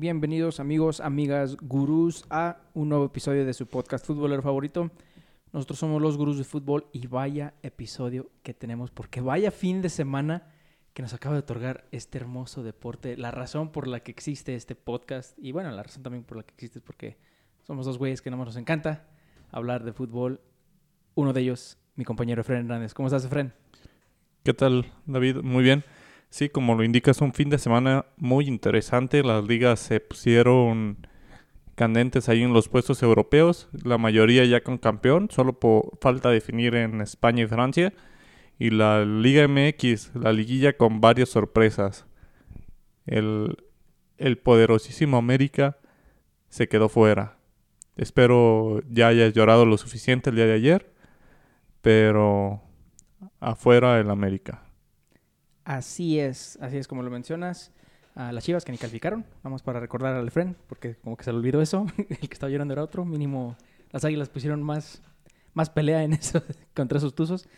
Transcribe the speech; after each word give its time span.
Bienvenidos 0.00 0.60
amigos, 0.60 1.00
amigas, 1.00 1.58
gurús 1.60 2.24
a 2.30 2.56
un 2.72 2.88
nuevo 2.88 3.04
episodio 3.04 3.44
de 3.44 3.52
su 3.52 3.66
podcast 3.66 4.06
futbolero 4.06 4.40
favorito. 4.40 4.90
Nosotros 5.52 5.78
somos 5.78 6.00
los 6.00 6.16
gurús 6.16 6.38
de 6.38 6.44
fútbol 6.44 6.86
y 6.90 7.06
vaya 7.06 7.52
episodio 7.62 8.30
que 8.42 8.54
tenemos 8.54 8.90
porque 8.90 9.20
vaya 9.20 9.50
fin 9.50 9.82
de 9.82 9.90
semana 9.90 10.54
que 10.94 11.02
nos 11.02 11.12
acaba 11.12 11.34
de 11.34 11.40
otorgar 11.40 11.84
este 11.90 12.16
hermoso 12.16 12.62
deporte. 12.62 13.18
La 13.18 13.30
razón 13.30 13.72
por 13.72 13.86
la 13.86 14.00
que 14.00 14.10
existe 14.10 14.54
este 14.54 14.74
podcast 14.74 15.38
y 15.38 15.52
bueno, 15.52 15.70
la 15.70 15.82
razón 15.82 16.02
también 16.02 16.24
por 16.24 16.38
la 16.38 16.44
que 16.44 16.54
existe 16.54 16.78
es 16.78 16.82
porque 16.82 17.18
somos 17.66 17.84
dos 17.84 17.98
güeyes 17.98 18.22
que 18.22 18.30
no 18.30 18.38
nos 18.38 18.56
encanta 18.56 19.06
hablar 19.50 19.84
de 19.84 19.92
fútbol. 19.92 20.40
Uno 21.14 21.34
de 21.34 21.42
ellos, 21.42 21.76
mi 21.96 22.06
compañero 22.06 22.40
Efren 22.40 22.60
Hernández. 22.60 22.94
¿Cómo 22.94 23.08
estás, 23.08 23.26
Efren? 23.26 23.52
¿Qué 24.44 24.54
tal, 24.54 24.90
David? 25.04 25.42
Muy 25.42 25.62
bien. 25.62 25.84
Sí, 26.30 26.48
como 26.48 26.76
lo 26.76 26.84
indica, 26.84 27.10
es 27.10 27.20
un 27.20 27.34
fin 27.34 27.50
de 27.50 27.58
semana 27.58 28.06
muy 28.16 28.46
interesante. 28.46 29.24
Las 29.24 29.44
ligas 29.44 29.80
se 29.80 29.98
pusieron 29.98 31.06
candentes 31.74 32.28
ahí 32.28 32.42
en 32.42 32.52
los 32.52 32.68
puestos 32.68 33.02
europeos. 33.02 33.68
La 33.84 33.98
mayoría 33.98 34.44
ya 34.44 34.62
con 34.62 34.78
campeón, 34.78 35.28
solo 35.30 35.58
por 35.58 35.98
falta 36.00 36.30
definir 36.30 36.76
en 36.76 37.00
España 37.00 37.42
y 37.42 37.46
Francia. 37.48 37.92
Y 38.60 38.70
la 38.70 39.04
Liga 39.04 39.48
MX, 39.48 40.14
la 40.14 40.32
liguilla 40.32 40.76
con 40.76 41.00
varias 41.00 41.30
sorpresas. 41.30 42.06
El, 43.06 43.56
el 44.16 44.38
poderosísimo 44.38 45.16
América 45.16 45.78
se 46.48 46.68
quedó 46.68 46.88
fuera. 46.88 47.38
Espero 47.96 48.82
ya 48.88 49.08
hayas 49.08 49.34
llorado 49.34 49.66
lo 49.66 49.76
suficiente 49.78 50.30
el 50.30 50.36
día 50.36 50.46
de 50.46 50.54
ayer. 50.54 50.92
Pero 51.82 52.62
afuera 53.40 53.98
el 53.98 54.10
América. 54.10 54.69
Así 55.70 56.18
es, 56.18 56.58
así 56.60 56.78
es 56.78 56.88
como 56.88 57.04
lo 57.04 57.12
mencionas. 57.12 57.70
A 58.16 58.32
las 58.32 58.42
chivas 58.42 58.64
que 58.64 58.72
ni 58.72 58.78
calificaron, 58.78 59.24
vamos 59.44 59.62
para 59.62 59.78
recordar 59.78 60.16
al 60.16 60.26
Efren, 60.26 60.56
porque 60.66 60.96
como 60.96 61.16
que 61.16 61.22
se 61.22 61.30
le 61.30 61.38
olvidó 61.38 61.62
eso. 61.62 61.86
el 61.96 62.18
que 62.18 62.32
estaba 62.32 62.50
llorando 62.50 62.74
era 62.74 62.82
otro. 62.82 63.04
Mínimo, 63.04 63.56
las 63.92 64.04
águilas 64.04 64.28
pusieron 64.28 64.64
más, 64.64 65.00
más 65.54 65.70
pelea 65.70 66.02
en 66.02 66.12
eso 66.14 66.42
contra 66.74 66.98
esos 66.98 67.14
tuzos. 67.14 67.48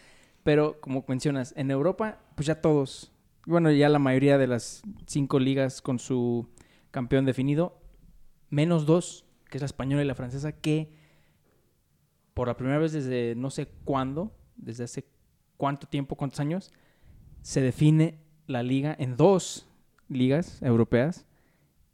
Pero 0.42 0.78
como 0.82 1.06
mencionas, 1.08 1.54
en 1.56 1.70
Europa, 1.70 2.19
pues 2.34 2.44
ya 2.46 2.60
todos, 2.60 3.12
bueno, 3.46 3.70
ya 3.70 3.88
la 3.88 3.98
mayoría 3.98 4.36
de 4.36 4.47
las 4.47 4.82
cinco 5.06 5.38
ligas 5.38 5.80
con 5.80 5.98
su 5.98 6.50
campeón 6.91 7.24
definido, 7.24 7.80
menos 8.50 8.84
dos, 8.84 9.24
que 9.48 9.56
es 9.56 9.62
la 9.62 9.66
española 9.66 10.02
y 10.02 10.06
la 10.06 10.14
francesa, 10.14 10.52
que 10.52 10.92
por 12.34 12.47
la 12.47 12.58
primera 12.58 12.78
vez 12.78 12.92
desde 12.92 13.36
no 13.36 13.48
sé 13.48 13.69
cuándo, 13.86 14.36
desde 14.56 14.84
hace 14.84 15.06
cuánto 15.56 15.86
tiempo, 15.86 16.14
cuántos 16.14 16.41
años, 16.41 16.74
se 17.42 17.60
define 17.60 18.18
la 18.46 18.62
liga 18.62 18.94
en 18.98 19.16
dos 19.16 19.68
ligas 20.08 20.62
europeas 20.62 21.26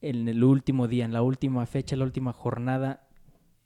en 0.00 0.28
el 0.28 0.44
último 0.44 0.86
día, 0.86 1.04
en 1.04 1.12
la 1.12 1.22
última 1.22 1.64
fecha, 1.66 1.96
la 1.96 2.04
última 2.04 2.32
jornada. 2.32 3.08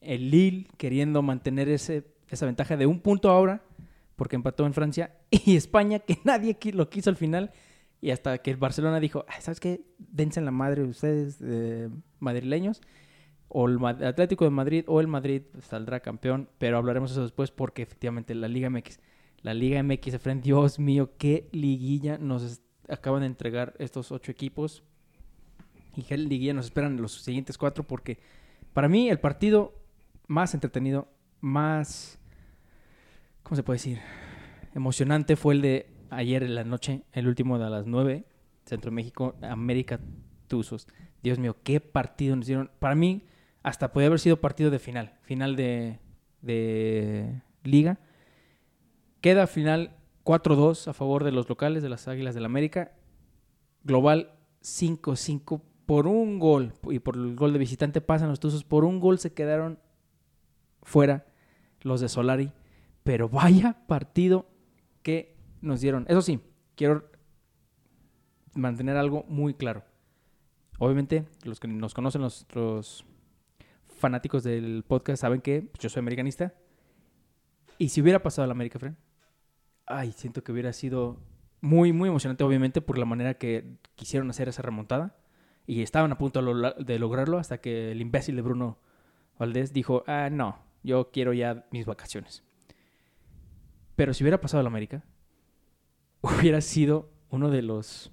El 0.00 0.30
Lille 0.30 0.68
queriendo 0.78 1.22
mantener 1.22 1.68
ese, 1.68 2.06
esa 2.28 2.46
ventaja 2.46 2.76
de 2.76 2.86
un 2.86 3.00
punto 3.00 3.30
ahora, 3.30 3.62
porque 4.16 4.36
empató 4.36 4.64
en 4.66 4.74
Francia, 4.74 5.14
y 5.30 5.56
España, 5.56 5.98
que 5.98 6.18
nadie 6.24 6.56
lo 6.72 6.88
quiso 6.88 7.10
al 7.10 7.16
final, 7.16 7.52
y 8.00 8.10
hasta 8.10 8.38
que 8.38 8.50
el 8.50 8.56
Barcelona 8.56 8.98
dijo, 8.98 9.24
¿sabes 9.40 9.60
qué? 9.60 9.84
Dense 9.98 10.40
en 10.40 10.46
la 10.46 10.50
madre 10.50 10.82
ustedes, 10.82 11.38
madrileños, 12.18 12.80
o 13.48 13.68
el 13.68 13.84
Atlético 13.84 14.44
de 14.44 14.50
Madrid 14.50 14.84
o 14.86 15.00
el 15.00 15.08
Madrid 15.08 15.42
saldrá 15.60 16.00
campeón, 16.00 16.48
pero 16.58 16.78
hablaremos 16.78 17.10
eso 17.10 17.22
después 17.22 17.50
porque 17.50 17.82
efectivamente 17.82 18.34
la 18.34 18.48
Liga 18.48 18.70
MX 18.70 18.98
la 19.42 19.54
Liga 19.54 19.82
MX, 19.82 20.18
frente, 20.18 20.44
Dios 20.44 20.78
mío, 20.78 21.12
qué 21.18 21.48
liguilla 21.52 22.16
nos 22.16 22.62
acaban 22.88 23.20
de 23.20 23.26
entregar 23.26 23.74
estos 23.78 24.12
ocho 24.12 24.30
equipos. 24.30 24.84
Y 25.96 26.02
qué 26.02 26.16
liguilla 26.16 26.54
nos 26.54 26.66
esperan 26.66 26.96
los 27.02 27.20
siguientes 27.22 27.58
cuatro, 27.58 27.84
porque 27.84 28.18
para 28.72 28.88
mí 28.88 29.10
el 29.10 29.18
partido 29.18 29.74
más 30.26 30.54
entretenido, 30.54 31.08
más, 31.40 32.18
¿cómo 33.42 33.56
se 33.56 33.62
puede 33.62 33.76
decir? 33.76 33.98
Emocionante 34.74 35.36
fue 35.36 35.54
el 35.54 35.62
de 35.62 35.86
ayer 36.08 36.44
en 36.44 36.54
la 36.54 36.64
noche, 36.64 37.02
el 37.12 37.26
último 37.26 37.58
de 37.58 37.68
las 37.68 37.86
nueve, 37.86 38.24
Centro 38.64 38.90
México, 38.90 39.34
América 39.42 40.00
Tuzos. 40.46 40.86
Dios 41.22 41.38
mío, 41.38 41.56
qué 41.62 41.80
partido 41.80 42.36
nos 42.36 42.46
dieron. 42.46 42.70
Para 42.78 42.94
mí, 42.94 43.26
hasta 43.62 43.92
podía 43.92 44.06
haber 44.06 44.20
sido 44.20 44.40
partido 44.40 44.70
de 44.70 44.78
final, 44.78 45.18
final 45.22 45.56
de, 45.56 45.98
de 46.40 47.42
liga 47.64 47.98
Queda 49.22 49.46
final 49.46 49.96
4-2 50.24 50.88
a 50.88 50.92
favor 50.92 51.22
de 51.22 51.30
los 51.30 51.48
locales 51.48 51.82
de 51.82 51.88
las 51.88 52.08
Águilas 52.08 52.34
del 52.34 52.44
América. 52.44 52.92
Global 53.84 54.32
5-5 54.62 55.62
por 55.86 56.08
un 56.08 56.40
gol. 56.40 56.74
Y 56.90 56.98
por 56.98 57.16
el 57.16 57.36
gol 57.36 57.52
de 57.52 57.60
visitante 57.60 58.00
pasan 58.00 58.28
los 58.28 58.40
Tuzos. 58.40 58.64
Por 58.64 58.84
un 58.84 58.98
gol 58.98 59.20
se 59.20 59.32
quedaron 59.32 59.78
fuera 60.82 61.24
los 61.82 62.00
de 62.00 62.08
Solari. 62.08 62.52
Pero 63.04 63.28
vaya 63.28 63.86
partido 63.86 64.46
que 65.02 65.36
nos 65.60 65.80
dieron. 65.80 66.04
Eso 66.08 66.20
sí, 66.20 66.40
quiero 66.74 67.08
mantener 68.54 68.96
algo 68.96 69.24
muy 69.28 69.54
claro. 69.54 69.84
Obviamente, 70.80 71.26
los 71.44 71.60
que 71.60 71.68
nos 71.68 71.94
conocen, 71.94 72.22
los, 72.22 73.04
fanáticos 73.86 74.42
del 74.42 74.82
podcast, 74.82 75.20
saben 75.20 75.40
que 75.40 75.70
yo 75.78 75.88
soy 75.88 76.00
americanista. 76.00 76.54
Y 77.78 77.90
si 77.90 78.00
hubiera 78.00 78.20
pasado 78.20 78.46
la 78.48 78.52
América, 78.52 78.80
Fren, 78.80 78.96
ay, 79.86 80.12
siento 80.12 80.42
que 80.42 80.52
hubiera 80.52 80.72
sido 80.72 81.18
muy, 81.60 81.92
muy 81.92 82.08
emocionante, 82.08 82.44
obviamente, 82.44 82.80
por 82.80 82.98
la 82.98 83.04
manera 83.04 83.34
que 83.34 83.76
quisieron 83.94 84.28
hacer 84.30 84.48
esa 84.48 84.62
remontada. 84.62 85.16
Y 85.66 85.82
estaban 85.82 86.10
a 86.10 86.18
punto 86.18 86.42
de 86.42 86.98
lograrlo 86.98 87.38
hasta 87.38 87.60
que 87.60 87.92
el 87.92 88.00
imbécil 88.00 88.34
de 88.34 88.42
Bruno 88.42 88.78
Valdés 89.38 89.72
dijo, 89.72 90.02
ah, 90.08 90.28
no, 90.30 90.58
yo 90.82 91.10
quiero 91.12 91.32
ya 91.32 91.66
mis 91.70 91.86
vacaciones. 91.86 92.42
Pero 93.94 94.12
si 94.12 94.24
hubiera 94.24 94.40
pasado 94.40 94.60
a 94.60 94.62
la 94.64 94.68
América, 94.68 95.04
hubiera 96.20 96.60
sido 96.60 97.10
uno 97.30 97.50
de 97.50 97.62
los 97.62 98.12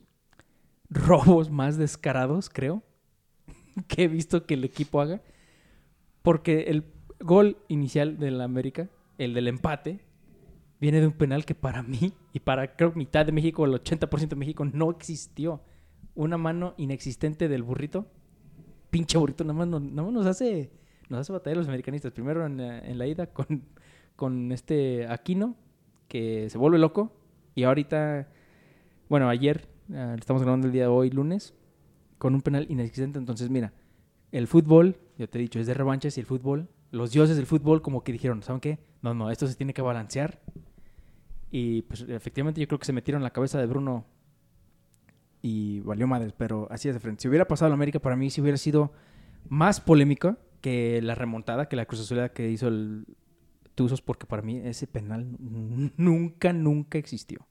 robos 0.89 1.49
más 1.49 1.77
descarados, 1.77 2.49
creo, 2.49 2.83
que 3.87 4.03
he 4.03 4.07
visto 4.07 4.45
que 4.45 4.53
el 4.53 4.63
equipo 4.63 5.01
haga. 5.01 5.21
Porque 6.21 6.63
el 6.63 6.85
gol 7.19 7.57
inicial 7.67 8.19
de 8.19 8.29
la 8.31 8.43
América, 8.43 8.89
el 9.17 9.33
del 9.33 9.47
empate, 9.47 10.01
viene 10.79 11.01
de 11.01 11.07
un 11.07 11.13
penal 11.13 11.45
que 11.45 11.55
para 11.55 11.83
mí 11.83 12.13
y 12.33 12.39
para 12.39 12.75
creo 12.75 12.93
mitad 12.93 13.25
de 13.25 13.31
México, 13.31 13.65
el 13.65 13.73
80% 13.73 14.29
de 14.29 14.35
México, 14.35 14.65
no 14.65 14.91
existió. 14.91 15.61
Una 16.15 16.37
mano 16.37 16.73
inexistente 16.77 17.47
del 17.47 17.63
burrito. 17.63 18.07
Pinche 18.89 19.17
burrito, 19.17 19.43
nada 19.43 19.65
más, 19.65 19.67
nos 19.67 20.25
hace 20.25 20.71
nos 21.09 21.21
hace 21.21 21.33
batallar 21.33 21.57
los 21.57 21.67
americanistas. 21.67 22.11
Primero 22.11 22.45
en, 22.45 22.97
la 22.97 23.07
ida 23.07 23.27
con, 23.27 23.63
con 24.15 24.51
este 24.51 25.07
Aquino, 25.07 25.55
que 26.07 26.49
se 26.49 26.57
vuelve 26.57 26.77
loco. 26.77 27.11
Y 27.55 27.63
ahorita, 27.63 28.27
bueno, 29.09 29.27
ayer, 29.27 29.67
ah, 29.93 30.15
estamos 30.17 30.41
grabando 30.41 30.67
el 30.67 30.73
día 30.73 30.83
de 30.83 30.87
hoy, 30.87 31.09
lunes, 31.09 31.53
con 32.17 32.35
un 32.35 32.41
penal 32.41 32.67
inexistente. 32.69 33.17
Entonces, 33.17 33.49
mira, 33.49 33.73
el 34.31 34.47
fútbol, 34.47 34.97
yo 35.17 35.27
te 35.27 35.39
he 35.39 35.41
dicho, 35.41 35.59
es 35.59 35.67
de 35.67 35.73
revanchas 35.73 36.17
y 36.17 36.21
el 36.21 36.25
fútbol, 36.25 36.69
los 36.91 37.11
dioses 37.11 37.35
del 37.37 37.45
fútbol 37.45 37.81
como 37.81 38.03
que 38.03 38.11
dijeron, 38.11 38.43
¿saben 38.43 38.61
qué? 38.61 38.79
No, 39.01 39.13
no, 39.13 39.31
esto 39.31 39.47
se 39.47 39.55
tiene 39.55 39.73
que 39.73 39.81
balancear 39.81 40.41
y 41.51 41.81
pues 41.83 42.05
efectivamente 42.07 42.61
yo 42.61 42.67
creo 42.67 42.79
que 42.79 42.85
se 42.85 42.93
metieron 42.93 43.23
la 43.23 43.31
cabeza 43.31 43.59
de 43.59 43.65
Bruno 43.65 44.05
y 45.41 45.79
valió 45.81 46.07
madres, 46.07 46.33
pero 46.37 46.67
así 46.69 46.89
es 46.89 46.95
de 46.95 46.99
frente. 46.99 47.21
Si 47.21 47.27
hubiera 47.27 47.47
pasado 47.47 47.69
la 47.69 47.75
América, 47.75 47.99
para 47.99 48.15
mí 48.15 48.29
si 48.29 48.41
hubiera 48.41 48.57
sido 48.57 48.91
más 49.47 49.81
polémica 49.81 50.37
que 50.61 51.01
la 51.01 51.15
remontada, 51.15 51.67
que 51.67 51.75
la 51.75 51.85
cruzazulada 51.85 52.33
que 52.33 52.49
hizo 52.49 52.67
el 52.67 53.05
Tuzos, 53.75 54.01
porque 54.01 54.25
para 54.25 54.41
mí 54.41 54.57
ese 54.63 54.87
penal 54.87 55.27
nunca, 55.97 56.53
nunca 56.53 56.97
existió. 56.97 57.47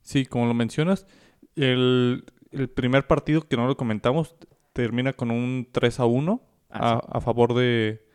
Sí, 0.00 0.24
como 0.24 0.46
lo 0.46 0.54
mencionas, 0.54 1.06
el, 1.54 2.24
primer 2.74 3.06
partido 3.06 3.42
que 3.42 3.56
no 3.56 3.66
lo 3.66 3.76
comentamos 3.76 4.34
termina 4.72 5.12
con 5.12 5.30
un 5.30 5.68
3 5.70 6.00
a 6.00 6.06
1 6.06 6.42
ah, 6.70 7.02
a, 7.10 7.20
favor 7.20 7.54
de, 7.54 8.06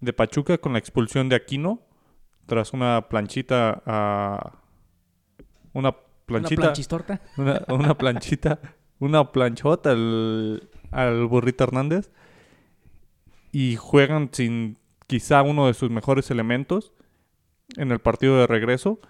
de 0.00 0.12
Pachuca 0.12 0.58
con 0.58 0.72
la 0.72 0.78
expulsión 0.78 1.28
de 1.28 1.36
Aquino 1.36 1.82
tras 2.46 2.72
una 2.72 3.08
planchita 3.08 3.82
a... 3.86 4.58
Una 5.72 5.96
planchita... 6.26 6.62
¿Una 7.36 7.64
Una, 7.68 7.96
planchita, 7.96 8.60
una 8.98 9.32
planchota 9.32 9.90
al, 9.92 10.68
al 10.90 11.26
burrito 11.26 11.64
Hernández. 11.64 12.10
Y 13.52 13.76
juegan 13.76 14.30
sin 14.32 14.78
quizá 15.06 15.42
uno 15.42 15.66
de 15.66 15.74
sus 15.74 15.90
mejores 15.90 16.30
elementos 16.30 16.92
en 17.76 17.90
el 17.90 17.98
partido 17.98 18.38
de 18.38 18.46
regreso. 18.46 19.00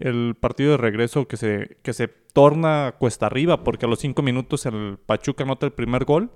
El 0.00 0.34
partido 0.34 0.72
de 0.72 0.76
regreso 0.78 1.28
que 1.28 1.36
se, 1.36 1.76
que 1.82 1.92
se 1.92 2.08
torna 2.08 2.96
cuesta 2.98 3.26
arriba 3.26 3.62
porque 3.62 3.86
a 3.86 3.88
los 3.88 4.00
cinco 4.00 4.22
minutos 4.22 4.66
el 4.66 4.98
Pachuca 5.04 5.44
anota 5.44 5.66
el 5.66 5.72
primer 5.72 6.04
gol, 6.04 6.32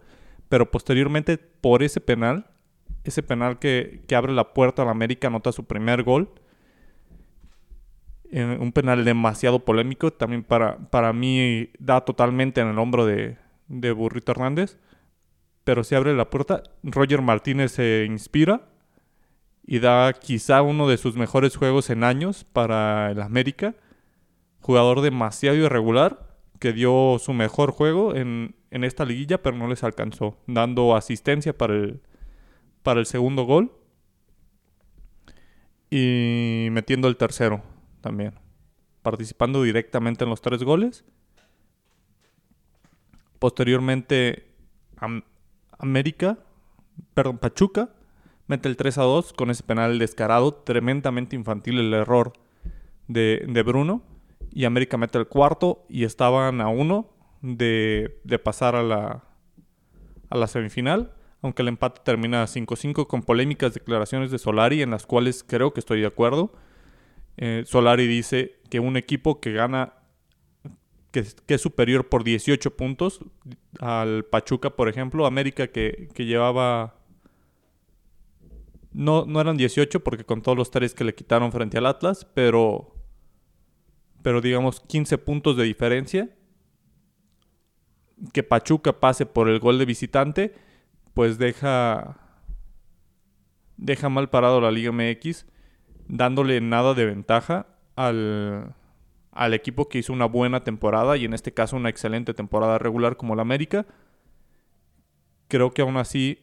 pero 0.49 0.71
posteriormente 0.71 1.39
por 1.39 1.83
ese 1.83 2.01
penal 2.01 2.47
ese 3.09 3.23
penal 3.23 3.59
que, 3.59 4.03
abre 4.15 4.33
la 4.33 4.53
puerta 4.55 4.83
a 4.83 4.85
la 4.85 4.91
América 4.93 5.29
anota 5.29 5.53
su 5.53 5.65
primer 5.65 6.03
gol. 6.03 6.31
un 8.33 8.73
penal 8.73 9.05
demasiado 9.05 9.65
polémico. 9.65 10.13
También 10.13 10.45
para, 10.45 10.79
para 10.91 11.13
mí 11.13 11.71
da 11.79 12.03
totalmente 12.03 12.61
en 12.61 12.69
el 12.69 12.79
hombro 12.79 13.07
de, 13.07 13.37
Burrito 13.69 14.33
Hernández. 14.33 14.79
pero 15.65 15.85
se 15.85 15.97
abre 15.97 16.15
la 16.15 16.31
puerta. 16.31 16.63
Roger 16.83 17.23
Martínez 17.23 17.73
se 17.73 18.07
inspira 18.09 18.69
y 19.67 19.81
da 19.81 20.13
quizá 20.15 20.63
uno 20.63 20.89
de 20.89 20.97
sus 20.97 21.17
mejores 21.17 21.57
juegos 21.57 21.91
en 21.91 22.05
años 22.05 22.45
para 22.45 23.11
el 23.11 23.21
América. 23.21 23.75
Jugador 24.61 25.03
demasiado 25.03 25.57
irregular 25.57 26.27
que 26.59 26.73
dio 26.73 27.19
su 27.21 27.33
mejor 27.35 27.71
juego 27.71 28.15
en, 28.15 28.57
en 28.71 28.85
esta 28.85 29.05
liguilla, 29.05 29.43
pero 29.43 29.57
no 29.57 29.69
les 29.69 29.85
alcanzó, 29.85 30.39
dando 30.47 30.97
asistencia 30.97 31.57
para 31.57 31.75
el, 31.75 32.01
para 32.83 33.01
el 33.01 33.07
segundo 33.07 33.45
gol 33.45 33.73
y 35.91 36.69
metiendo 36.71 37.09
el 37.09 37.17
tercero 37.17 37.63
también, 38.01 38.35
participando 39.03 39.63
directamente 39.63 40.25
en 40.25 40.31
los 40.31 40.41
tres 40.41 40.63
goles. 40.63 41.05
Posteriormente, 43.39 44.51
América, 45.79 46.39
perdón, 47.15 47.39
Pachuca, 47.39 47.91
mete 48.47 48.69
el 48.69 48.77
3 48.77 48.99
a 48.99 49.03
2 49.03 49.33
con 49.33 49.51
ese 49.51 49.63
penal 49.63 49.99
descarado, 49.99 50.55
tremendamente 50.55 51.37
infantil 51.37 51.79
el 51.79 51.95
error 51.95 52.33
de, 53.07 53.45
de 53.49 53.63
Bruno. 53.63 54.03
Y 54.51 54.65
América 54.65 54.97
mete 54.97 55.19
el 55.19 55.29
cuarto 55.29 55.85
y 55.89 56.05
estaban 56.05 56.61
a 56.61 56.69
uno 56.69 57.11
de, 57.43 58.21
de 58.25 58.39
pasar 58.39 58.75
a 58.75 58.83
la, 58.83 59.25
a 60.31 60.37
la 60.37 60.47
semifinal 60.47 61.13
aunque 61.43 61.63
el 61.63 61.69
empate 61.69 62.01
termina 62.05 62.45
5-5 62.45 63.07
con 63.07 63.23
polémicas 63.23 63.75
declaraciones 63.75 64.31
de 64.31 64.39
Solari 64.39 64.83
en 64.83 64.91
las 64.91 65.07
cuales 65.07 65.45
creo 65.47 65.73
que 65.73 65.81
estoy 65.81 66.01
de 66.01 66.07
acuerdo. 66.07 66.53
Eh, 67.37 67.63
Solari 67.67 68.07
dice 68.07 68.57
que 68.69 68.81
un 68.81 68.97
equipo 68.97 69.41
que 69.41 69.53
gana, 69.53 69.95
que, 71.13 71.25
es 71.47 71.61
superior 71.61 72.09
por 72.09 72.25
18 72.25 72.77
puntos 72.77 73.21
al 73.79 74.25
Pachuca, 74.25 74.71
por 74.71 74.89
ejemplo, 74.89 75.27
América 75.27 75.69
que, 75.69 76.09
llevaba... 76.17 76.97
No, 78.91 79.25
no 79.27 79.41
eran 79.41 79.57
18 79.57 80.03
porque 80.03 80.25
con 80.25 80.43
todos 80.43 80.59
los 80.59 80.73
tres 80.73 80.95
que 80.95 81.05
le 81.05 81.15
quitaron 81.15 81.53
frente 81.53 81.79
al 81.79 81.87
Atlas, 81.87 82.27
pero, 82.35 82.97
pero 84.23 84.41
digamos 84.41 84.81
15 84.81 85.19
puntos 85.19 85.57
de 85.57 85.65
diferencia. 85.65 86.35
Que 88.33 88.43
Pachuca 88.43 88.99
pase 88.99 89.25
por 89.27 89.49
el 89.49 89.61
gol 89.61 89.79
de 89.79 89.85
visitante 89.85 90.68
pues 91.19 91.37
deja 91.37 92.17
deja 93.77 94.09
mal 94.09 94.31
parado 94.31 94.61
la 94.61 94.71
Liga 94.71 94.93
MX, 94.93 95.47
dándole 96.07 96.61
nada 96.61 96.95
de 96.95 97.07
ventaja 97.07 97.67
al, 97.97 98.77
al 99.33 99.53
equipo 99.53 99.89
que 99.89 99.99
hizo 99.99 100.13
una 100.13 100.27
buena 100.27 100.63
temporada 100.63 101.17
y 101.17 101.25
en 101.25 101.35
este 101.35 101.53
caso 101.53 101.75
una 101.75 101.89
excelente 101.89 102.35
temporada 102.35 102.79
regular 102.79 103.17
como 103.17 103.35
la 103.35 103.43
América. 103.43 103.85
Creo 105.49 105.75
que 105.75 105.83
aún 105.83 105.97
así 105.97 106.39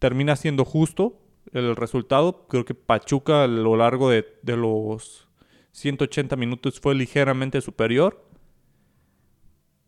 termina 0.00 0.34
siendo 0.34 0.64
justo 0.64 1.22
el 1.52 1.76
resultado. 1.76 2.48
Creo 2.48 2.64
que 2.64 2.74
Pachuca 2.74 3.44
a 3.44 3.46
lo 3.46 3.76
largo 3.76 4.10
de, 4.10 4.26
de 4.42 4.56
los 4.56 5.28
180 5.70 6.34
minutos 6.34 6.80
fue 6.80 6.96
ligeramente 6.96 7.60
superior. 7.60 8.29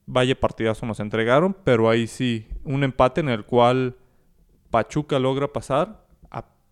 Vaya 0.06 0.38
partidazo 0.38 0.84
nos 0.87 1.00
entregaron, 1.00 1.56
pero 1.64 1.88
ahí 1.88 2.06
sí, 2.06 2.46
un 2.64 2.84
empate 2.84 3.20
en 3.20 3.28
el 3.28 3.44
cual 3.44 3.96
Pachuca 4.70 5.19
logra 5.19 5.52
pasar 5.52 6.02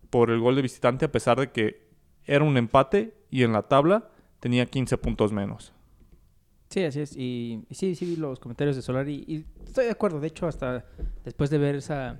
por 0.09 0.29
el 0.29 0.39
gol 0.39 0.55
de 0.55 0.61
visitante 0.61 1.05
a 1.05 1.11
pesar 1.11 1.39
de 1.39 1.51
que 1.51 1.87
era 2.25 2.43
un 2.43 2.57
empate 2.57 3.15
y 3.31 3.43
en 3.43 3.53
la 3.53 3.63
tabla 3.63 4.09
tenía 4.39 4.65
15 4.65 4.97
puntos 4.97 5.31
menos. 5.31 5.73
Sí, 6.69 6.83
así 6.83 7.01
es. 7.01 7.17
Y, 7.17 7.65
sí, 7.71 7.95
sí 7.95 8.05
vi 8.05 8.15
los 8.15 8.39
comentarios 8.39 8.75
de 8.75 8.81
Solari 8.81 9.23
y, 9.27 9.45
estoy 9.65 9.85
de 9.85 9.91
acuerdo. 9.91 10.19
De 10.19 10.27
hecho, 10.27 10.47
hasta 10.47 10.85
después 11.25 11.49
de 11.49 11.57
ver 11.57 11.75
esa, 11.75 12.19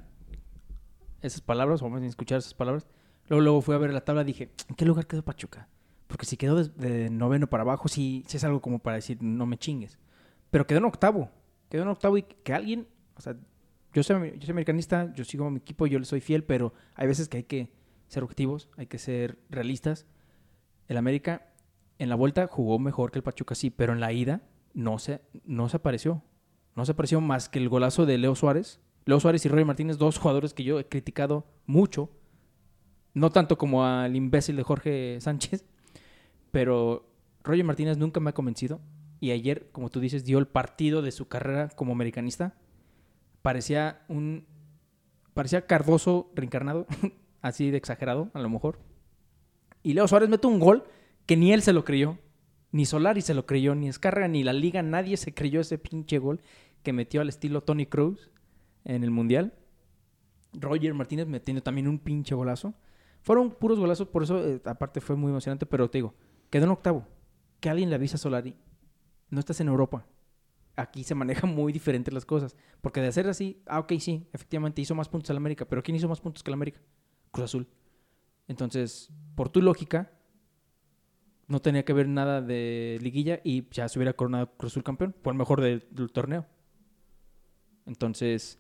esas 1.22 1.42
palabras, 1.42 1.82
o 1.82 1.90
más 1.90 2.02
bien 2.02 2.10
escuchar 2.10 2.40
esas 2.40 2.54
palabras, 2.54 2.88
luego, 3.28 3.42
luego 3.42 3.62
fui 3.62 3.76
a 3.76 3.78
ver 3.78 3.94
la 3.94 4.02
tabla 4.02 4.24
y 4.24 4.26
dije, 4.26 4.50
¿en 4.68 4.76
qué 4.76 4.86
lugar 4.86 5.08
quedó 5.08 5.22
Pachuca? 5.22 5.68
Porque 6.08 6.26
si 6.26 6.36
quedó 6.36 6.64
de, 6.64 7.10
noveno 7.10 7.48
para 7.48 7.64
abajo, 7.64 7.88
sí, 7.88 8.24
sí 8.28 8.38
es 8.38 8.44
algo 8.44 8.62
como 8.62 8.80
para 8.80 8.98
decir, 8.98 9.18
no 9.22 9.46
me 9.46 9.58
chingues. 9.58 10.00
Pero 10.52 10.68
quedó 10.68 10.80
en 10.80 10.86
octavo. 10.86 11.32
Quedó 11.70 11.84
en 11.84 11.88
octavo 11.88 12.18
y 12.18 12.24
que 12.24 12.54
alguien, 12.54 12.88
o 13.16 13.22
sea, 13.22 13.36
yo 13.94 14.04
soy, 14.04 14.34
yo 14.38 14.42
soy 14.42 14.52
americanista, 14.52 15.14
yo 15.16 15.24
sigo 15.24 15.46
a 15.46 15.50
mi 15.50 15.58
equipo, 15.58 15.88
yo 15.88 15.98
le 15.98 16.06
soy 16.06 16.22
fiel, 16.22 16.44
pero 16.44 16.74
hay 16.96 17.08
veces 17.08 17.28
que 17.28 17.38
hay 17.38 17.44
que 17.44 17.72
ser 18.08 18.24
objetivos, 18.24 18.70
hay 18.78 18.88
que 18.88 19.00
ser 19.00 19.40
realistas. 19.50 20.06
El 20.88 20.98
América 20.98 21.54
en 21.98 22.10
la 22.10 22.16
vuelta 22.16 22.48
jugó 22.48 22.78
mejor 22.80 23.12
que 23.12 23.20
el 23.20 23.24
Pachuca, 23.24 23.56
sí, 23.56 23.70
pero 23.70 23.94
en 23.94 24.00
la 24.00 24.12
ida 24.12 24.42
no 24.74 25.00
se, 25.00 25.22
no 25.46 25.70
se 25.70 25.78
apareció. 25.78 26.22
No 26.76 26.86
se 26.86 26.94
apareció 26.94 27.22
más 27.22 27.50
que 27.50 27.60
el 27.60 27.70
golazo 27.70 28.06
de 28.06 28.18
Leo 28.18 28.36
Suárez. 28.36 28.80
Leo 29.06 29.20
Suárez 29.20 29.46
y 29.46 29.50
Roy 29.50 29.66
Martínez, 29.66 29.98
dos 29.98 30.18
jugadores 30.18 30.54
que 30.54 30.64
yo 30.64 30.80
he 30.80 30.88
criticado 30.88 31.46
mucho. 31.66 32.10
No 33.14 33.30
tanto 33.30 33.58
como 33.58 33.86
al 33.86 34.16
imbécil 34.16 34.56
de 34.56 34.64
Jorge 34.64 35.18
Sánchez, 35.20 35.66
pero 36.52 37.10
Roger 37.44 37.66
Martínez 37.66 37.98
nunca 37.98 38.20
me 38.20 38.30
ha 38.30 38.34
convencido 38.34 38.80
y 39.22 39.30
ayer, 39.30 39.70
como 39.72 39.90
tú 39.90 40.00
dices, 40.00 40.26
dio 40.26 40.40
el 40.40 40.48
partido 40.48 41.04
de 41.04 41.12
su 41.12 41.28
carrera 41.28 41.70
como 41.70 41.94
americanista. 41.94 42.56
Parecía 43.44 44.04
un. 44.10 44.48
Parecía 45.36 45.68
Cardoso 45.68 46.32
reencarnado, 46.34 46.88
así 47.42 47.70
de 47.70 47.78
exagerado, 47.78 48.32
a 48.34 48.40
lo 48.40 48.50
mejor. 48.50 48.80
Y 49.84 49.94
Leo 49.94 50.08
Suárez 50.08 50.28
mete 50.28 50.48
un 50.48 50.60
gol 50.60 50.86
que 51.28 51.38
ni 51.38 51.54
él 51.54 51.62
se 51.62 51.72
lo 51.72 51.86
creyó, 51.86 52.18
ni 52.72 52.86
Solari 52.86 53.22
se 53.22 53.36
lo 53.36 53.46
creyó, 53.46 53.76
ni 53.76 53.88
Escarra, 53.88 54.28
ni 54.28 54.44
la 54.44 54.54
liga, 54.54 54.82
nadie 54.82 55.16
se 55.18 55.36
creyó 55.36 55.62
ese 55.62 55.78
pinche 55.78 56.18
gol 56.18 56.42
que 56.82 56.92
metió 56.92 57.22
al 57.22 57.30
estilo 57.30 57.62
Tony 57.62 57.86
Cruz 57.86 58.32
en 58.86 59.04
el 59.04 59.12
Mundial. 59.12 59.54
Roger 60.54 60.96
Martínez 60.96 61.28
metiendo 61.28 61.62
también 61.62 61.88
un 61.88 62.00
pinche 62.00 62.34
golazo. 62.34 62.74
Fueron 63.22 63.52
puros 63.52 63.80
golazos, 63.80 64.08
por 64.08 64.24
eso, 64.24 64.44
eh, 64.44 64.60
aparte, 64.66 65.00
fue 65.00 65.16
muy 65.16 65.30
emocionante, 65.30 65.68
pero 65.68 65.92
te 65.92 66.00
digo, 66.00 66.16
quedó 66.50 66.66
en 66.66 66.72
octavo. 66.72 67.06
Que 67.60 67.70
alguien 67.70 67.92
le 67.92 67.96
avisa 67.96 68.16
a 68.16 68.18
Solari 68.18 68.56
no 69.32 69.40
estás 69.40 69.60
en 69.62 69.68
Europa. 69.70 70.06
Aquí 70.76 71.04
se 71.04 71.16
manejan 71.16 71.54
muy 71.56 71.74
diferentes 71.74 72.14
las 72.14 72.26
cosas. 72.26 72.56
Porque 72.82 73.02
de 73.02 73.08
hacer 73.08 73.28
así, 73.28 73.62
ah, 73.66 73.80
ok, 73.80 73.94
sí, 74.00 74.28
efectivamente 74.32 74.82
hizo 74.82 74.94
más 74.94 75.10
puntos 75.10 75.28
que 75.28 75.34
la 75.34 75.38
América. 75.38 75.66
Pero 75.68 75.82
¿quién 75.82 75.96
hizo 75.96 76.08
más 76.08 76.22
puntos 76.22 76.44
que 76.44 76.52
la 76.52 76.56
América? 76.56 76.80
Cruz 77.32 77.46
Azul. 77.46 77.68
Entonces, 78.48 79.10
por 79.36 79.50
tu 79.50 79.62
lógica, 79.62 80.12
no 81.48 81.62
tenía 81.62 81.84
que 81.84 81.94
ver 81.94 82.08
nada 82.08 82.42
de 82.42 83.00
liguilla 83.02 83.40
y 83.44 83.68
ya 83.72 83.88
se 83.90 83.98
hubiera 84.00 84.14
coronado 84.14 84.52
Cruz 84.58 84.74
Azul 84.74 84.84
campeón. 84.84 85.16
Por 85.22 85.34
el 85.34 85.38
mejor 85.38 85.62
del, 85.62 85.82
torneo. 86.12 86.46
Entonces, 87.86 88.60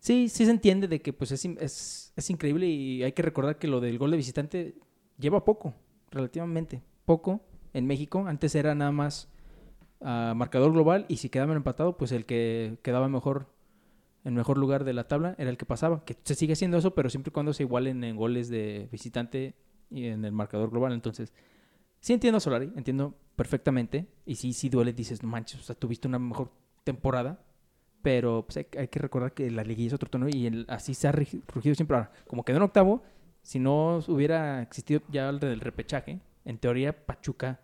sí, 0.00 0.28
sí 0.28 0.44
se 0.44 0.50
entiende 0.50 0.88
de 0.88 1.00
que 1.00 1.12
pues 1.12 1.32
es, 1.32 1.44
es, 1.44 2.12
es 2.14 2.30
increíble 2.30 2.66
y 2.66 3.02
hay 3.02 3.12
que 3.12 3.22
recordar 3.22 3.58
que 3.58 3.68
lo 3.68 3.80
del 3.80 3.98
gol 3.98 4.10
de 4.10 4.16
visitante 4.16 4.76
lleva 5.18 5.44
poco, 5.44 5.74
relativamente 6.10 6.82
poco 7.04 7.40
en 7.72 7.86
México. 7.86 8.26
Antes 8.26 8.54
era 8.54 8.74
nada 8.74 8.92
más 8.92 9.28
a 10.00 10.34
marcador 10.34 10.72
global 10.72 11.06
y 11.08 11.16
si 11.16 11.28
quedaban 11.28 11.56
empatados, 11.56 11.96
pues 11.98 12.12
el 12.12 12.24
que 12.24 12.78
quedaba 12.82 13.08
mejor 13.08 13.48
en 14.24 14.34
mejor 14.34 14.58
lugar 14.58 14.84
de 14.84 14.92
la 14.92 15.08
tabla 15.08 15.34
era 15.38 15.50
el 15.50 15.56
que 15.56 15.64
pasaba. 15.64 16.04
Que 16.04 16.16
se 16.22 16.34
sigue 16.34 16.52
haciendo 16.52 16.76
eso, 16.76 16.94
pero 16.94 17.08
siempre 17.10 17.30
y 17.30 17.32
cuando 17.32 17.52
se 17.52 17.62
igualen 17.62 18.04
en 18.04 18.16
goles 18.16 18.48
de 18.48 18.88
visitante 18.92 19.54
y 19.90 20.06
en 20.06 20.24
el 20.24 20.32
marcador 20.32 20.70
global. 20.70 20.92
Entonces, 20.92 21.32
sí 22.00 22.12
entiendo 22.12 22.38
a 22.38 22.40
Solari, 22.40 22.72
entiendo 22.76 23.14
perfectamente. 23.36 24.06
Y 24.26 24.34
sí, 24.34 24.52
sí 24.52 24.68
duele, 24.68 24.92
dices, 24.92 25.22
no 25.22 25.28
manches, 25.28 25.60
o 25.60 25.62
sea, 25.62 25.74
tuviste 25.74 26.08
una 26.08 26.18
mejor 26.18 26.52
temporada. 26.84 27.42
Pero 28.02 28.44
pues, 28.46 28.58
hay, 28.58 28.88
que 28.88 28.98
recordar 28.98 29.32
que 29.32 29.50
la 29.50 29.64
liguilla 29.64 29.88
es 29.88 29.94
otro 29.94 30.10
tono 30.10 30.28
y 30.28 30.66
así 30.68 30.94
se 30.94 31.08
ha 31.08 31.12
rugido 31.12 31.74
siempre. 31.74 31.96
Ahora, 31.96 32.12
como 32.26 32.44
quedó 32.44 32.58
en 32.58 32.64
octavo, 32.64 33.02
si 33.42 33.58
no 33.58 34.00
hubiera 34.08 34.62
existido 34.62 35.00
ya 35.10 35.28
el 35.30 35.60
repechaje, 35.60 36.20
en 36.44 36.58
teoría 36.58 37.06
Pachuca 37.06 37.60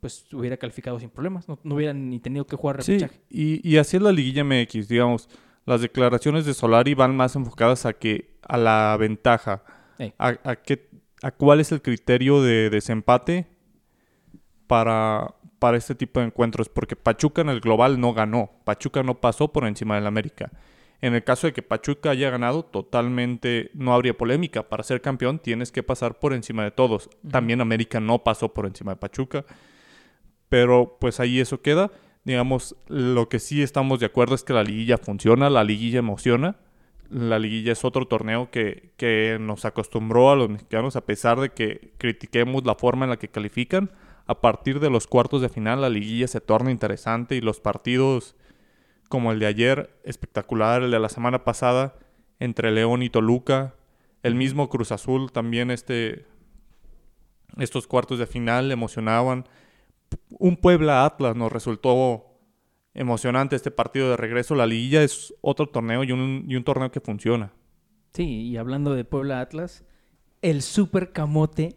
pues 0.00 0.26
hubiera 0.32 0.56
calificado 0.56 0.98
sin 0.98 1.10
problemas, 1.10 1.48
no, 1.48 1.58
no 1.62 1.74
hubiera 1.74 1.92
ni 1.92 2.18
tenido 2.18 2.46
que 2.46 2.56
jugar 2.56 2.76
repechaje. 2.78 3.14
Sí, 3.28 3.60
y, 3.64 3.68
y 3.68 3.76
así 3.78 3.96
es 3.96 4.02
la 4.02 4.12
liguilla 4.12 4.44
MX, 4.44 4.88
digamos, 4.88 5.28
las 5.64 5.80
declaraciones 5.80 6.46
de 6.46 6.54
Solari 6.54 6.94
van 6.94 7.16
más 7.16 7.36
enfocadas 7.36 7.84
a 7.86 7.92
que 7.92 8.38
a 8.42 8.56
la 8.56 8.96
ventaja, 8.98 9.62
a, 10.18 10.38
a, 10.44 10.56
que, 10.56 10.88
a 11.22 11.30
cuál 11.30 11.60
es 11.60 11.72
el 11.72 11.82
criterio 11.82 12.42
de 12.42 12.70
desempate 12.70 13.46
para, 14.66 15.34
para 15.58 15.76
este 15.76 15.94
tipo 15.94 16.20
de 16.20 16.26
encuentros, 16.26 16.68
porque 16.68 16.96
Pachuca 16.96 17.42
en 17.42 17.48
el 17.48 17.60
global 17.60 18.00
no 18.00 18.14
ganó, 18.14 18.50
Pachuca 18.64 19.02
no 19.02 19.20
pasó 19.20 19.52
por 19.52 19.66
encima 19.66 19.96
del 19.96 20.06
América. 20.06 20.50
En 21.00 21.14
el 21.14 21.22
caso 21.22 21.46
de 21.46 21.52
que 21.52 21.62
Pachuca 21.62 22.10
haya 22.10 22.30
ganado, 22.30 22.64
totalmente 22.64 23.70
no 23.74 23.94
habría 23.94 24.16
polémica. 24.16 24.68
Para 24.68 24.82
ser 24.82 25.00
campeón 25.00 25.38
tienes 25.38 25.70
que 25.70 25.84
pasar 25.84 26.18
por 26.18 26.32
encima 26.32 26.64
de 26.64 26.72
todos. 26.72 27.08
También 27.30 27.60
América 27.60 28.00
no 28.00 28.24
pasó 28.24 28.52
por 28.52 28.66
encima 28.66 28.92
de 28.92 28.96
Pachuca. 28.96 29.44
Pero 30.48 30.96
pues 31.00 31.20
ahí 31.20 31.40
eso 31.40 31.60
queda. 31.62 31.90
Digamos, 32.24 32.76
lo 32.88 33.28
que 33.28 33.38
sí 33.38 33.62
estamos 33.62 34.00
de 34.00 34.06
acuerdo 34.06 34.34
es 34.34 34.42
que 34.42 34.52
la 34.52 34.62
liguilla 34.62 34.98
funciona, 34.98 35.50
la 35.50 35.64
liguilla 35.64 35.98
emociona. 35.98 36.56
La 37.10 37.38
liguilla 37.38 37.72
es 37.72 37.84
otro 37.84 38.06
torneo 38.06 38.50
que, 38.50 38.90
que 38.98 39.38
nos 39.40 39.64
acostumbró 39.64 40.30
a 40.30 40.36
los 40.36 40.50
mexicanos, 40.50 40.94
a 40.96 41.06
pesar 41.06 41.40
de 41.40 41.50
que 41.50 41.92
critiquemos 41.96 42.64
la 42.66 42.74
forma 42.74 43.06
en 43.06 43.10
la 43.10 43.18
que 43.18 43.28
califican. 43.28 43.90
A 44.26 44.42
partir 44.42 44.78
de 44.78 44.90
los 44.90 45.06
cuartos 45.06 45.40
de 45.40 45.48
final, 45.48 45.80
la 45.80 45.88
liguilla 45.88 46.28
se 46.28 46.42
torna 46.42 46.70
interesante 46.70 47.34
y 47.34 47.40
los 47.40 47.60
partidos 47.60 48.36
como 49.08 49.32
el 49.32 49.38
de 49.38 49.46
ayer, 49.46 49.98
espectacular, 50.04 50.82
el 50.82 50.90
de 50.90 51.00
la 51.00 51.08
semana 51.08 51.44
pasada, 51.44 51.94
entre 52.38 52.70
León 52.70 53.02
y 53.02 53.10
Toluca, 53.10 53.74
el 54.22 54.34
mismo 54.34 54.68
Cruz 54.68 54.92
Azul, 54.92 55.32
también 55.32 55.70
este, 55.70 56.26
estos 57.56 57.86
cuartos 57.86 58.18
de 58.18 58.26
final 58.26 58.70
emocionaban. 58.70 59.48
Un 60.38 60.56
Puebla 60.56 61.04
Atlas 61.04 61.36
nos 61.36 61.52
resultó 61.52 62.28
emocionante 62.94 63.56
este 63.56 63.70
partido 63.70 64.10
de 64.10 64.16
regreso. 64.16 64.54
La 64.54 64.66
liguilla 64.66 65.02
es 65.02 65.34
otro 65.40 65.68
torneo 65.68 66.04
y 66.04 66.12
un, 66.12 66.64
torneo 66.64 66.90
que 66.90 67.00
funciona. 67.00 67.52
Sí, 68.12 68.48
y 68.48 68.56
hablando 68.56 68.94
de 68.94 69.04
Puebla 69.04 69.40
Atlas, 69.40 69.84
el 70.42 70.62
Super 70.62 71.12
Camote 71.12 71.76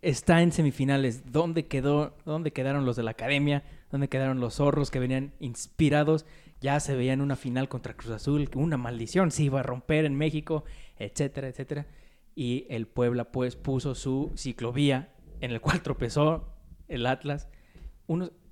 está 0.00 0.42
en 0.42 0.52
semifinales. 0.52 1.30
¿Dónde 1.32 1.66
quedó? 1.66 2.16
¿Dónde 2.24 2.52
quedaron 2.52 2.86
los 2.86 2.96
de 2.96 3.02
la 3.02 3.10
academia? 3.12 3.62
¿Dónde 3.90 4.08
quedaron 4.08 4.40
los 4.40 4.54
zorros 4.54 4.90
que 4.90 5.00
venían 5.00 5.34
inspirados? 5.38 6.24
Ya 6.62 6.80
se 6.80 6.96
veían 6.96 7.20
una 7.20 7.36
final 7.36 7.68
contra 7.68 7.94
Cruz 7.94 8.12
Azul, 8.12 8.48
una 8.54 8.76
maldición 8.76 9.32
se 9.32 9.42
iba 9.42 9.60
a 9.60 9.64
romper 9.64 10.04
en 10.04 10.14
México, 10.14 10.64
etcétera, 10.96 11.48
etcétera. 11.48 11.86
Y 12.34 12.66
el 12.70 12.86
Puebla 12.86 13.32
pues 13.32 13.56
puso 13.56 13.94
su 13.94 14.32
ciclovía 14.36 15.12
en 15.40 15.50
el 15.50 15.60
cual 15.60 15.82
tropezó 15.82 16.51
el 16.92 17.06
Atlas. 17.06 17.48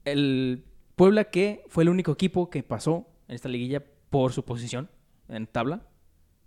El 0.04 0.64
Puebla 0.96 1.24
que 1.24 1.64
fue 1.68 1.84
el 1.84 1.88
único 1.88 2.12
equipo 2.12 2.50
que 2.50 2.62
pasó 2.62 3.06
en 3.28 3.34
esta 3.34 3.48
liguilla 3.48 3.82
por 4.10 4.32
su 4.32 4.44
posición 4.44 4.90
en 5.28 5.46
tabla, 5.46 5.82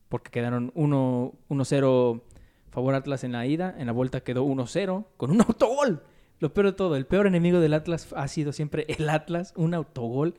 porque 0.09 0.31
quedaron 0.31 0.73
1-0 0.73 2.21
favor 2.69 2.95
Atlas 2.95 3.23
en 3.23 3.31
la 3.31 3.45
ida, 3.45 3.73
en 3.77 3.88
la 3.88 3.93
vuelta 3.93 4.21
quedó 4.21 4.45
1-0 4.45 5.05
con 5.17 5.31
un 5.31 5.41
autogol. 5.47 6.03
Lo 6.39 6.53
peor 6.53 6.67
de 6.67 6.73
todo, 6.73 6.95
el 6.95 7.05
peor 7.05 7.27
enemigo 7.27 7.59
del 7.59 7.73
Atlas 7.73 8.12
ha 8.15 8.27
sido 8.27 8.51
siempre 8.51 8.85
el 8.89 9.07
Atlas, 9.09 9.53
un 9.55 9.73
autogol 9.73 10.35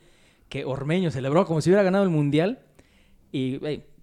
que 0.49 0.65
Ormeño 0.65 1.11
celebró 1.11 1.47
como 1.47 1.61
si 1.61 1.71
hubiera 1.71 1.83
ganado 1.83 2.05
el 2.05 2.11
Mundial. 2.11 2.61
Y 3.33 3.59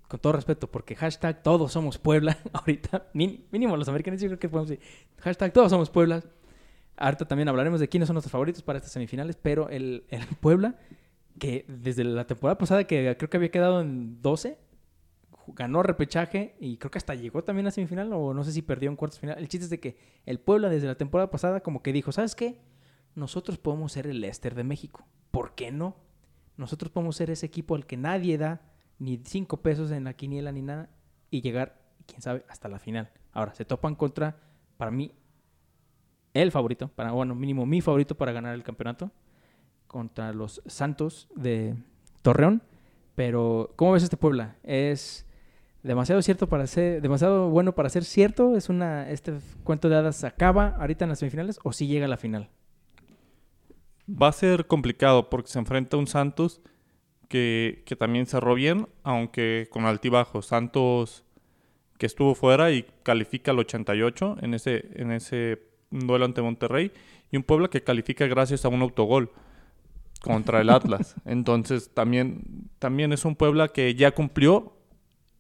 con 0.08 0.20
todo 0.20 0.34
respeto, 0.34 0.68
porque 0.70 0.96
hashtag 0.96 1.42
todos 1.42 1.72
somos 1.72 1.98
Puebla, 1.98 2.38
ahorita, 2.54 3.08
mínimo 3.14 3.78
los 3.78 3.88
americanos 3.88 4.20
yo 4.20 4.28
creo 4.28 4.40
que 4.40 4.50
podemos 4.50 4.70
decir, 4.70 4.86
hashtag 5.20 5.54
todos 5.54 5.70
somos 5.70 5.90
Puebla. 5.90 6.24
Ahorita 7.02 7.26
también 7.26 7.50
hablaremos 7.50 7.80
de 7.80 7.90
quiénes 7.90 8.08
son 8.08 8.16
nuestros 8.16 8.32
favoritos 8.32 8.62
para 8.62 8.78
estas 8.78 8.92
semifinales, 8.92 9.36
pero 9.36 9.70
el, 9.70 10.06
el 10.10 10.26
Puebla, 10.40 10.76
que 11.40 11.66
desde 11.68 12.04
la 12.04 12.28
temporada 12.28 12.58
pasada, 12.58 12.86
que 12.86 13.16
creo 13.18 13.30
que 13.30 13.38
había 13.38 13.52
quedado 13.52 13.82
en 13.82 14.22
12, 14.22 14.58
ganó 15.48 15.84
repechaje 15.84 16.56
y 16.60 16.78
creo 16.78 16.92
que 16.92 16.98
hasta 16.98 17.16
llegó 17.16 17.44
también 17.44 17.68
a 17.68 17.72
semifinal 17.72 18.12
o 18.14 18.34
no 18.34 18.44
sé 18.44 18.52
si 18.52 18.62
perdió 18.62 18.90
en 18.90 18.96
cuartos 18.96 19.20
final. 19.20 19.38
El 19.38 19.48
chiste 19.48 19.66
es 19.66 19.70
de 19.70 19.80
que 19.80 19.98
el 20.26 20.40
Puebla 20.40 20.70
desde 20.70 20.88
la 20.88 20.96
temporada 20.96 21.30
pasada 21.32 21.62
como 21.62 21.82
que 21.82 21.94
dijo, 21.94 22.12
¿sabes 22.12 22.36
qué? 22.36 22.60
Nosotros 23.16 23.58
podemos 23.58 23.92
ser 23.92 24.08
el 24.08 24.22
Leicester 24.22 24.56
de 24.56 24.64
México. 24.64 25.06
¿Por 25.32 25.56
qué 25.56 25.72
no? 25.72 25.96
Nosotros 26.58 26.92
podemos 26.92 27.16
ser 27.16 27.30
ese 27.30 27.46
equipo 27.46 27.76
al 27.76 27.86
que 27.86 27.98
nadie 27.98 28.38
da 28.38 28.62
ni 29.00 29.20
cinco 29.26 29.62
pesos 29.62 29.92
en 29.92 30.04
la 30.04 30.14
quiniela 30.14 30.52
ni 30.52 30.62
nada 30.62 30.90
y 31.30 31.42
llegar, 31.42 31.82
quién 32.06 32.22
sabe, 32.22 32.46
hasta 32.48 32.70
la 32.70 32.80
final. 32.80 33.12
Ahora, 33.32 33.54
se 33.54 33.66
topan 33.66 33.96
contra, 33.96 34.38
para 34.78 34.92
mí, 34.92 35.14
el 36.34 36.52
favorito, 36.52 36.90
para, 36.90 37.12
bueno, 37.12 37.36
mínimo 37.36 37.66
mi 37.66 37.82
favorito 37.82 38.16
para 38.16 38.32
ganar 38.32 38.56
el 38.56 38.64
campeonato, 38.64 39.12
contra 39.88 40.32
los 40.34 40.62
Santos 40.66 41.28
de 41.36 41.76
Torreón. 42.22 42.62
Pero, 43.16 43.74
¿cómo 43.76 43.92
ves 43.92 44.04
este 44.04 44.16
Puebla? 44.18 44.56
Es 44.64 45.26
demasiado 45.84 46.22
cierto 46.22 46.48
para 46.48 46.66
ser, 46.68 47.02
demasiado 47.02 47.50
bueno 47.50 47.76
para 47.76 47.90
ser 47.90 48.06
cierto. 48.06 48.56
Es 48.56 48.70
una, 48.70 49.10
este 49.10 49.34
cuento 49.64 49.90
de 49.90 49.98
hadas 49.98 50.24
acaba 50.24 50.78
ahorita 50.80 51.06
en 51.06 51.10
las 51.10 51.20
semifinales 51.20 51.60
o 51.64 51.74
si 51.74 51.88
llega 51.88 52.06
a 52.06 52.10
la 52.10 52.18
final. 52.18 52.50
Va 54.10 54.30
a 54.30 54.32
ser 54.32 54.66
complicado 54.66 55.30
porque 55.30 55.50
se 55.50 55.60
enfrenta 55.60 55.98
a 55.98 56.00
un 56.00 56.08
Santos 56.08 56.62
que, 57.28 57.84
que 57.86 57.96
también 57.96 58.26
cerró 58.26 58.56
bien, 58.56 58.88
aunque 59.04 59.68
con 59.72 59.86
altibajo. 59.86 60.42
Santos 60.42 61.26
que 61.98 62.06
estuvo 62.06 62.34
fuera 62.34 62.72
y 62.72 62.86
califica 63.04 63.52
al 63.52 63.60
88 63.60 64.38
en 64.42 64.54
ese, 64.54 64.90
en 64.94 65.12
ese 65.12 65.71
duelo 65.92 66.26
ante 66.26 66.42
Monterrey. 66.42 66.92
Y 67.32 67.38
un 67.38 67.44
Puebla 67.44 67.70
que 67.70 67.84
califica 67.84 68.26
gracias 68.28 68.66
a 68.66 68.70
un 68.70 68.82
autogol 68.82 69.32
contra 70.22 70.62
el 70.62 70.70
Atlas. 70.70 71.16
Entonces 71.26 71.92
también, 71.94 72.70
también 72.80 73.14
es 73.14 73.26
un 73.26 73.36
Puebla 73.36 73.70
que 73.70 73.94
ya 73.96 74.12
cumplió 74.12 74.74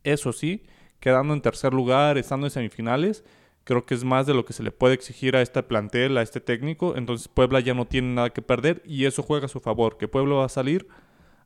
eso 0.03 0.33
sí, 0.33 0.63
quedando 0.99 1.33
en 1.33 1.41
tercer 1.41 1.73
lugar, 1.73 2.17
estando 2.17 2.47
en 2.47 2.51
semifinales, 2.51 3.23
creo 3.63 3.85
que 3.85 3.93
es 3.93 4.03
más 4.03 4.25
de 4.25 4.33
lo 4.33 4.45
que 4.45 4.53
se 4.53 4.63
le 4.63 4.71
puede 4.71 4.95
exigir 4.95 5.35
a 5.35 5.41
este 5.41 5.61
plantel, 5.63 6.17
a 6.17 6.21
este 6.21 6.41
técnico. 6.41 6.95
Entonces 6.95 7.27
Puebla 7.27 7.59
ya 7.59 7.73
no 7.73 7.85
tiene 7.85 8.13
nada 8.13 8.29
que 8.31 8.41
perder 8.41 8.81
y 8.85 9.05
eso 9.05 9.23
juega 9.23 9.45
a 9.45 9.49
su 9.49 9.59
favor, 9.59 9.97
que 9.97 10.07
Puebla 10.07 10.35
va 10.35 10.45
a 10.45 10.49
salir 10.49 10.87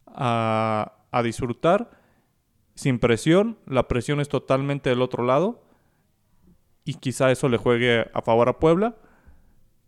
a, 0.08 0.94
a 1.12 1.24
disfrutar 1.24 1.92
sin 2.76 3.00
presión. 3.00 3.58
La 3.66 3.88
presión 3.88 4.22
es 4.22 4.30
totalmente 4.30 4.90
del 4.90 5.02
otro 5.02 5.26
lado 5.26 5.65
y 6.86 6.94
quizá 6.94 7.32
eso 7.32 7.50
le 7.50 7.58
juegue 7.58 8.06
a 8.14 8.22
favor 8.22 8.48
a 8.48 8.60
Puebla. 8.60 8.96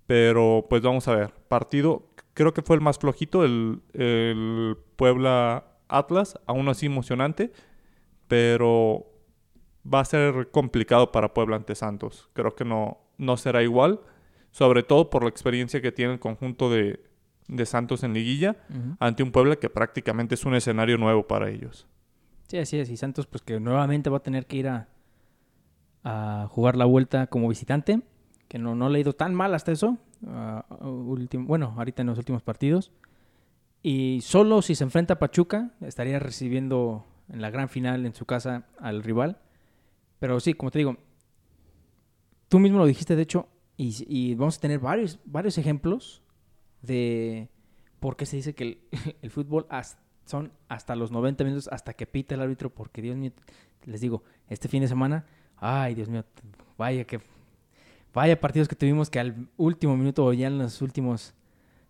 Pero 0.08 0.66
pues 0.70 0.82
vamos 0.82 1.08
a 1.08 1.16
ver, 1.16 1.34
partido, 1.50 2.10
creo 2.34 2.54
que 2.54 2.62
fue 2.62 2.76
el 2.76 2.82
más 2.82 2.98
flojito, 2.98 3.44
el, 3.44 3.82
el 3.94 4.78
Puebla 4.96 5.66
Atlas, 5.88 6.40
aún 6.46 6.70
así 6.70 6.86
emocionante 6.86 7.52
pero 8.28 9.06
va 9.92 10.02
a 10.02 10.06
ser 10.06 10.50
complicado 10.52 11.12
para 11.12 11.34
Puebla 11.34 11.56
ante 11.56 11.76
Santos. 11.76 12.30
Creo 12.34 12.56
que 12.56 12.66
no, 12.66 13.00
no 13.18 13.38
será 13.38 13.64
igual, 13.64 14.02
sobre 14.52 14.84
todo 14.84 15.10
por 15.10 15.24
la 15.24 15.30
experiencia 15.30 15.82
que 15.82 15.92
tiene 15.92 16.14
el 16.14 16.20
conjunto 16.20 16.70
de, 16.70 17.06
Santos 17.66 18.04
en 18.04 18.14
liguilla, 18.14 18.58
ante 19.00 19.24
un 19.24 19.32
Puebla 19.32 19.56
que 19.56 19.70
prácticamente 19.70 20.36
es 20.36 20.44
un 20.46 20.56
escenario 20.56 20.98
nuevo 20.98 21.28
para 21.28 21.50
ellos. 21.50 21.88
Sí, 22.48 22.58
así 22.58 22.78
es. 22.78 22.90
Y 22.90 22.98
Santos, 22.98 23.26
pues 23.26 23.42
que 23.42 23.60
nuevamente 23.60 24.10
va 24.10 24.18
a 24.18 24.24
tener 24.24 24.46
que 24.46 24.58
ir 24.58 24.68
a, 24.68 24.90
a 26.04 26.48
jugar 26.50 26.76
la 26.76 26.86
vuelta 26.86 27.28
como 27.28 27.50
visitante, 27.50 28.02
que 28.48 28.60
no, 28.60 28.76
no 28.76 28.90
le 28.90 28.98
ha 28.98 29.02
ido 29.02 29.14
tan 29.14 29.36
mal 29.36 29.54
hasta 29.54 29.72
eso. 29.72 29.98
bueno, 30.22 31.74
ahorita 31.78 32.02
en 32.02 32.08
los 32.08 32.18
últimos 32.18 32.42
partidos. 32.42 32.92
Y 33.84 34.22
solo 34.22 34.62
si 34.62 34.76
se 34.76 34.84
enfrenta 34.84 35.16
a 35.16 35.20
Pachuca, 35.20 35.72
estaría 35.82 36.20
recibiendo 36.20 37.06
en 37.30 37.42
la 37.42 37.50
gran 37.50 37.70
final 37.70 38.06
en 38.06 38.14
su 38.14 38.26
casa 38.26 38.66
al 38.80 39.04
rival. 39.04 39.38
Pero 40.20 40.40
sí, 40.40 40.54
como 40.54 40.72
te 40.72 40.80
digo, 40.80 40.98
tú 42.48 42.60
mismo 42.60 42.80
lo 42.80 42.86
dijiste, 42.86 43.16
de 43.16 43.22
hecho, 43.22 43.48
y, 43.78 44.34
vamos 44.34 44.58
a 44.58 44.62
tener 44.62 44.80
varios, 44.80 45.20
varios 45.26 45.58
ejemplos 45.60 46.24
de 46.82 47.50
por 48.00 48.16
qué 48.16 48.26
se 48.26 48.38
dice 48.38 48.56
que 48.56 48.82
el, 49.22 49.30
fútbol 49.32 49.68
son 50.26 50.52
hasta 50.68 50.96
los 50.96 51.12
90 51.12 51.44
minutos, 51.44 51.70
hasta 51.72 51.94
que 51.94 52.08
pita 52.08 52.36
el 52.36 52.42
árbitro, 52.42 52.74
porque 52.74 53.02
Dios 53.02 53.16
mío, 53.16 53.32
les 53.86 54.02
digo, 54.02 54.24
este 54.50 54.68
fin 54.68 54.82
de 54.82 54.88
semana, 54.88 55.26
ay 55.58 55.96
Dios 55.96 56.10
mío, 56.10 56.24
vaya 56.78 57.06
que, 57.06 57.20
vaya 58.14 58.40
partidos 58.40 58.68
que 58.68 58.76
tuvimos 58.76 59.10
que 59.10 59.20
al 59.20 59.48
último 59.58 59.96
minuto 59.98 60.26
o 60.26 60.34
ya 60.34 60.48
en 60.48 60.58
los 60.58 60.82
últimos 60.82 61.34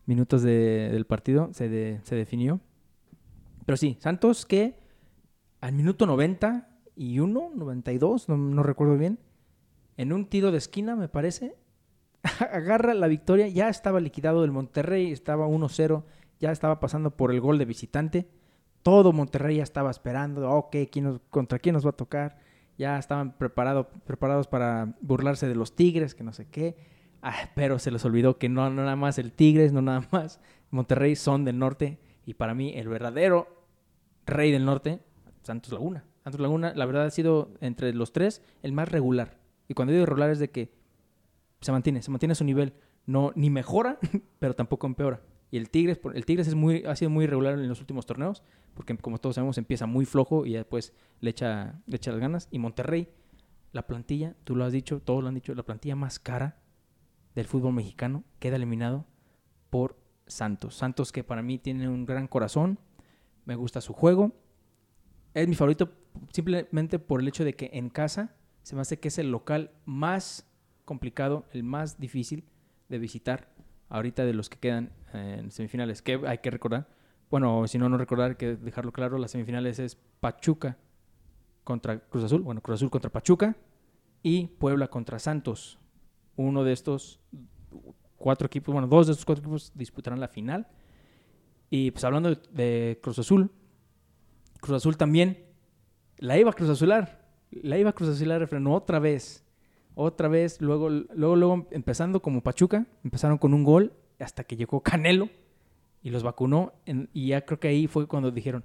minutos 0.05 0.41
del 0.41 1.05
partido 1.05 1.49
se, 1.53 1.99
se 2.03 2.15
definió. 2.15 2.59
Pero 3.65 3.77
sí, 3.77 3.97
Santos 3.99 4.45
que 4.45 4.79
al 5.59 5.73
minuto 5.73 6.05
91, 6.05 7.51
92, 7.55 8.29
no, 8.29 8.37
no 8.37 8.63
recuerdo 8.63 8.97
bien, 8.97 9.19
en 9.97 10.13
un 10.13 10.25
tiro 10.27 10.51
de 10.51 10.57
esquina, 10.59 10.95
me 10.95 11.09
parece, 11.09 11.55
agarra 12.39 12.93
la 12.93 13.07
victoria, 13.07 13.47
ya 13.47 13.67
estaba 13.67 13.99
liquidado 13.99 14.43
el 14.43 14.51
Monterrey, 14.51 15.11
estaba 15.11 15.47
1-0, 15.47 16.03
ya 16.39 16.51
estaba 16.51 16.79
pasando 16.79 17.11
por 17.11 17.31
el 17.31 17.41
gol 17.41 17.57
de 17.57 17.65
visitante, 17.65 18.29
todo 18.83 19.11
Monterrey 19.11 19.57
ya 19.57 19.63
estaba 19.63 19.91
esperando, 19.91 20.49
ok, 20.49 20.75
¿quién 20.91 21.19
¿contra 21.29 21.59
quién 21.59 21.73
nos 21.73 21.85
va 21.85 21.89
a 21.89 21.93
tocar? 21.93 22.37
Ya 22.77 22.97
estaban 22.97 23.37
preparado, 23.37 23.89
preparados 24.05 24.47
para 24.47 24.95
burlarse 25.01 25.47
de 25.47 25.55
los 25.55 25.75
Tigres, 25.75 26.13
que 26.15 26.23
no 26.23 26.33
sé 26.33 26.47
qué, 26.47 26.75
ah, 27.21 27.49
pero 27.55 27.79
se 27.79 27.91
les 27.91 28.05
olvidó 28.05 28.37
que 28.37 28.49
no, 28.49 28.69
no 28.69 28.83
nada 28.83 28.95
más 28.95 29.17
el 29.17 29.31
Tigres, 29.31 29.73
no 29.73 29.81
nada 29.81 30.07
más 30.11 30.39
Monterrey 30.69 31.15
son 31.15 31.45
del 31.45 31.57
norte, 31.57 31.99
y 32.25 32.33
para 32.33 32.53
mí 32.53 32.73
el 32.75 32.89
verdadero 32.89 33.47
rey 34.25 34.51
del 34.51 34.65
norte 34.65 34.99
Santos 35.43 35.71
Laguna. 35.71 36.03
Santos 36.23 36.41
Laguna, 36.41 36.73
la 36.75 36.85
verdad, 36.85 37.05
ha 37.05 37.09
sido 37.09 37.53
entre 37.61 37.93
los 37.93 38.11
tres 38.11 38.41
el 38.61 38.73
más 38.73 38.89
regular. 38.89 39.37
Y 39.69 39.73
cuando 39.73 39.93
digo 39.93 40.05
regular 40.05 40.29
es 40.29 40.39
de 40.39 40.49
que 40.49 40.73
se 41.61 41.71
mantiene, 41.71 42.01
se 42.01 42.11
mantiene 42.11 42.33
a 42.33 42.35
su 42.35 42.43
nivel. 42.43 42.73
No, 43.05 43.31
ni 43.35 43.49
mejora, 43.49 43.97
pero 44.39 44.53
tampoco 44.53 44.87
empeora. 44.87 45.21
Y 45.49 45.57
el 45.57 45.69
Tigres, 45.69 45.99
el 46.13 46.25
Tigres 46.25 46.47
es 46.47 46.55
muy, 46.55 46.83
ha 46.85 46.95
sido 46.95 47.09
muy 47.09 47.23
irregular 47.23 47.53
en 47.53 47.67
los 47.67 47.79
últimos 47.79 48.05
torneos, 48.05 48.43
porque 48.73 48.97
como 48.97 49.17
todos 49.17 49.35
sabemos 49.35 49.57
empieza 49.57 49.85
muy 49.85 50.05
flojo 50.05 50.45
y 50.45 50.53
después 50.53 50.93
le 51.21 51.29
echa, 51.29 51.81
le 51.85 51.95
echa 51.95 52.11
las 52.11 52.19
ganas. 52.19 52.47
Y 52.51 52.59
Monterrey, 52.59 53.07
la 53.71 53.87
plantilla, 53.87 54.35
tú 54.43 54.55
lo 54.55 54.65
has 54.65 54.73
dicho, 54.73 55.01
todos 55.01 55.21
lo 55.21 55.29
han 55.29 55.35
dicho, 55.35 55.55
la 55.55 55.63
plantilla 55.63 55.95
más 55.95 56.19
cara 56.19 56.57
del 57.35 57.45
fútbol 57.45 57.73
mexicano 57.73 58.23
queda 58.39 58.55
eliminado 58.57 59.05
por 59.69 59.97
Santos. 60.25 60.75
Santos 60.75 61.11
que 61.11 61.23
para 61.23 61.41
mí 61.41 61.57
tiene 61.57 61.87
un 61.87 62.05
gran 62.05 62.27
corazón, 62.27 62.79
me 63.45 63.55
gusta 63.55 63.79
su 63.79 63.93
juego, 63.93 64.33
es 65.33 65.47
mi 65.47 65.55
favorito 65.55 65.93
simplemente 66.31 66.99
por 66.99 67.21
el 67.21 67.27
hecho 67.27 67.45
de 67.45 67.55
que 67.55 67.69
en 67.73 67.89
casa 67.89 68.35
se 68.63 68.75
me 68.75 68.81
hace 68.81 68.99
que 68.99 69.07
es 69.07 69.17
el 69.17 69.31
local 69.31 69.71
más 69.85 70.49
complicado, 70.83 71.45
el 71.51 71.63
más 71.63 71.99
difícil 71.99 72.43
de 72.89 72.97
visitar 72.97 73.53
ahorita 73.89 74.25
de 74.25 74.33
los 74.33 74.49
que 74.49 74.57
quedan 74.57 74.91
en 75.13 75.51
semifinales. 75.51 76.01
Que 76.01 76.19
hay 76.25 76.39
que 76.39 76.51
recordar, 76.51 76.87
bueno, 77.29 77.67
si 77.67 77.77
no, 77.77 77.89
no 77.89 77.97
recordar 77.97 78.37
que 78.37 78.55
dejarlo 78.55 78.91
claro, 78.91 79.17
las 79.17 79.31
semifinales 79.31 79.79
es 79.79 79.97
Pachuca 80.19 80.77
contra 81.63 81.99
Cruz 81.99 82.23
Azul, 82.23 82.41
bueno, 82.41 82.61
Cruz 82.61 82.75
Azul 82.75 82.89
contra 82.89 83.09
Pachuca 83.11 83.55
y 84.23 84.47
Puebla 84.47 84.87
contra 84.87 85.19
Santos. 85.19 85.79
Uno 86.35 86.63
de 86.63 86.73
estos 86.73 87.19
cuatro 88.17 88.47
equipos, 88.47 88.73
bueno, 88.73 88.87
dos 88.87 89.07
de 89.07 89.11
estos 89.11 89.25
cuatro 89.25 89.43
equipos 89.43 89.71
disputarán 89.75 90.19
la 90.19 90.27
final. 90.27 90.67
Y 91.69 91.91
pues 91.91 92.03
hablando 92.03 92.33
de, 92.33 92.99
Cruz 93.01 93.19
Azul, 93.19 93.51
Cruz 94.61 94.77
Azul 94.77 94.97
también 94.97 95.45
la 96.17 96.37
iba 96.37 96.49
a 96.49 96.53
Cruz 96.53 96.69
Azular, 96.69 97.27
la 97.51 97.77
iba 97.77 97.89
a 97.89 97.93
Cruz 97.93 98.09
Azular, 98.09 98.39
refrenó 98.39 98.73
otra 98.73 98.99
vez, 98.99 99.43
otra 99.99 100.27
vez, 100.27 100.61
luego, 100.61 100.89
luego, 100.89 101.35
luego 101.35 101.67
empezando 101.71 102.21
como 102.21 102.41
Pachuca, 102.41 102.85
empezaron 103.03 103.39
con 103.39 103.55
un 103.55 103.63
gol 103.63 103.93
hasta 104.19 104.43
que 104.43 104.55
llegó 104.55 104.81
Canelo 104.81 105.27
y 106.03 106.11
los 106.11 106.21
vacunó 106.21 106.73
y 107.13 107.29
ya 107.29 107.41
creo 107.41 107.59
que 107.59 107.67
ahí 107.67 107.87
fue 107.87 108.07
cuando 108.07 108.29
dijeron, 108.29 108.63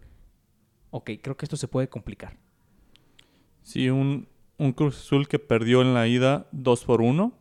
ok, 0.90 1.10
creo 1.22 1.38
que 1.38 1.46
esto 1.46 1.56
se 1.56 1.68
puede 1.68 1.88
complicar. 1.88 2.36
Sí, 3.62 3.88
un, 3.88 4.28
Cruz 4.76 4.98
Azul 4.98 5.26
que 5.26 5.38
perdió 5.38 5.80
en 5.80 5.94
la 5.94 6.06
ida 6.06 6.48
2 6.52 6.84
por 6.84 7.00
1 7.00 7.32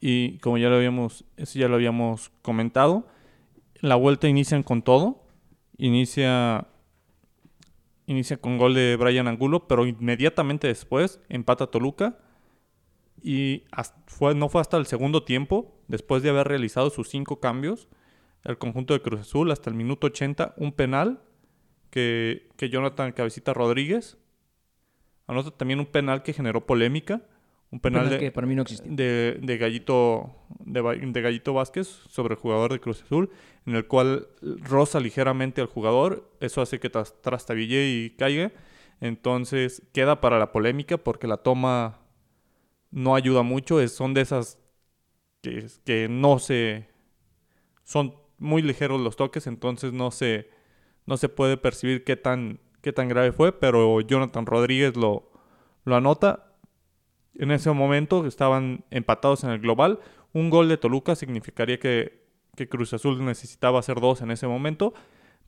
y 0.00 0.38
como 0.38 0.58
ya 0.58 0.68
lo 0.68 0.74
habíamos, 0.74 1.24
eso 1.36 1.56
ya 1.56 1.68
lo 1.68 1.76
habíamos 1.76 2.30
comentado, 2.42 3.06
la 3.80 3.94
vuelta 3.94 4.28
inician 4.28 4.64
con 4.64 4.82
todo, 4.82 5.22
inicia 5.78 6.66
inicia 8.06 8.38
con 8.38 8.58
gol 8.58 8.74
de 8.74 8.96
Brian 8.96 9.28
Angulo, 9.28 9.68
pero 9.68 9.86
inmediatamente 9.86 10.66
después 10.66 11.20
empata 11.28 11.68
Toluca 11.68 12.18
y 13.24 13.64
fue, 14.06 14.34
no 14.34 14.50
fue 14.50 14.60
hasta 14.60 14.76
el 14.76 14.84
segundo 14.84 15.24
tiempo, 15.24 15.74
después 15.88 16.22
de 16.22 16.28
haber 16.28 16.46
realizado 16.46 16.90
sus 16.90 17.08
cinco 17.08 17.40
cambios, 17.40 17.88
el 18.44 18.58
conjunto 18.58 18.92
de 18.92 19.00
Cruz 19.00 19.22
Azul 19.22 19.50
hasta 19.50 19.70
el 19.70 19.76
minuto 19.76 20.08
80, 20.08 20.54
un 20.58 20.72
penal 20.72 21.22
que, 21.88 22.50
que 22.58 22.68
Jonathan 22.68 23.12
Cabecita 23.12 23.54
Rodríguez 23.54 24.18
anota 25.26 25.50
también 25.52 25.80
un 25.80 25.86
penal 25.86 26.22
que 26.22 26.34
generó 26.34 26.66
polémica. 26.66 27.22
Un 27.70 27.80
penal, 27.80 28.10
de, 28.10 28.18
que 28.18 28.30
para 28.30 28.46
mí 28.46 28.54
no 28.54 28.62
de, 28.84 29.38
de, 29.40 29.58
Gallito, 29.58 30.36
de, 30.60 31.22
Gallito 31.22 31.54
Vázquez 31.54 31.88
sobre 31.88 32.34
el 32.34 32.40
jugador 32.40 32.72
de 32.72 32.78
Cruz 32.78 33.02
Azul, 33.02 33.30
en 33.64 33.74
el 33.74 33.86
cual 33.86 34.28
roza 34.42 35.00
ligeramente 35.00 35.62
al 35.62 35.66
jugador. 35.66 36.30
Eso 36.40 36.60
hace 36.60 36.78
que 36.78 36.90
trastabille 36.90 37.88
y 37.88 38.10
caiga. 38.10 38.52
Entonces 39.00 39.82
queda 39.92 40.20
para 40.20 40.38
la 40.38 40.52
polémica 40.52 40.98
porque 40.98 41.26
la 41.26 41.38
toma 41.38 42.03
no 42.94 43.14
ayuda 43.16 43.42
mucho. 43.42 43.80
Es, 43.80 43.92
son 43.92 44.14
de 44.14 44.22
esas 44.22 44.58
que, 45.42 45.66
que 45.84 46.08
no 46.08 46.38
se. 46.38 46.88
Son 47.82 48.14
muy 48.38 48.62
ligeros 48.62 49.00
los 49.00 49.16
toques, 49.16 49.46
entonces 49.46 49.92
no 49.92 50.10
se, 50.10 50.48
no 51.06 51.16
se 51.16 51.28
puede 51.28 51.56
percibir 51.56 52.04
qué 52.04 52.16
tan, 52.16 52.60
qué 52.80 52.92
tan 52.92 53.08
grave 53.08 53.32
fue, 53.32 53.52
pero 53.52 54.00
Jonathan 54.00 54.46
Rodríguez 54.46 54.96
lo, 54.96 55.30
lo 55.84 55.96
anota. 55.96 56.52
En 57.34 57.50
ese 57.50 57.70
momento 57.72 58.26
estaban 58.26 58.84
empatados 58.90 59.44
en 59.44 59.50
el 59.50 59.58
global. 59.58 60.00
Un 60.32 60.50
gol 60.50 60.68
de 60.68 60.76
Toluca 60.76 61.16
significaría 61.16 61.78
que, 61.78 62.22
Cruz 62.70 62.94
Azul 62.94 63.24
necesitaba 63.24 63.80
hacer 63.80 64.00
dos 64.00 64.22
en 64.22 64.30
ese 64.30 64.46
momento. 64.46 64.94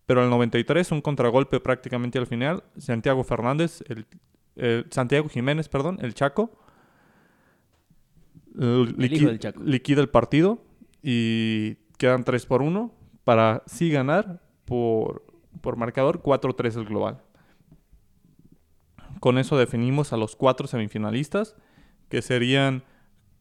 Pero 0.06 0.22
al 0.22 0.30
93, 0.30 0.90
un 0.92 1.00
contragolpe 1.00 1.60
prácticamente 1.60 2.18
al 2.18 2.26
final. 2.26 2.64
Santiago 2.76 3.22
Fernández, 3.22 3.84
el, 4.56 4.86
Santiago 4.90 5.28
Jiménez, 5.28 5.68
perdón, 5.68 5.98
el 6.00 6.14
Chaco, 6.14 6.50
liquida 8.56 10.00
el 10.00 10.08
partido 10.08 10.64
y 11.02 11.76
quedan 11.98 12.24
3 12.24 12.46
por 12.46 12.62
1 12.62 12.92
para 13.24 13.62
sí 13.66 13.90
ganar 13.90 14.40
por, 14.64 15.24
por 15.60 15.76
marcador 15.76 16.22
4-3 16.22 16.78
el 16.78 16.84
global. 16.86 17.22
Con 19.20 19.38
eso 19.38 19.56
definimos 19.56 20.12
a 20.12 20.16
los 20.16 20.36
cuatro 20.36 20.66
semifinalistas, 20.66 21.56
que 22.08 22.22
serían, 22.22 22.84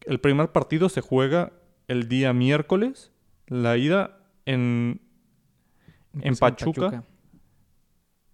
el 0.02 0.20
primer 0.20 0.52
partido 0.52 0.90
se 0.90 1.02
juega 1.02 1.54
el 1.88 2.08
día 2.08 2.34
miércoles, 2.34 3.12
la 3.48 3.78
ida 3.78 4.18
en, 4.46 5.02
en 6.22 6.36
Pachuca, 6.36 7.04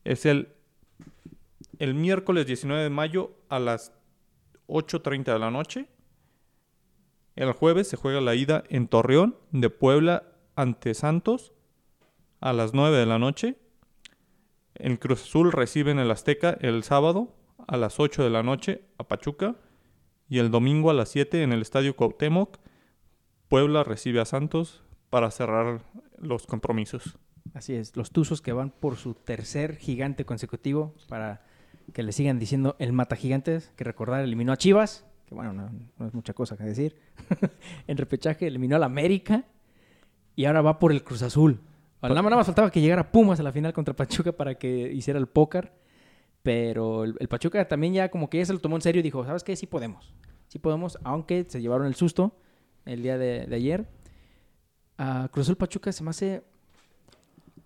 es 0.03 0.25
el, 0.25 0.49
el 1.79 1.93
miércoles 1.95 2.45
19 2.45 2.83
de 2.83 2.89
mayo 2.89 3.35
a 3.49 3.59
las 3.59 3.91
8.30 4.67 5.33
de 5.33 5.39
la 5.39 5.51
noche. 5.51 5.87
El 7.35 7.51
jueves 7.53 7.87
se 7.87 7.97
juega 7.97 8.21
la 8.21 8.35
ida 8.35 8.63
en 8.69 8.87
Torreón 8.87 9.37
de 9.51 9.69
Puebla 9.69 10.23
ante 10.55 10.93
Santos 10.93 11.53
a 12.41 12.53
las 12.53 12.73
9 12.73 12.97
de 12.97 13.05
la 13.05 13.19
noche. 13.19 13.57
En 14.75 14.97
Cruz 14.97 15.23
Azul 15.23 15.51
reciben 15.51 15.99
el 15.99 16.11
Azteca 16.11 16.57
el 16.59 16.83
sábado 16.83 17.35
a 17.67 17.77
las 17.77 17.99
8 17.99 18.23
de 18.23 18.29
la 18.29 18.43
noche 18.43 18.83
a 18.97 19.07
Pachuca. 19.07 19.55
Y 20.27 20.39
el 20.39 20.51
domingo 20.51 20.89
a 20.89 20.93
las 20.93 21.09
7 21.09 21.43
en 21.43 21.51
el 21.51 21.61
Estadio 21.61 21.95
Cuauhtémoc, 21.95 22.57
Puebla 23.47 23.83
recibe 23.83 24.21
a 24.21 24.25
Santos 24.25 24.83
para 25.09 25.29
cerrar 25.29 25.83
los 26.17 26.47
compromisos. 26.47 27.17
Así 27.53 27.73
es, 27.73 27.95
los 27.97 28.11
Tuzos 28.11 28.41
que 28.41 28.53
van 28.53 28.71
por 28.71 28.95
su 28.95 29.13
tercer 29.13 29.75
gigante 29.75 30.25
consecutivo 30.25 30.95
para 31.09 31.45
que 31.93 32.03
le 32.03 32.13
sigan 32.13 32.39
diciendo 32.39 32.75
el 32.79 32.93
mata 32.93 33.15
gigantes, 33.15 33.73
que 33.75 33.83
recordar 33.83 34.21
eliminó 34.21 34.53
a 34.53 34.57
Chivas, 34.57 35.05
que 35.31 35.35
bueno, 35.35 35.53
no, 35.53 36.05
es 36.05 36.13
mucha 36.13 36.33
cosa 36.33 36.57
que 36.57 36.65
decir. 36.65 36.97
en 37.87 37.95
repechaje 37.95 38.47
eliminó 38.47 38.75
al 38.75 38.83
América 38.83 39.45
y 40.35 40.43
ahora 40.43 40.61
va 40.61 40.77
por 40.77 40.91
el 40.91 41.05
Cruz 41.05 41.21
Azul. 41.21 41.61
Nada 42.01 42.21
más 42.21 42.45
faltaba 42.45 42.69
que 42.69 42.81
llegara 42.81 43.13
Pumas 43.13 43.39
a 43.39 43.43
la 43.43 43.53
final 43.53 43.71
contra 43.71 43.95
Pachuca 43.95 44.33
para 44.33 44.55
que 44.55 44.91
hiciera 44.91 45.17
el 45.17 45.27
póker. 45.27 45.71
Pero 46.43 47.05
el, 47.05 47.27
Pachuca 47.29 47.65
también 47.65 47.93
ya 47.93 48.11
como 48.11 48.29
que 48.29 48.39
ya 48.39 48.45
se 48.45 48.51
lo 48.51 48.59
tomó 48.59 48.75
en 48.75 48.81
serio 48.81 48.99
y 48.99 49.03
dijo, 49.03 49.23
¿sabes 49.23 49.45
qué? 49.45 49.55
Sí 49.55 49.67
podemos. 49.67 50.13
Sí 50.49 50.59
podemos, 50.59 50.99
aunque 51.05 51.45
se 51.47 51.61
llevaron 51.61 51.87
el 51.87 51.95
susto 51.95 52.35
el 52.83 53.01
día 53.01 53.17
de, 53.17 53.47
ayer. 53.55 53.87
Cruz 55.31 55.45
Azul 55.45 55.55
Pachuca 55.55 55.93
se 55.93 56.03
me 56.03 56.09
hace... 56.09 56.43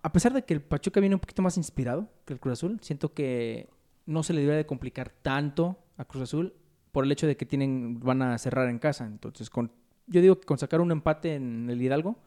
A 0.02 0.12
pesar 0.12 0.32
de 0.32 0.44
que 0.44 0.54
el 0.54 0.62
Pachuca 0.62 1.00
viene 1.00 1.16
un 1.16 1.20
poquito 1.20 1.42
más 1.42 1.56
inspirado 1.56 2.08
que 2.26 2.32
el 2.32 2.38
Cruz 2.38 2.52
Azul, 2.52 2.78
siento 2.80 3.12
que 3.12 3.68
no 4.04 4.22
se 4.22 4.34
le 4.34 4.42
debe 4.42 4.54
de 4.54 4.66
complicar 4.66 5.10
tanto 5.10 5.80
a 5.96 6.04
Cruz 6.04 6.22
Azul 6.22 6.54
por 6.96 7.04
el 7.04 7.12
hecho 7.12 7.26
de 7.26 7.36
que 7.36 7.44
tienen 7.44 8.00
van 8.00 8.22
a 8.22 8.38
cerrar 8.38 8.70
en 8.70 8.78
casa. 8.78 9.04
Entonces, 9.04 9.50
con, 9.50 9.70
yo 10.06 10.22
digo 10.22 10.40
que 10.40 10.46
con 10.46 10.56
sacar 10.56 10.80
un 10.80 10.90
empate 10.90 11.34
en 11.34 11.68
el 11.68 11.82
Hidalgo, 11.82 12.18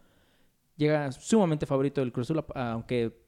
llega 0.76 1.12
sumamente 1.12 1.66
favorito 1.66 2.02
del 2.02 2.12
Cruz 2.12 2.30
Azul, 2.30 2.46
aunque 2.54 3.20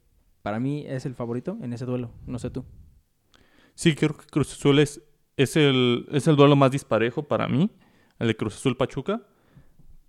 para 0.44 0.60
mí 0.60 0.86
es 0.88 1.08
el 1.08 1.16
favorito 1.16 1.58
en 1.64 1.74
ese 1.74 1.86
duelo. 1.86 2.12
No 2.28 2.38
sé 2.38 2.52
tú. 2.52 2.64
Sí, 3.74 3.96
creo 3.96 4.16
que 4.16 4.28
Cruz 4.28 4.54
Azul 4.54 4.78
es, 4.78 5.02
es, 5.36 5.56
el, 5.56 6.06
es 6.12 6.28
el 6.28 6.36
duelo 6.36 6.56
más 6.56 6.70
disparejo 6.70 7.24
para 7.24 7.48
mí, 7.48 7.72
el 8.20 8.28
de 8.28 8.38
Cruz 8.38 8.58
Azul 8.58 8.78
Pachuca, 8.78 9.24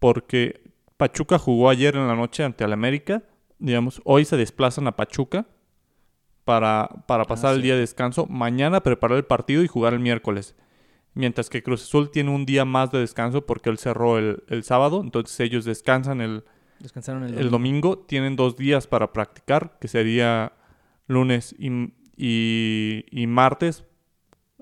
porque 0.01 0.75
Pachuca 0.99 1.39
jugó 1.39 1.71
ayer 1.71 1.97
en 1.97 2.09
la 2.09 2.15
noche 2.15 2.45
ante 2.45 2.63
el 2.63 2.75
América. 2.75 3.23
Digamos, 3.59 4.03
hoy 4.05 4.27
se 4.27 4.37
desplazan 4.37 4.87
a 4.87 4.97
Pachuca 4.97 5.47
para, 6.45 6.91
para 7.07 7.25
pasar 7.25 7.53
ah, 7.53 7.55
el 7.55 7.63
día 7.63 7.73
de 7.73 7.81
descanso. 7.81 8.27
Mañana 8.27 8.83
preparar 8.83 9.17
el 9.17 9.25
partido 9.25 9.63
y 9.63 9.67
jugar 9.67 9.95
el 9.95 10.01
miércoles. 10.01 10.55
Mientras 11.15 11.51
que 11.51 11.63
Cruz 11.63 11.83
Azul 11.83 12.11
tiene 12.11 12.31
un 12.31 12.47
día 12.47 12.65
más 12.65 12.91
de 12.91 12.99
descanso 12.99 13.45
porque 13.45 13.69
él 13.71 13.79
cerró 13.79 14.19
el, 14.19 14.45
el 14.49 14.65
sábado. 14.65 15.03
Entonces 15.03 15.39
ellos 15.41 15.65
descansan 15.65 16.21
el, 16.21 16.45
Descansaron 16.83 17.23
el 17.23 17.51
domingo. 17.51 17.97
Tienen 17.97 18.35
dos 18.35 18.57
días 18.57 18.89
para 18.89 19.13
practicar, 19.13 19.79
que 19.81 19.87
sería 19.87 20.53
lunes 21.07 21.55
y, 21.57 23.25
martes 23.29 23.85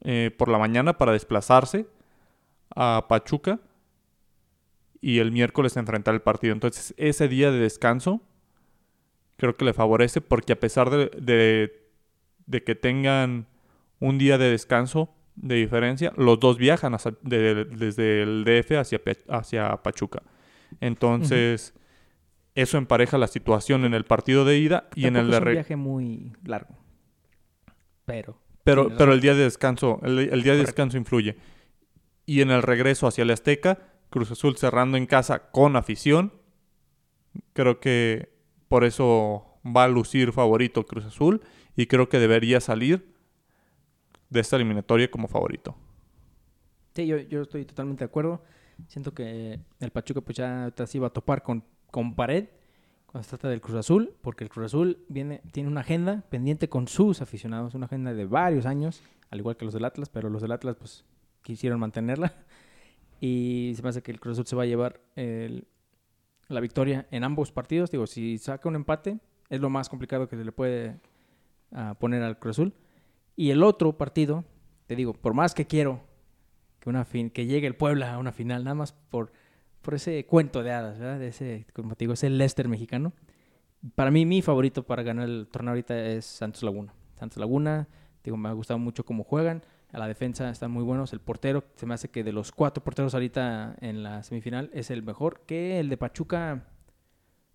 eh, 0.03 0.31
por 0.37 0.49
la 0.49 0.59
mañana 0.59 0.99
para 0.99 1.13
desplazarse 1.13 1.87
a 2.77 3.07
Pachuca 3.09 3.59
y 5.01 5.19
el 5.19 5.33
miércoles 5.33 5.79
enfrentar 5.79 6.13
el 6.13 6.21
partido. 6.21 6.53
Entonces, 6.53 6.93
ese 6.99 7.27
día 7.27 7.51
de 7.51 7.59
descanso 7.59 8.21
creo 9.39 9.57
que 9.57 9.65
le 9.65 9.73
favorece 9.73 10.21
porque 10.21 10.53
a 10.53 10.61
pesar 10.61 10.91
de, 10.91 11.73
de, 12.47 12.65
que 12.65 12.75
tengan 12.75 13.47
un 13.99 14.19
día 14.19 14.37
de 14.37 14.51
descanso 14.51 15.15
de 15.43 15.55
diferencia, 15.55 16.13
los 16.17 16.39
dos 16.39 16.59
viajan 16.59 16.97
desde 17.23 18.23
el 18.23 18.45
DF 18.45 18.73
hacia, 18.73 19.01
hacia 19.29 19.77
Pachuca. 19.83 20.23
Entonces, 20.81 21.75
eso 22.55 22.79
empareja 22.79 23.19
la 23.19 23.27
situación 23.27 23.85
en 23.85 23.95
el 23.95 24.05
partido 24.05 24.45
de 24.45 24.59
ida 24.59 24.89
y 24.95 25.07
en 25.07 25.17
el 25.17 25.31
de... 25.31 25.37
Es 25.37 25.43
un 25.43 25.53
viaje 25.53 25.77
muy 25.77 26.33
largo. 26.45 26.77
Pero... 28.05 28.39
Pero, 28.63 28.95
pero 28.97 29.15
el 29.15 29.23
día 29.23 29.35
de 29.35 29.45
descanso, 29.45 30.01
el, 30.05 30.43
día 30.43 30.53
de 30.53 30.59
descanso 30.59 30.99
influye. 30.99 31.39
Y 32.27 32.43
en 32.43 32.51
el 32.51 32.63
regreso 32.63 33.07
hacia 33.07 33.23
el 33.23 33.31
Azteca, 33.31 33.79
Cruz 34.11 34.31
Azul 34.31 34.59
cerrando 34.59 34.99
en 34.99 35.07
casa 35.07 35.51
con 35.51 35.77
afición. 35.77 36.35
Creo 37.55 37.81
que 37.81 38.29
por 38.69 38.85
eso 38.85 39.59
va 39.65 39.85
a 39.85 39.89
lucir 39.89 40.33
favorito 40.33 40.85
Cruz 40.87 41.07
Azul 41.07 41.41
y 41.75 41.87
creo 41.87 42.11
que 42.11 42.19
debería 42.19 42.61
salir 42.61 43.10
de 44.31 44.41
esta 44.41 44.57
eliminatoria 44.57 45.11
como 45.11 45.29
favorito. 45.29 45.77
Sí, 46.95 47.07
yo, 47.07 47.19
yo 47.19 47.43
estoy 47.43 47.65
totalmente 47.65 48.05
de 48.05 48.07
acuerdo. 48.07 48.43
Siento 48.89 49.13
que 49.13 49.61
el 49.79 49.91
Pachuca 49.91 50.23
pues 50.23 50.39
ya 50.39 50.73
se 50.87 50.97
iba 50.97 51.09
a 51.09 51.11
topar 51.11 51.43
con 51.43 51.63
con 51.91 52.15
pared 52.15 52.49
cuando 53.07 53.25
se 53.25 53.31
trata 53.31 53.49
del 53.49 53.61
Cruz 53.61 53.77
Azul, 53.77 54.15
porque 54.23 54.45
el 54.45 54.51
Cruz 54.51 54.67
Azul 54.67 55.05
viene, 55.09 55.43
tiene 55.51 55.69
una 55.69 55.81
agenda 55.81 56.23
pendiente 56.31 56.69
con 56.69 56.87
sus 56.87 57.21
aficionados, 57.21 57.75
una 57.75 57.87
agenda 57.87 58.15
de 58.15 58.25
varios 58.25 58.67
años, 58.67 59.03
al 59.31 59.41
igual 59.41 59.57
que 59.57 59.65
los 59.65 59.75
del 59.75 59.85
Atlas, 59.85 60.09
pero 60.09 60.31
los 60.31 60.43
del 60.43 60.53
Atlas 60.53 60.77
pues 60.77 61.05
quisieron 61.43 61.81
mantenerla. 61.81 62.35
Y 63.23 63.75
se 63.77 63.83
me 63.83 63.91
hace 63.91 64.01
que 64.01 64.11
el 64.11 64.19
Cruz 64.19 64.33
Azul 64.33 64.47
se 64.47 64.57
va 64.57 64.63
a 64.63 64.67
llevar 64.67 65.03
la 66.49 66.61
victoria 66.61 67.07
en 67.11 67.23
ambos 67.23 67.53
partidos. 67.53 67.91
Digo, 67.91 68.07
si 68.07 68.39
saca 68.39 68.67
un 68.67 68.77
empate, 68.77 69.19
es 69.51 69.61
lo 69.61 69.69
más 69.69 69.91
complicado 69.91 70.27
que 70.27 70.39
se 70.39 70.45
le 70.45 70.53
puede 70.53 70.99
ah, 71.73 71.97
poner 72.01 72.23
al 72.23 72.39
Cruz 72.39 72.57
Azul. 72.57 72.73
Y 73.37 73.51
el 73.51 73.63
otro 73.63 73.97
partido, 73.97 74.45
te 74.87 74.97
digo, 74.97 75.13
por 75.13 75.35
más 75.35 75.55
que 75.55 75.67
quiero 75.67 76.01
que, 76.79 76.91
una 76.91 77.05
fin, 77.05 77.31
que 77.31 77.47
llegue 77.47 77.67
el 77.67 77.77
Puebla 77.77 78.15
a 78.15 78.19
una 78.19 78.33
final, 78.33 78.65
nada 78.65 78.75
más 78.75 78.93
por 78.93 79.33
por 79.81 79.95
ese 79.95 80.25
cuento 80.27 80.63
de 80.63 80.73
hadas, 80.73 80.99
¿verdad? 80.99 81.23
Ese, 81.23 81.67
como 81.73 81.95
te 81.95 82.05
digo, 82.05 82.13
ese 82.13 82.29
Leicester 82.31 82.69
mexicano. 82.69 83.13
Para 83.95 84.11
mí, 84.11 84.27
mi 84.27 84.43
favorito 84.43 84.83
para 84.83 85.03
ganar 85.03 85.29
el 85.29 85.49
torneo 85.51 85.71
ahorita 85.71 85.99
es 86.07 86.27
Santos 86.27 86.63
Laguna. 86.63 86.93
Santos 87.15 87.39
Laguna, 87.39 87.89
digo, 88.23 88.37
me 88.37 88.49
ha 88.49 88.53
gustado 88.53 88.79
mucho 88.79 89.05
cómo 89.05 89.25
juegan. 89.25 89.63
A 89.93 89.99
la 89.99 90.07
defensa 90.07 90.51
están 90.51 90.71
muy 90.71 90.85
buenos. 90.85 91.13
El 91.13 91.21
portero, 91.21 91.65
se 91.77 91.87
me 91.87 91.95
hace 91.95 92.11
que 92.11 92.23
de 92.23 92.33
los 92.33 92.53
cuatro 92.53 92.85
porteros 92.85 93.15
ahorita 93.15 93.77
en 93.81 94.03
la 94.03 94.23
semifinal 94.23 94.71
es 94.73 94.91
el 94.91 95.03
mejor. 95.03 95.41
Que 95.47 95.81
el 95.81 95.89
de 95.89 95.97
Pachuca 95.97 96.67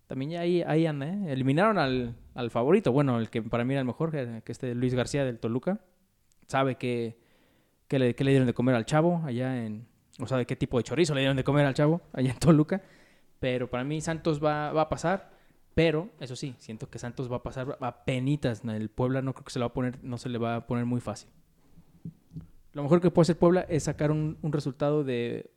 también 0.06 0.32
ya 0.32 0.40
ahí, 0.40 0.62
ahí 0.62 0.86
anda, 0.86 1.06
¿eh? 1.06 1.32
Eliminaron 1.32 1.78
al, 1.78 2.14
al, 2.34 2.50
favorito, 2.50 2.92
bueno, 2.92 3.18
el 3.18 3.28
que 3.28 3.42
para 3.42 3.64
mí 3.64 3.74
era 3.74 3.80
el 3.80 3.86
mejor, 3.86 4.10
que, 4.10 4.42
que 4.44 4.52
este 4.52 4.74
Luis 4.74 4.94
García 4.94 5.24
del 5.24 5.38
Toluca. 5.38 5.80
Sabe 6.46 6.76
que, 6.76 7.18
que, 7.88 7.98
le, 7.98 8.14
que 8.14 8.22
le 8.22 8.30
dieron 8.30 8.46
de 8.46 8.54
comer 8.54 8.76
al 8.76 8.86
chavo 8.86 9.22
allá 9.24 9.64
en, 9.64 9.86
o 10.20 10.26
sea, 10.26 10.38
de 10.38 10.46
qué 10.46 10.54
tipo 10.54 10.78
de 10.78 10.84
chorizo 10.84 11.14
le 11.14 11.20
dieron 11.20 11.36
de 11.36 11.44
comer 11.44 11.66
al 11.66 11.74
chavo 11.74 12.02
allá 12.12 12.30
en 12.30 12.38
Toluca. 12.38 12.82
Pero 13.40 13.68
para 13.68 13.84
mí 13.84 14.00
Santos 14.00 14.42
va, 14.42 14.72
va 14.72 14.82
a 14.82 14.88
pasar. 14.88 15.34
Pero, 15.74 16.08
eso 16.20 16.36
sí, 16.36 16.54
siento 16.58 16.88
que 16.88 16.98
Santos 16.98 17.30
va 17.30 17.36
a 17.36 17.42
pasar 17.42 17.76
a 17.80 18.04
penitas. 18.04 18.64
El 18.64 18.88
Puebla 18.88 19.20
no 19.20 19.34
creo 19.34 19.44
que 19.44 19.52
se 19.52 19.58
le 19.58 19.64
va 19.64 19.68
a 19.68 19.72
poner, 19.74 20.02
no 20.02 20.16
se 20.16 20.28
le 20.28 20.38
va 20.38 20.56
a 20.56 20.66
poner 20.66 20.86
muy 20.86 21.00
fácil. 21.00 21.28
Lo 22.72 22.82
mejor 22.82 23.00
que 23.00 23.10
puede 23.10 23.24
hacer 23.24 23.38
Puebla 23.38 23.66
es 23.68 23.82
sacar 23.82 24.10
un, 24.10 24.38
un 24.40 24.52
resultado 24.52 25.04
de, 25.04 25.50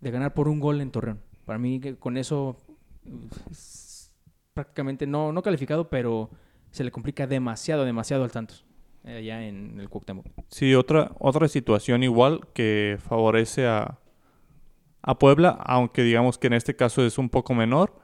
de 0.00 0.10
ganar 0.10 0.34
por 0.34 0.48
un 0.48 0.60
gol 0.60 0.80
en 0.80 0.90
Torreón. 0.90 1.20
Para 1.46 1.58
mí, 1.58 1.80
con 1.98 2.18
eso 2.18 2.58
prácticamente 4.54 5.06
no, 5.06 5.32
no 5.32 5.42
calificado, 5.42 5.88
pero 5.88 6.30
se 6.70 6.84
le 6.84 6.90
complica 6.90 7.26
demasiado, 7.26 7.84
demasiado 7.84 8.24
al 8.24 8.30
Santos 8.30 8.64
allá 9.04 9.46
en 9.46 9.80
el 9.80 9.88
Cuauhtémoc. 9.88 10.26
Sí, 10.48 10.74
otra, 10.74 11.12
otra 11.18 11.48
situación 11.48 12.02
igual 12.02 12.40
que 12.52 12.98
favorece 13.08 13.66
a, 13.66 13.98
a 15.02 15.18
Puebla, 15.18 15.58
aunque 15.64 16.02
digamos 16.02 16.38
que 16.38 16.48
en 16.48 16.54
este 16.54 16.76
caso 16.76 17.04
es 17.04 17.18
un 17.18 17.30
poco 17.30 17.54
menor, 17.54 17.98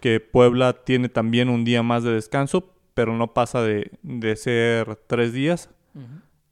que 0.00 0.20
Puebla 0.20 0.84
tiene 0.84 1.08
también 1.08 1.48
un 1.48 1.64
día 1.64 1.82
más 1.82 2.02
de 2.02 2.12
descanso, 2.12 2.74
pero 2.94 3.16
no 3.16 3.32
pasa 3.32 3.62
de, 3.62 3.90
de 4.02 4.36
ser 4.36 4.96
tres 5.06 5.32
días 5.32 5.70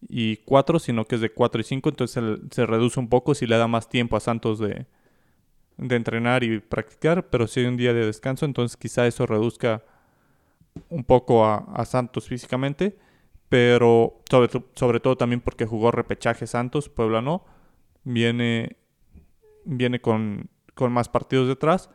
y 0.08 0.38
cuatro, 0.38 0.78
sino 0.78 1.04
que 1.04 1.16
es 1.16 1.20
de 1.20 1.30
cuatro 1.30 1.60
y 1.60 1.64
cinco, 1.64 1.88
entonces 1.88 2.40
se, 2.50 2.66
reduce 2.66 2.98
un 2.98 3.08
poco 3.08 3.34
si 3.34 3.46
le 3.46 3.56
da 3.56 3.68
más 3.68 3.88
tiempo 3.88 4.16
a 4.16 4.20
Santos 4.20 4.58
de, 4.58 4.86
de 5.76 5.96
entrenar 5.96 6.44
y 6.44 6.60
practicar, 6.60 7.28
pero 7.30 7.46
si 7.46 7.60
hay 7.60 7.66
un 7.66 7.76
día 7.76 7.92
de 7.92 8.06
descanso, 8.06 8.44
entonces 8.44 8.76
quizá 8.76 9.06
eso 9.06 9.26
reduzca 9.26 9.82
un 10.88 11.04
poco 11.04 11.44
a, 11.44 11.58
a 11.74 11.84
Santos 11.84 12.28
físicamente 12.28 12.96
pero 13.52 14.22
sobre, 14.30 14.48
sobre 14.74 14.98
todo 14.98 15.18
también 15.18 15.42
porque 15.42 15.66
jugó 15.66 15.90
repechaje 15.90 16.46
Santos, 16.46 16.88
Puebla 16.88 17.20
no, 17.20 17.44
viene, 18.02 18.78
viene 19.66 20.00
con, 20.00 20.48
con 20.72 20.90
más 20.90 21.10
partidos 21.10 21.48
detrás, 21.48 21.90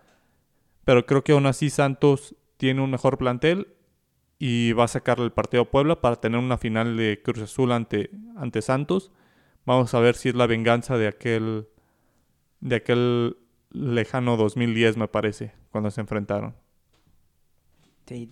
pero 0.86 1.08
creo 1.08 1.24
que 1.24 1.32
aún 1.32 1.48
así 1.48 1.72
Santos 1.72 2.36
tiene 2.58 2.82
un 2.82 2.92
mejor 2.92 3.18
plantel 3.18 3.70
y 4.38 4.74
va 4.74 4.84
a 4.84 4.88
sacarle 4.88 5.26
el 5.26 5.32
partido 5.32 5.64
a 5.64 5.72
Puebla 5.72 6.00
para 6.00 6.18
tener 6.18 6.40
una 6.40 6.60
final 6.60 6.96
de 6.96 7.24
Cruz 7.24 7.42
Azul 7.42 7.72
ante, 7.72 8.12
ante 8.36 8.62
Santos. 8.62 9.12
Vamos 9.66 9.96
a 9.96 10.00
ver 10.00 10.16
si 10.16 10.30
es 10.30 10.36
la 10.36 10.46
venganza 10.46 10.96
de 10.96 11.08
aquel 11.08 11.70
de 12.60 12.76
aquel 12.76 13.38
lejano 13.70 14.38
2010 14.38 14.98
me 14.98 15.08
parece, 15.08 15.54
cuando 15.72 15.92
se 15.92 16.02
enfrentaron. 16.02 16.56
Sí, 18.06 18.32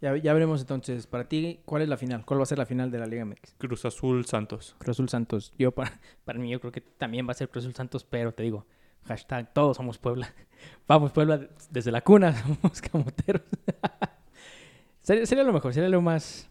ya, 0.00 0.34
veremos 0.34 0.60
entonces, 0.60 1.06
para 1.06 1.28
ti, 1.28 1.60
¿cuál 1.64 1.80
es 1.80 1.88
la 1.88 1.96
final? 1.96 2.26
¿Cuál 2.26 2.38
va 2.38 2.42
a 2.42 2.46
ser 2.46 2.58
la 2.58 2.66
final 2.66 2.90
de 2.90 2.98
la 2.98 3.06
Liga 3.06 3.24
MX? 3.24 3.54
Cruz 3.56 3.86
Azul 3.86 4.26
Santos. 4.26 4.76
Cruz 4.78 4.96
Azul 4.96 5.08
Santos. 5.08 5.54
Yo, 5.58 5.72
para, 5.72 5.98
para 6.24 6.38
mí, 6.38 6.50
yo 6.50 6.60
creo 6.60 6.72
que 6.72 6.82
también 6.82 7.26
va 7.26 7.30
a 7.30 7.34
ser 7.34 7.48
Cruz 7.48 7.64
Azul 7.64 7.74
Santos, 7.74 8.04
pero 8.04 8.34
te 8.34 8.42
digo, 8.42 8.66
hashtag 9.04 9.52
todos 9.54 9.78
somos 9.78 9.98
Puebla. 9.98 10.34
Vamos, 10.86 11.12
Puebla, 11.12 11.48
desde 11.70 11.90
la 11.90 12.02
cuna, 12.02 12.34
somos 12.42 12.82
camoteros. 12.82 13.42
sería, 15.02 15.42
lo 15.42 15.52
mejor, 15.54 15.72
sería 15.72 15.88
lo 15.88 16.02
más, 16.02 16.50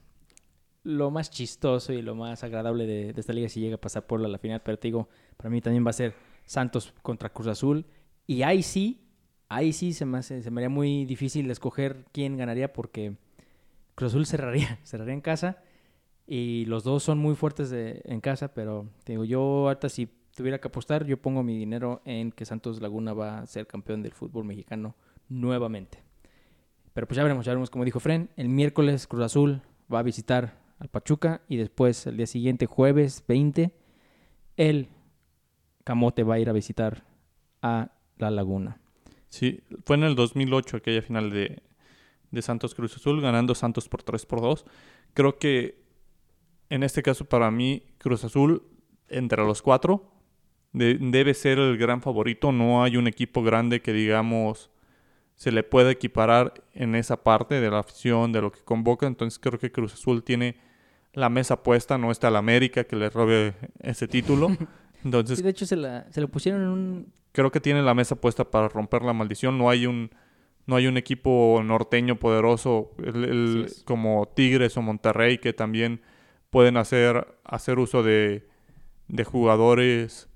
lo 0.83 1.11
más 1.11 1.29
chistoso 1.29 1.93
y 1.93 2.01
lo 2.01 2.15
más 2.15 2.43
agradable 2.43 2.87
de, 2.87 3.13
esta 3.15 3.33
liga 3.33 3.49
si 3.49 3.59
llega 3.59 3.75
a 3.75 3.81
pasar 3.81 4.07
Puebla 4.07 4.27
a 4.27 4.31
la 4.31 4.39
final, 4.39 4.61
pero 4.63 4.79
te 4.79 4.87
digo, 4.87 5.09
para 5.37 5.51
mí 5.51 5.61
también 5.61 5.85
va 5.85 5.91
a 5.91 5.93
ser 5.93 6.15
Santos 6.45 6.91
contra 7.03 7.29
Cruz 7.29 7.47
Azul. 7.47 7.85
Y 8.25 8.43
ahí 8.43 8.63
sí, 8.63 9.01
ahí 9.49 9.73
sí 9.73 9.93
se 9.93 10.05
me, 10.05 10.23
se 10.23 10.49
me 10.49 10.61
haría 10.61 10.69
muy 10.69 11.05
difícil 11.05 11.49
escoger 11.51 12.05
quién 12.11 12.37
ganaría 12.37 12.71
porque 12.73 13.15
Cruz 13.95 14.11
Azul 14.11 14.25
cerraría, 14.25 14.79
cerraría 14.83 15.13
en 15.13 15.21
casa. 15.21 15.57
Y 16.25 16.65
los 16.65 16.83
dos 16.83 17.03
son 17.03 17.17
muy 17.17 17.35
fuertes 17.35 17.71
en 17.73 18.21
casa, 18.21 18.53
pero 18.53 18.87
digo, 19.05 19.25
yo 19.25 19.67
ahorita 19.67 19.89
si 19.89 20.07
tuviera 20.35 20.59
que 20.59 20.67
apostar, 20.67 21.05
yo 21.05 21.21
pongo 21.21 21.43
mi 21.43 21.57
dinero 21.57 22.01
en 22.05 22.31
que 22.31 22.45
Santos 22.45 22.81
Laguna 22.81 23.13
va 23.13 23.39
a 23.39 23.47
ser 23.47 23.67
campeón 23.67 24.01
del 24.01 24.13
fútbol 24.13 24.45
mexicano 24.45 24.95
nuevamente. 25.27 26.01
Pero 26.93 27.07
pues 27.07 27.17
ya 27.17 27.23
veremos, 27.23 27.45
ya 27.45 27.51
veremos, 27.51 27.69
como 27.69 27.85
dijo 27.85 27.99
Fren, 27.99 28.29
el 28.37 28.49
miércoles 28.49 29.07
Cruz 29.07 29.23
Azul 29.23 29.61
va 29.93 29.99
a 29.99 30.03
visitar 30.03 30.59
al 30.79 30.89
Pachuca 30.89 31.41
y 31.47 31.57
después 31.57 32.07
el 32.07 32.17
día 32.17 32.27
siguiente, 32.27 32.67
jueves 32.67 33.23
20, 33.27 33.75
el 34.57 34.89
Camote 35.83 36.23
va 36.23 36.35
a 36.35 36.39
ir 36.39 36.49
a 36.49 36.53
visitar 36.53 37.03
a 37.61 37.91
La 38.17 38.31
Laguna. 38.31 38.79
Sí, 39.29 39.61
fue 39.85 39.95
en 39.95 40.03
el 40.03 40.15
2008 40.15 40.77
aquella 40.77 41.01
final 41.01 41.31
de, 41.31 41.63
de 42.31 42.41
Santos 42.41 42.75
Cruz 42.75 42.95
Azul, 42.95 43.21
ganando 43.21 43.55
Santos 43.55 43.89
por 43.89 44.03
3 44.03 44.25
por 44.25 44.41
2. 44.41 44.65
Creo 45.13 45.37
que 45.37 45.83
en 46.69 46.83
este 46.83 47.03
caso 47.03 47.25
para 47.25 47.51
mí 47.51 47.83
Cruz 47.97 48.23
Azul 48.23 48.63
entre 49.07 49.43
los 49.43 49.61
cuatro 49.61 50.11
debe 50.71 51.33
ser 51.33 51.59
el 51.59 51.77
gran 51.77 52.01
favorito. 52.01 52.51
No 52.51 52.83
hay 52.83 52.97
un 52.97 53.07
equipo 53.07 53.43
grande 53.43 53.81
que 53.81 53.93
digamos 53.93 54.71
se 55.35 55.51
le 55.51 55.63
pueda 55.63 55.91
equiparar 55.91 56.63
en 56.73 56.95
esa 56.95 57.23
parte 57.23 57.59
de 57.59 57.69
la 57.69 57.79
afición, 57.79 58.31
de 58.31 58.41
lo 58.41 58.51
que 58.51 58.61
convoca. 58.61 59.07
Entonces 59.07 59.39
creo 59.39 59.59
que 59.59 59.71
Cruz 59.71 59.93
Azul 59.93 60.23
tiene 60.23 60.57
la 61.13 61.29
mesa 61.29 61.61
puesta, 61.61 61.97
no 61.97 62.11
está 62.11 62.29
el 62.29 62.35
América 62.35 62.83
que 62.83 62.95
le 62.95 63.09
robe 63.09 63.53
ese 63.79 64.07
título. 64.07 64.49
Entonces, 65.03 65.43
de 65.43 65.49
hecho 65.49 65.65
se, 65.65 65.75
la, 65.75 66.11
se 66.11 66.21
lo 66.21 66.29
pusieron 66.29 66.61
en 66.61 66.67
un... 66.69 67.13
Creo 67.33 67.51
que 67.51 67.59
tiene 67.59 67.81
la 67.81 67.93
mesa 67.93 68.15
puesta 68.15 68.49
para 68.49 68.69
romper 68.69 69.01
la 69.01 69.11
maldición. 69.11 69.57
No 69.57 69.69
hay 69.69 69.85
un 69.85 70.11
no 70.65 70.77
hay 70.77 70.87
un 70.87 70.95
equipo 70.97 71.61
norteño 71.63 72.17
poderoso 72.17 72.91
como 73.85 74.29
Tigres 74.33 74.77
o 74.77 74.81
Monterrey 74.81 75.37
que 75.37 75.51
también 75.51 76.01
pueden 76.49 76.77
hacer, 76.77 77.37
hacer 77.43 77.79
uso 77.79 78.01
de, 78.01 78.47
de 79.09 79.23
jugadores 79.25 80.29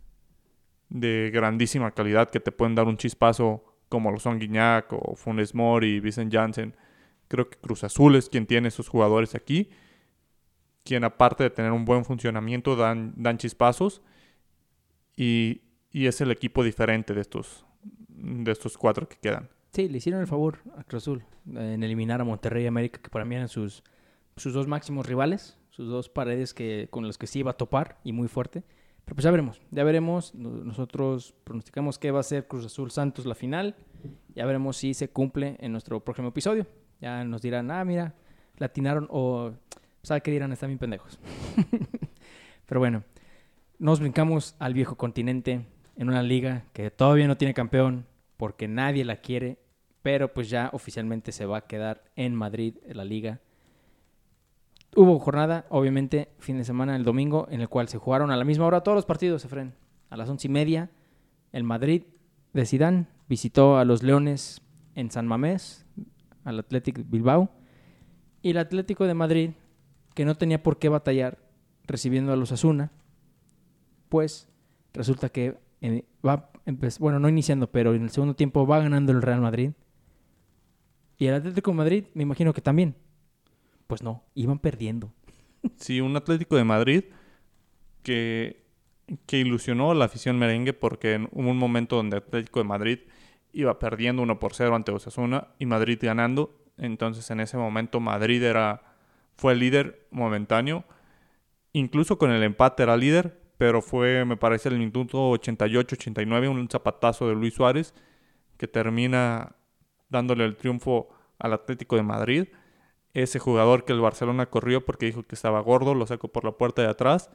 de 0.89 1.31
grandísima 1.33 1.91
calidad 1.91 2.29
que 2.29 2.39
te 2.39 2.51
pueden 2.51 2.75
dar 2.75 2.87
un 2.87 2.97
chispazo 2.97 3.63
como 3.89 4.11
lo 4.11 4.19
son 4.19 4.39
Guiñac 4.39 4.91
o 4.91 5.15
Funes 5.15 5.55
Mori 5.55 5.95
y 5.95 5.99
Vicent 5.99 6.33
Janssen. 6.33 6.75
Creo 7.27 7.49
que 7.49 7.57
Cruz 7.57 7.83
Azul 7.83 8.15
es 8.15 8.29
quien 8.29 8.45
tiene 8.45 8.69
esos 8.69 8.89
jugadores 8.89 9.35
aquí, 9.35 9.69
quien 10.83 11.03
aparte 11.03 11.43
de 11.43 11.49
tener 11.49 11.71
un 11.71 11.85
buen 11.85 12.03
funcionamiento 12.05 12.75
dan, 12.75 13.13
dan 13.15 13.37
chispazos 13.37 14.01
y, 15.15 15.61
y 15.91 16.07
es 16.07 16.21
el 16.21 16.31
equipo 16.31 16.63
diferente 16.63 17.13
de 17.13 17.21
estos, 17.21 17.65
de 18.07 18.51
estos 18.51 18.77
cuatro 18.77 19.07
que 19.07 19.17
quedan. 19.17 19.49
Sí, 19.71 19.89
le 19.89 19.97
hicieron 19.97 20.21
el 20.21 20.27
favor 20.27 20.59
a 20.75 20.83
Cruz 20.83 21.03
Azul 21.03 21.23
en 21.53 21.83
eliminar 21.83 22.21
a 22.21 22.23
Monterrey 22.23 22.63
y 22.63 22.67
América, 22.67 22.99
que 23.01 23.09
para 23.09 23.25
mí 23.25 23.35
eran 23.35 23.47
sus, 23.47 23.83
sus 24.35 24.53
dos 24.53 24.67
máximos 24.67 25.05
rivales, 25.05 25.57
sus 25.69 25.87
dos 25.89 26.09
paredes 26.09 26.53
que, 26.53 26.87
con 26.89 27.05
los 27.05 27.17
que 27.17 27.27
sí 27.27 27.39
iba 27.39 27.51
a 27.51 27.57
topar 27.57 27.99
y 28.03 28.11
muy 28.11 28.27
fuerte. 28.27 28.63
Pero 29.05 29.15
pues 29.15 29.23
ya 29.23 29.31
veremos, 29.31 29.61
ya 29.71 29.83
veremos. 29.83 30.35
Nosotros 30.35 31.33
pronosticamos 31.43 31.97
que 31.97 32.11
va 32.11 32.19
a 32.19 32.23
ser 32.23 32.47
Cruz 32.47 32.65
Azul 32.65 32.91
Santos 32.91 33.25
la 33.25 33.35
final. 33.35 33.75
Ya 34.35 34.45
veremos 34.45 34.75
si 34.77 34.93
se 34.93 35.09
cumple 35.09 35.55
en 35.59 35.71
nuestro 35.71 36.03
próximo 36.03 36.29
episodio. 36.29 36.67
Ya 36.99 37.23
nos 37.23 37.41
dirán, 37.41 37.71
ah, 37.71 37.85
mira, 37.85 38.15
latinaron 38.57 39.07
o, 39.09 39.53
¿sabe 40.03 40.21
qué 40.21 40.31
dirán? 40.31 40.51
Están 40.51 40.69
bien 40.69 40.79
pendejos. 40.79 41.19
Pero 42.65 42.81
bueno, 42.81 43.03
nos 43.79 43.99
brincamos 43.99 44.55
al 44.59 44.73
viejo 44.73 44.97
continente 44.97 45.65
en 45.97 46.09
una 46.09 46.23
liga 46.23 46.63
que 46.73 46.91
todavía 46.91 47.27
no 47.27 47.37
tiene 47.37 47.53
campeón, 47.53 48.05
porque 48.37 48.67
nadie 48.67 49.03
la 49.03 49.17
quiere, 49.17 49.57
pero 50.03 50.33
pues 50.33 50.49
ya 50.49 50.69
oficialmente 50.71 51.31
se 51.31 51.45
va 51.45 51.57
a 51.57 51.67
quedar 51.67 52.03
en 52.15 52.35
Madrid 52.35 52.75
la 52.87 53.03
liga. 53.03 53.41
Hubo 54.95 55.19
jornada, 55.19 55.65
obviamente, 55.69 56.29
fin 56.39 56.57
de 56.57 56.63
semana, 56.63 56.95
el 56.95 57.03
domingo, 57.03 57.47
en 57.49 57.61
el 57.61 57.69
cual 57.69 57.87
se 57.87 57.97
jugaron 57.97 58.31
a 58.31 58.37
la 58.37 58.45
misma 58.45 58.65
hora 58.65 58.81
todos 58.81 58.95
los 58.95 59.05
partidos, 59.05 59.43
Efren. 59.43 59.75
A 60.09 60.17
las 60.17 60.29
once 60.29 60.47
y 60.47 60.51
media, 60.51 60.89
el 61.51 61.63
Madrid 61.63 62.03
de 62.53 62.65
Sidán 62.65 63.07
visitó 63.27 63.77
a 63.77 63.85
los 63.85 64.01
Leones 64.03 64.61
en 64.95 65.11
San 65.11 65.27
Mamés, 65.27 65.85
al 66.45 66.59
Athletic 66.59 67.09
Bilbao. 67.09 67.49
Y 68.41 68.51
el 68.51 68.57
Atlético 68.57 69.05
de 69.05 69.13
Madrid, 69.13 69.51
que 70.13 70.25
no 70.25 70.35
tenía 70.35 70.63
por 70.63 70.79
qué 70.79 70.89
batallar 70.89 71.37
recibiendo 71.85 72.31
a 72.31 72.35
los 72.35 72.51
Asuna, 72.51 72.91
pues 74.09 74.47
resulta 74.93 75.29
que 75.29 75.57
va, 76.25 76.51
bueno, 76.99 77.19
no 77.19 77.29
iniciando, 77.29 77.71
pero 77.71 77.93
en 77.93 78.03
el 78.03 78.09
segundo 78.09 78.35
tiempo 78.35 78.65
va 78.65 78.79
ganando 78.79 79.11
el 79.11 79.21
Real 79.21 79.41
Madrid. 79.41 79.71
Y 81.17 81.27
el 81.27 81.35
Atlético 81.35 81.71
de 81.71 81.77
Madrid, 81.77 82.05
me 82.13 82.23
imagino 82.23 82.53
que 82.53 82.61
también. 82.61 82.95
Pues 83.87 84.03
no, 84.03 84.23
iban 84.33 84.59
perdiendo. 84.59 85.11
Sí, 85.77 85.99
un 85.99 86.15
Atlético 86.15 86.55
de 86.55 86.63
Madrid 86.63 87.03
que, 88.03 88.63
que 89.25 89.39
ilusionó 89.39 89.91
a 89.91 89.95
la 89.95 90.05
afición 90.05 90.37
merengue 90.37 90.71
porque 90.71 91.27
hubo 91.31 91.49
un 91.49 91.57
momento 91.57 91.97
donde 91.97 92.17
Atlético 92.17 92.59
de 92.59 92.65
Madrid 92.65 92.99
iba 93.51 93.79
perdiendo 93.79 94.21
1 94.21 94.39
por 94.39 94.53
0 94.53 94.75
ante 94.75 94.91
Osasuna 94.91 95.47
y 95.57 95.65
Madrid 95.65 95.97
ganando. 96.01 96.55
Entonces 96.77 97.29
en 97.31 97.39
ese 97.39 97.57
momento 97.57 97.99
Madrid 97.99 98.43
era, 98.43 98.83
fue 99.35 99.53
el 99.53 99.59
líder 99.59 100.07
momentáneo. 100.11 100.85
Incluso 101.73 102.17
con 102.17 102.31
el 102.31 102.43
empate 102.43 102.83
era 102.83 102.95
líder, 102.95 103.41
pero 103.57 103.81
fue, 103.81 104.25
me 104.25 104.37
parece, 104.37 104.69
el 104.69 104.77
minuto 104.77 105.31
88-89, 105.31 106.49
un 106.49 106.69
zapatazo 106.69 107.27
de 107.27 107.35
Luis 107.35 107.53
Suárez 107.53 107.93
que 108.57 108.67
termina 108.67 109.55
dándole 110.09 110.45
el 110.45 110.55
triunfo 110.55 111.09
al 111.39 111.53
Atlético 111.53 111.95
de 111.95 112.03
Madrid. 112.03 112.47
Ese 113.13 113.39
jugador 113.39 113.85
que 113.85 113.93
el 113.93 114.01
Barcelona 114.01 114.47
corrió 114.47 114.85
porque 114.85 115.07
dijo 115.07 115.23
que 115.23 115.35
estaba 115.35 115.59
gordo, 115.61 115.95
lo 115.95 116.05
sacó 116.05 116.27
por 116.27 116.43
la 116.43 116.51
puerta 116.51 116.81
de 116.81 116.89
atrás. 116.89 117.31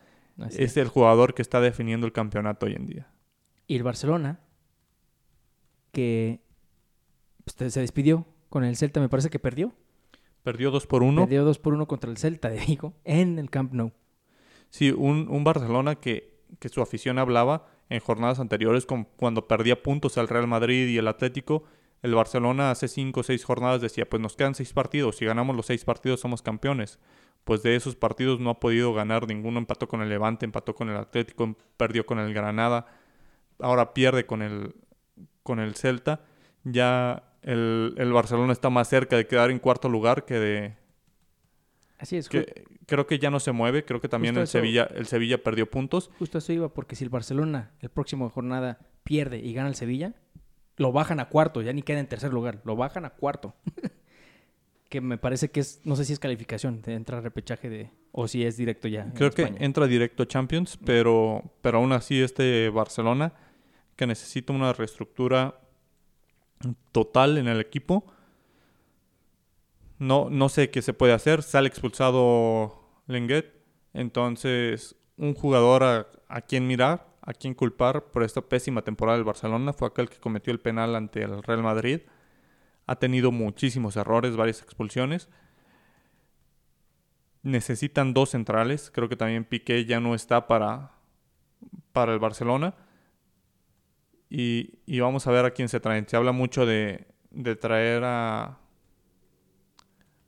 es 0.51 0.77
el 0.77 0.89
jugador 0.89 1.35
que 1.35 1.43
está 1.43 1.61
definiendo 1.61 2.07
el 2.07 2.13
campeonato 2.13 2.67
hoy 2.67 2.75
en 2.75 2.87
día. 2.87 3.09
Y 3.67 3.77
el 3.77 3.83
Barcelona, 3.83 4.41
que 5.93 6.41
pues, 7.45 7.73
se 7.73 7.81
despidió 7.81 8.27
con 8.49 8.65
el 8.65 8.77
Celta, 8.77 9.01
me 9.01 9.09
parece 9.09 9.31
que 9.31 9.39
perdió. 9.39 9.73
Perdió 10.43 10.71
2 10.71 10.87
por 10.87 11.03
1. 11.03 11.23
Perdió 11.23 11.45
2 11.45 11.59
por 11.59 11.75
1 11.75 11.87
contra 11.87 12.11
el 12.11 12.17
Celta 12.17 12.49
de 12.51 12.61
Vigo 12.65 12.95
en 13.05 13.39
el 13.39 13.51
Camp 13.51 13.73
Nou. 13.73 13.93
Sí, 14.73 14.91
un, 14.91 15.27
un 15.29 15.45
Barcelona 15.45 15.97
que, 15.97 16.33
que, 16.59 16.71
su 16.71 16.81
afición 16.81 17.19
hablaba 17.19 17.67
en 17.91 18.01
jornadas 18.01 18.41
anteriores 18.41 18.87
con, 18.87 19.05
cuando 19.05 19.47
perdía 19.47 19.83
puntos 19.83 20.17
al 20.17 20.29
Real 20.29 20.47
Madrid 20.47 20.89
y 20.89 20.97
el 20.97 21.09
Atlético. 21.09 21.65
El 22.01 22.15
Barcelona 22.15 22.71
hace 22.71 22.89
5 22.89 23.21
o 23.21 23.23
6 23.23 23.45
jornadas 23.45 23.83
decía, 23.83 24.09
pues 24.09 24.23
nos 24.23 24.35
quedan 24.35 24.55
6 24.55 24.73
partidos, 24.73 25.17
si 25.17 25.27
ganamos 25.27 25.55
los 25.55 25.67
6 25.67 25.85
partidos 25.85 26.21
somos 26.21 26.41
campeones. 26.41 26.99
Pues 27.45 27.63
de 27.63 27.77
esos 27.77 27.97
partidos 27.97 28.41
no 28.41 28.49
ha 28.49 28.61
podido 28.61 28.95
ganar 28.95 29.29
ninguno, 29.29 29.59
empató 29.59 29.89
con 29.89 30.01
el 30.01 30.09
Levante, 30.09 30.47
empató 30.47 30.75
con 30.75 30.89
el 30.89 30.97
Atlético, 30.97 31.55
perdió 31.77 32.07
con 32.07 32.19
el 32.19 32.33
Granada, 32.33 32.87
ahora 33.59 33.93
pierde 33.93 34.25
con 34.25 34.41
el, 34.41 34.75
con 35.43 35.61
el 35.61 35.75
Celta. 35.75 36.25
Ya 36.65 37.25
el, 37.43 37.95
el 37.99 38.11
Barcelona 38.11 38.55
está 38.55 38.71
más 38.71 38.89
cerca 38.89 39.17
de 39.17 39.27
quedar 39.27 39.51
en 39.51 39.59
cuarto 39.59 39.91
lugar 39.91 40.25
que 40.25 40.39
de, 40.39 40.77
Así 42.03 42.17
es. 42.17 42.29
Que, 42.29 42.65
creo 42.87 43.07
que 43.07 43.21
ya 43.21 43.31
no 43.31 43.39
se 43.39 43.53
mueve. 43.53 43.85
Creo 43.85 44.01
que 44.01 44.09
también 44.09 44.37
el 44.37 44.49
Sevilla, 44.49 44.89
el 44.93 45.07
Sevilla 45.07 45.41
perdió 45.41 45.71
puntos. 45.71 46.11
Justo 46.19 46.39
eso 46.39 46.53
iba, 46.53 46.75
porque 46.75 46.97
si 46.97 47.05
el 47.05 47.11
Barcelona 47.11 47.71
el 47.81 47.91
próximo 47.91 48.29
jornada 48.29 48.81
pierde 49.05 49.39
y 49.39 49.55
gana 49.55 49.69
el 49.69 49.77
Sevilla, 49.77 50.13
lo 50.79 50.91
bajan 50.91 51.21
a 51.21 51.29
cuarto, 51.29 51.63
ya 51.63 51.73
ni 51.73 51.83
queda 51.83 52.01
en 52.01 52.09
tercer 52.09 52.33
lugar, 52.33 52.61
lo 52.65 52.75
bajan 52.75 53.05
a 53.05 53.11
cuarto. 53.11 53.55
que 54.89 55.01
me 55.01 55.17
parece 55.17 55.53
que 55.53 55.61
es, 55.61 55.81
no 55.85 55.95
sé 55.95 56.05
si 56.05 56.13
es 56.13 56.19
calificación, 56.19 56.83
de 56.83 56.95
entra 56.95 57.21
repechaje 57.21 57.71
de, 57.71 57.91
o 58.11 58.27
si 58.27 58.45
es 58.45 58.57
directo 58.57 58.89
ya. 58.89 59.13
Creo 59.15 59.31
que 59.31 59.55
entra 59.61 59.87
directo 59.87 60.25
Champions, 60.25 60.77
pero, 60.85 61.53
pero 61.61 61.79
aún 61.79 61.93
así 61.93 62.21
este 62.21 62.69
Barcelona, 62.69 63.33
que 63.95 64.09
necesita 64.09 64.53
una 64.53 64.73
reestructura 64.73 65.61
total 66.91 67.39
en 67.39 67.47
el 67.47 67.61
equipo, 67.61 68.12
no, 70.03 70.31
no 70.31 70.49
sé 70.49 70.71
qué 70.71 70.83
se 70.83 70.95
puede 70.95 71.13
hacer. 71.13 71.45
Sale 71.45 71.69
expulsado 71.69 72.75
Lenguet. 73.07 73.55
Entonces, 73.95 74.97
un 75.17 75.33
jugador 75.33 75.85
a, 76.29 76.41
quien 76.41 76.67
mirar, 76.67 77.07
a 77.21 77.33
quien 77.33 77.55
culpar 77.55 78.07
por 78.11 78.25
esta 78.25 78.41
pésima 78.41 78.83
temporada 78.83 79.17
del 79.17 79.25
Barcelona 79.25 79.73
fue 79.73 79.87
aquel 79.87 80.09
que 80.09 80.19
cometió 80.19 80.53
el 80.53 80.59
penal 80.59 80.97
ante 80.97 81.23
el 81.23 81.41
Real 81.45 81.63
Madrid. 81.63 82.01
Ha 82.87 82.97
tenido 82.97 83.31
muchísimos 83.31 83.97
errores, 83.97 84.35
varias 84.35 84.61
expulsiones. 84.61 85.29
Necesitan 87.45 88.13
dos 88.13 88.31
centrales. 88.31 88.91
Creo 88.93 89.09
que 89.09 89.17
también 89.17 89.45
Piqué 89.45 89.85
ya 89.85 90.01
no 90.01 90.17
está 90.17 90.49
para, 90.49 90.91
para 91.93 92.13
el 92.13 92.19
Barcelona. 92.19 92.75
Y, 94.29 94.81
y 94.85 94.99
vamos 94.99 95.29
a 95.29 95.31
ver 95.31 95.45
a 95.45 95.53
quién 95.53 95.69
se 95.69 95.79
traen. 95.79 96.09
Se 96.09 96.17
habla 96.17 96.33
mucho 96.33 96.67
de, 96.67 97.07
de 97.31 97.55
traer 97.55 98.03
a, 98.05 98.62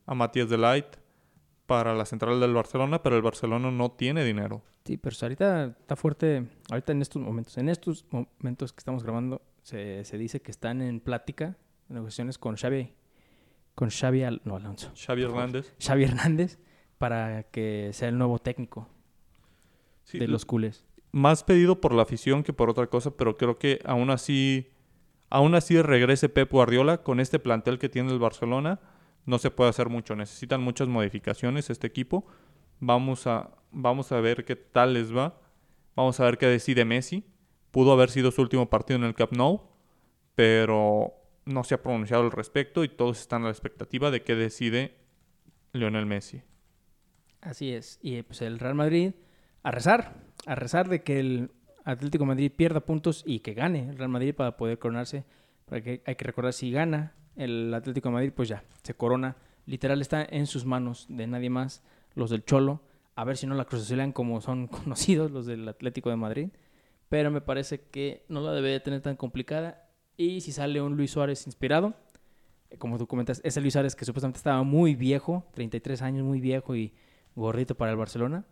a 0.05 0.13
Matías 0.13 0.49
de 0.49 0.57
Light 0.57 0.85
para 1.65 1.95
la 1.95 2.05
central 2.05 2.39
del 2.39 2.53
Barcelona, 2.53 3.01
pero 3.01 3.15
el 3.15 3.21
Barcelona 3.21 3.71
no 3.71 3.91
tiene 3.91 4.23
dinero. 4.23 4.61
Sí, 4.85 4.97
pero 4.97 5.15
ahorita 5.19 5.75
está 5.79 5.95
fuerte, 5.95 6.45
ahorita 6.69 6.91
en 6.91 7.01
estos 7.01 7.21
momentos, 7.21 7.57
en 7.57 7.69
estos 7.69 8.05
momentos 8.11 8.71
que 8.71 8.79
estamos 8.79 9.03
grabando, 9.03 9.41
se, 9.63 10.03
dice 10.17 10.41
que 10.41 10.51
están 10.51 10.81
en 10.81 10.99
plática, 10.99 11.57
negociaciones 11.89 12.37
con 12.37 12.55
Xavi, 12.55 12.93
con 13.73 13.89
Xavi, 13.89 14.41
no 14.43 14.57
Alonso. 14.57 14.91
Xavi 14.95 15.23
Hernández. 15.23 15.73
Xavi 15.79 16.03
Hernández 16.03 16.59
para 16.99 17.43
que 17.43 17.89
sea 17.93 18.09
el 18.09 18.17
nuevo 18.17 18.39
técnico 18.39 18.87
de 20.13 20.27
los 20.27 20.45
culés. 20.45 20.85
Más 21.11 21.43
pedido 21.43 21.81
por 21.81 21.93
la 21.93 22.03
afición 22.03 22.43
que 22.43 22.53
por 22.53 22.69
otra 22.69 22.87
cosa, 22.87 23.11
pero 23.11 23.37
creo 23.37 23.57
que 23.57 23.79
aún 23.85 24.11
así, 24.11 24.69
aún 25.29 25.55
así 25.55 25.81
regrese 25.81 26.29
Pep 26.29 26.51
Guardiola 26.51 27.01
con 27.01 27.19
este 27.19 27.39
plantel 27.39 27.79
que 27.79 27.89
tiene 27.89 28.11
el 28.11 28.19
Barcelona 28.19 28.79
no 29.25 29.39
se 29.39 29.51
puede 29.51 29.69
hacer 29.69 29.89
mucho. 29.89 30.15
Necesitan 30.15 30.61
muchas 30.61 30.87
modificaciones 30.87 31.69
este 31.69 31.87
equipo. 31.87 32.25
Vamos 32.79 33.27
a, 33.27 33.51
vamos 33.71 34.11
a 34.11 34.19
ver 34.19 34.45
qué 34.45 34.55
tal 34.55 34.93
les 34.93 35.15
va. 35.15 35.39
Vamos 35.95 36.19
a 36.19 36.25
ver 36.25 36.37
qué 36.37 36.47
decide 36.47 36.85
Messi. 36.85 37.23
Pudo 37.71 37.91
haber 37.91 38.09
sido 38.09 38.31
su 38.31 38.41
último 38.41 38.69
partido 38.69 38.97
en 38.97 39.05
el 39.05 39.15
Camp 39.15 39.33
Nou, 39.33 39.61
pero 40.35 41.13
no 41.45 41.63
se 41.63 41.75
ha 41.75 41.81
pronunciado 41.81 42.23
al 42.23 42.31
respecto 42.31 42.83
y 42.83 42.89
todos 42.89 43.19
están 43.19 43.43
a 43.43 43.45
la 43.45 43.51
expectativa 43.51 44.11
de 44.11 44.23
qué 44.23 44.35
decide 44.35 44.95
Lionel 45.73 46.05
Messi. 46.05 46.41
Así 47.41 47.71
es. 47.71 47.99
Y 48.01 48.21
pues 48.23 48.41
el 48.41 48.59
Real 48.59 48.75
Madrid 48.75 49.13
a 49.63 49.71
rezar, 49.71 50.15
a 50.45 50.55
rezar 50.55 50.89
de 50.89 51.03
que 51.03 51.19
el 51.19 51.51
Atlético 51.83 52.25
Madrid 52.25 52.51
pierda 52.55 52.81
puntos 52.81 53.23
y 53.25 53.39
que 53.39 53.53
gane 53.53 53.89
el 53.89 53.97
Real 53.97 54.09
Madrid 54.09 54.33
para 54.33 54.57
poder 54.57 54.79
coronarse. 54.79 55.25
Porque 55.65 56.01
hay 56.05 56.15
que 56.15 56.25
recordar 56.25 56.53
si 56.53 56.71
gana 56.71 57.15
el 57.35 57.73
Atlético 57.73 58.09
de 58.09 58.13
Madrid, 58.13 58.33
pues 58.35 58.49
ya, 58.49 58.63
se 58.83 58.93
corona. 58.93 59.35
Literal 59.65 60.01
está 60.01 60.25
en 60.29 60.47
sus 60.47 60.65
manos 60.65 61.07
de 61.09 61.27
nadie 61.27 61.49
más, 61.49 61.83
los 62.13 62.29
del 62.29 62.45
Cholo. 62.45 62.81
A 63.15 63.23
ver 63.23 63.37
si 63.37 63.47
no 63.47 63.55
la 63.55 63.65
cruzaselan 63.65 64.11
como 64.11 64.41
son 64.41 64.67
conocidos 64.67 65.31
los 65.31 65.45
del 65.45 65.67
Atlético 65.67 66.09
de 66.09 66.15
Madrid. 66.15 66.49
Pero 67.09 67.31
me 67.31 67.41
parece 67.41 67.81
que 67.81 68.25
no 68.29 68.41
la 68.41 68.51
debe 68.51 68.69
de 68.69 68.79
tener 68.79 69.01
tan 69.01 69.15
complicada. 69.15 69.87
Y 70.17 70.41
si 70.41 70.51
sale 70.51 70.81
un 70.81 70.95
Luis 70.95 71.11
Suárez 71.11 71.45
inspirado, 71.45 71.93
eh, 72.69 72.77
como 72.77 72.97
tú 72.97 73.07
comentas, 73.07 73.41
ese 73.43 73.61
Luis 73.61 73.73
Suárez 73.73 73.95
que 73.95 74.05
supuestamente 74.05 74.37
estaba 74.37 74.63
muy 74.63 74.95
viejo, 74.95 75.45
33 75.53 76.01
años, 76.01 76.23
muy 76.23 76.39
viejo 76.39 76.75
y 76.75 76.93
gordito 77.35 77.75
para 77.75 77.91
el 77.91 77.97
Barcelona. 77.97 78.45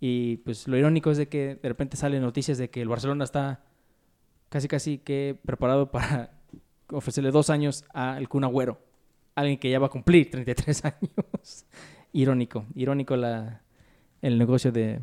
Y 0.00 0.38
pues 0.38 0.68
lo 0.68 0.76
irónico 0.76 1.10
es 1.10 1.18
de 1.18 1.28
que 1.28 1.54
de 1.56 1.68
repente 1.68 1.96
salen 1.96 2.22
noticias 2.22 2.58
de 2.58 2.68
que 2.68 2.82
el 2.82 2.88
Barcelona 2.88 3.24
está 3.24 3.64
casi 4.48 4.68
casi 4.68 4.98
que 4.98 5.38
preparado 5.44 5.90
para 5.90 6.32
ofrecerle 6.90 7.30
dos 7.30 7.50
años 7.50 7.84
al 7.92 8.28
Kun 8.28 8.44
Agüero, 8.44 8.78
alguien 9.34 9.58
que 9.58 9.70
ya 9.70 9.78
va 9.78 9.86
a 9.86 9.90
cumplir 9.90 10.30
33 10.30 10.84
años. 10.84 11.66
irónico, 12.12 12.66
irónico 12.74 13.16
la, 13.16 13.62
el 14.22 14.38
negocio 14.38 14.72
de, 14.72 15.00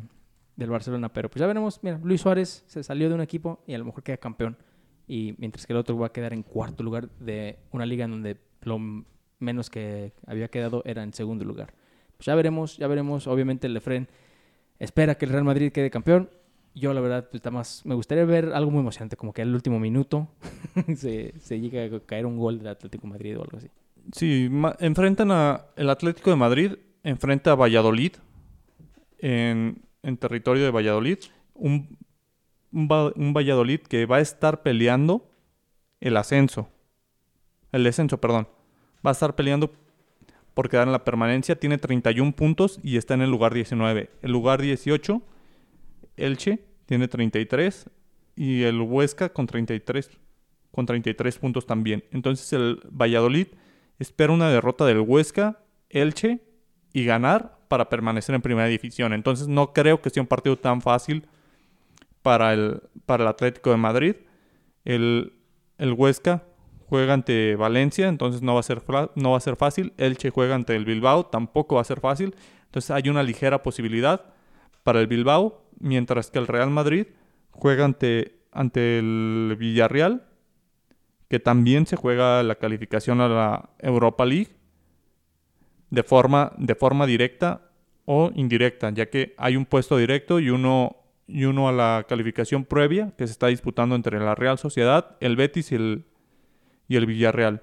del 0.56 0.70
Barcelona, 0.70 1.12
pero 1.12 1.28
pues 1.28 1.40
ya 1.40 1.46
veremos, 1.46 1.80
mira, 1.82 2.00
Luis 2.02 2.20
Suárez 2.20 2.64
se 2.66 2.82
salió 2.82 3.08
de 3.08 3.14
un 3.14 3.20
equipo 3.20 3.62
y 3.66 3.74
a 3.74 3.78
lo 3.78 3.84
mejor 3.84 4.02
queda 4.02 4.16
campeón, 4.16 4.56
y 5.06 5.34
mientras 5.38 5.66
que 5.66 5.72
el 5.72 5.78
otro 5.78 5.96
va 5.98 6.08
a 6.08 6.12
quedar 6.12 6.32
en 6.32 6.42
cuarto 6.42 6.82
lugar 6.82 7.08
de 7.18 7.58
una 7.70 7.86
liga 7.86 8.04
en 8.04 8.12
donde 8.12 8.38
lo 8.62 8.78
menos 9.38 9.70
que 9.70 10.12
había 10.26 10.48
quedado 10.48 10.82
era 10.84 11.02
en 11.02 11.12
segundo 11.12 11.44
lugar. 11.44 11.74
Pues 12.16 12.26
ya 12.26 12.34
veremos, 12.34 12.76
ya 12.78 12.86
veremos, 12.86 13.26
obviamente 13.26 13.66
el 13.66 13.74
Lefren 13.74 14.08
espera 14.78 15.16
que 15.16 15.24
el 15.24 15.32
Real 15.32 15.44
Madrid 15.44 15.72
quede 15.72 15.90
campeón, 15.90 16.30
yo 16.74 16.92
la 16.94 17.00
verdad 17.00 17.28
pues, 17.30 17.42
más, 17.52 17.84
me 17.84 17.94
gustaría 17.94 18.24
ver 18.24 18.52
algo 18.52 18.70
muy 18.70 18.80
emocionante, 18.80 19.16
como 19.16 19.32
que 19.32 19.42
al 19.42 19.54
último 19.54 19.78
minuto 19.78 20.28
se, 20.96 21.32
llega 21.48 21.96
a 21.96 22.00
caer 22.00 22.26
un 22.26 22.38
gol 22.38 22.58
del 22.58 22.68
Atlético 22.68 23.06
Madrid 23.06 23.38
o 23.38 23.42
algo 23.42 23.58
así. 23.58 23.68
Sí, 24.12 24.50
enfrentan 24.80 25.30
a 25.30 25.66
el 25.76 25.90
Atlético 25.90 26.30
de 26.30 26.36
Madrid, 26.36 26.72
enfrenta 27.04 27.52
a 27.52 27.54
Valladolid 27.54 28.12
en, 29.18 29.82
territorio 30.18 30.64
de 30.64 30.70
Valladolid, 30.70 31.18
un, 31.54 31.96
un, 32.72 33.32
Valladolid 33.32 33.80
que 33.80 34.06
va 34.06 34.16
a 34.16 34.20
estar 34.20 34.62
peleando 34.62 35.30
el 36.00 36.16
ascenso, 36.16 36.68
el 37.70 37.84
descenso, 37.84 38.18
perdón, 38.18 38.48
va 39.06 39.10
a 39.10 39.12
estar 39.12 39.36
peleando 39.36 39.70
por 40.54 40.68
quedar 40.68 40.88
en 40.88 40.92
la 40.92 41.04
permanencia, 41.04 41.58
tiene 41.58 41.78
31 41.78 42.32
puntos 42.32 42.80
y 42.82 42.96
está 42.96 43.14
en 43.14 43.22
el 43.22 43.30
lugar 43.30 43.54
19. 43.54 44.10
El 44.20 44.32
lugar 44.32 44.60
18 44.60 45.22
Elche 46.16 46.64
tiene 46.86 47.08
33 47.08 47.90
y 48.36 48.62
el 48.62 48.80
Huesca 48.80 49.32
con 49.32 49.46
33, 49.46 50.10
con 50.70 50.86
33 50.86 51.38
puntos 51.38 51.66
también. 51.66 52.04
Entonces 52.10 52.52
el 52.52 52.80
Valladolid 52.90 53.48
espera 53.98 54.32
una 54.32 54.50
derrota 54.50 54.84
del 54.84 55.00
Huesca, 55.00 55.60
Elche 55.90 56.40
y 56.92 57.04
ganar 57.04 57.58
para 57.68 57.88
permanecer 57.88 58.34
en 58.34 58.42
primera 58.42 58.68
división. 58.68 59.12
Entonces 59.12 59.48
no 59.48 59.72
creo 59.72 60.00
que 60.00 60.10
sea 60.10 60.22
un 60.22 60.26
partido 60.26 60.58
tan 60.58 60.82
fácil 60.82 61.26
para 62.22 62.52
el, 62.52 62.82
para 63.06 63.24
el 63.24 63.28
Atlético 63.28 63.70
de 63.70 63.76
Madrid. 63.76 64.16
El, 64.84 65.32
el 65.78 65.92
Huesca 65.92 66.44
juega 66.86 67.14
ante 67.14 67.56
Valencia, 67.56 68.08
entonces 68.08 68.42
no 68.42 68.54
va, 68.54 68.60
a 68.60 68.62
ser, 68.62 68.82
no 69.14 69.30
va 69.30 69.36
a 69.36 69.40
ser 69.40 69.56
fácil. 69.56 69.92
Elche 69.96 70.30
juega 70.30 70.54
ante 70.54 70.76
el 70.76 70.84
Bilbao, 70.84 71.26
tampoco 71.26 71.76
va 71.76 71.80
a 71.80 71.84
ser 71.84 72.00
fácil. 72.00 72.34
Entonces 72.66 72.90
hay 72.90 73.08
una 73.08 73.22
ligera 73.22 73.62
posibilidad 73.62 74.32
para 74.82 75.00
el 75.00 75.06
Bilbao, 75.06 75.64
mientras 75.78 76.30
que 76.30 76.38
el 76.38 76.46
Real 76.46 76.70
Madrid 76.70 77.06
juega 77.50 77.84
ante, 77.84 78.40
ante 78.50 78.98
el 78.98 79.56
Villarreal, 79.58 80.26
que 81.28 81.40
también 81.40 81.86
se 81.86 81.96
juega 81.96 82.42
la 82.42 82.56
calificación 82.56 83.20
a 83.20 83.28
la 83.28 83.70
Europa 83.78 84.26
League 84.26 84.56
de 85.90 86.02
forma, 86.02 86.52
de 86.58 86.74
forma 86.74 87.06
directa 87.06 87.70
o 88.04 88.30
indirecta, 88.34 88.90
ya 88.90 89.08
que 89.10 89.34
hay 89.38 89.56
un 89.56 89.66
puesto 89.66 89.96
directo 89.96 90.40
y 90.40 90.50
uno, 90.50 90.96
y 91.26 91.44
uno 91.44 91.68
a 91.68 91.72
la 91.72 92.04
calificación 92.08 92.64
previa 92.64 93.12
que 93.16 93.26
se 93.26 93.32
está 93.32 93.48
disputando 93.48 93.94
entre 93.94 94.18
la 94.18 94.34
Real 94.34 94.58
Sociedad, 94.58 95.16
el 95.20 95.36
Betis 95.36 95.72
y 95.72 95.76
el, 95.76 96.04
y 96.88 96.96
el 96.96 97.06
Villarreal. 97.06 97.62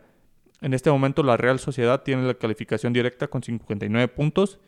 En 0.62 0.74
este 0.74 0.92
momento 0.92 1.24
la 1.24 1.38
Real 1.38 1.60
Sociedad 1.60 2.04
tiene 2.04 2.24
la 2.24 2.34
calificación 2.34 2.94
directa 2.94 3.28
con 3.28 3.44
59 3.44 4.08
puntos, 4.10 4.60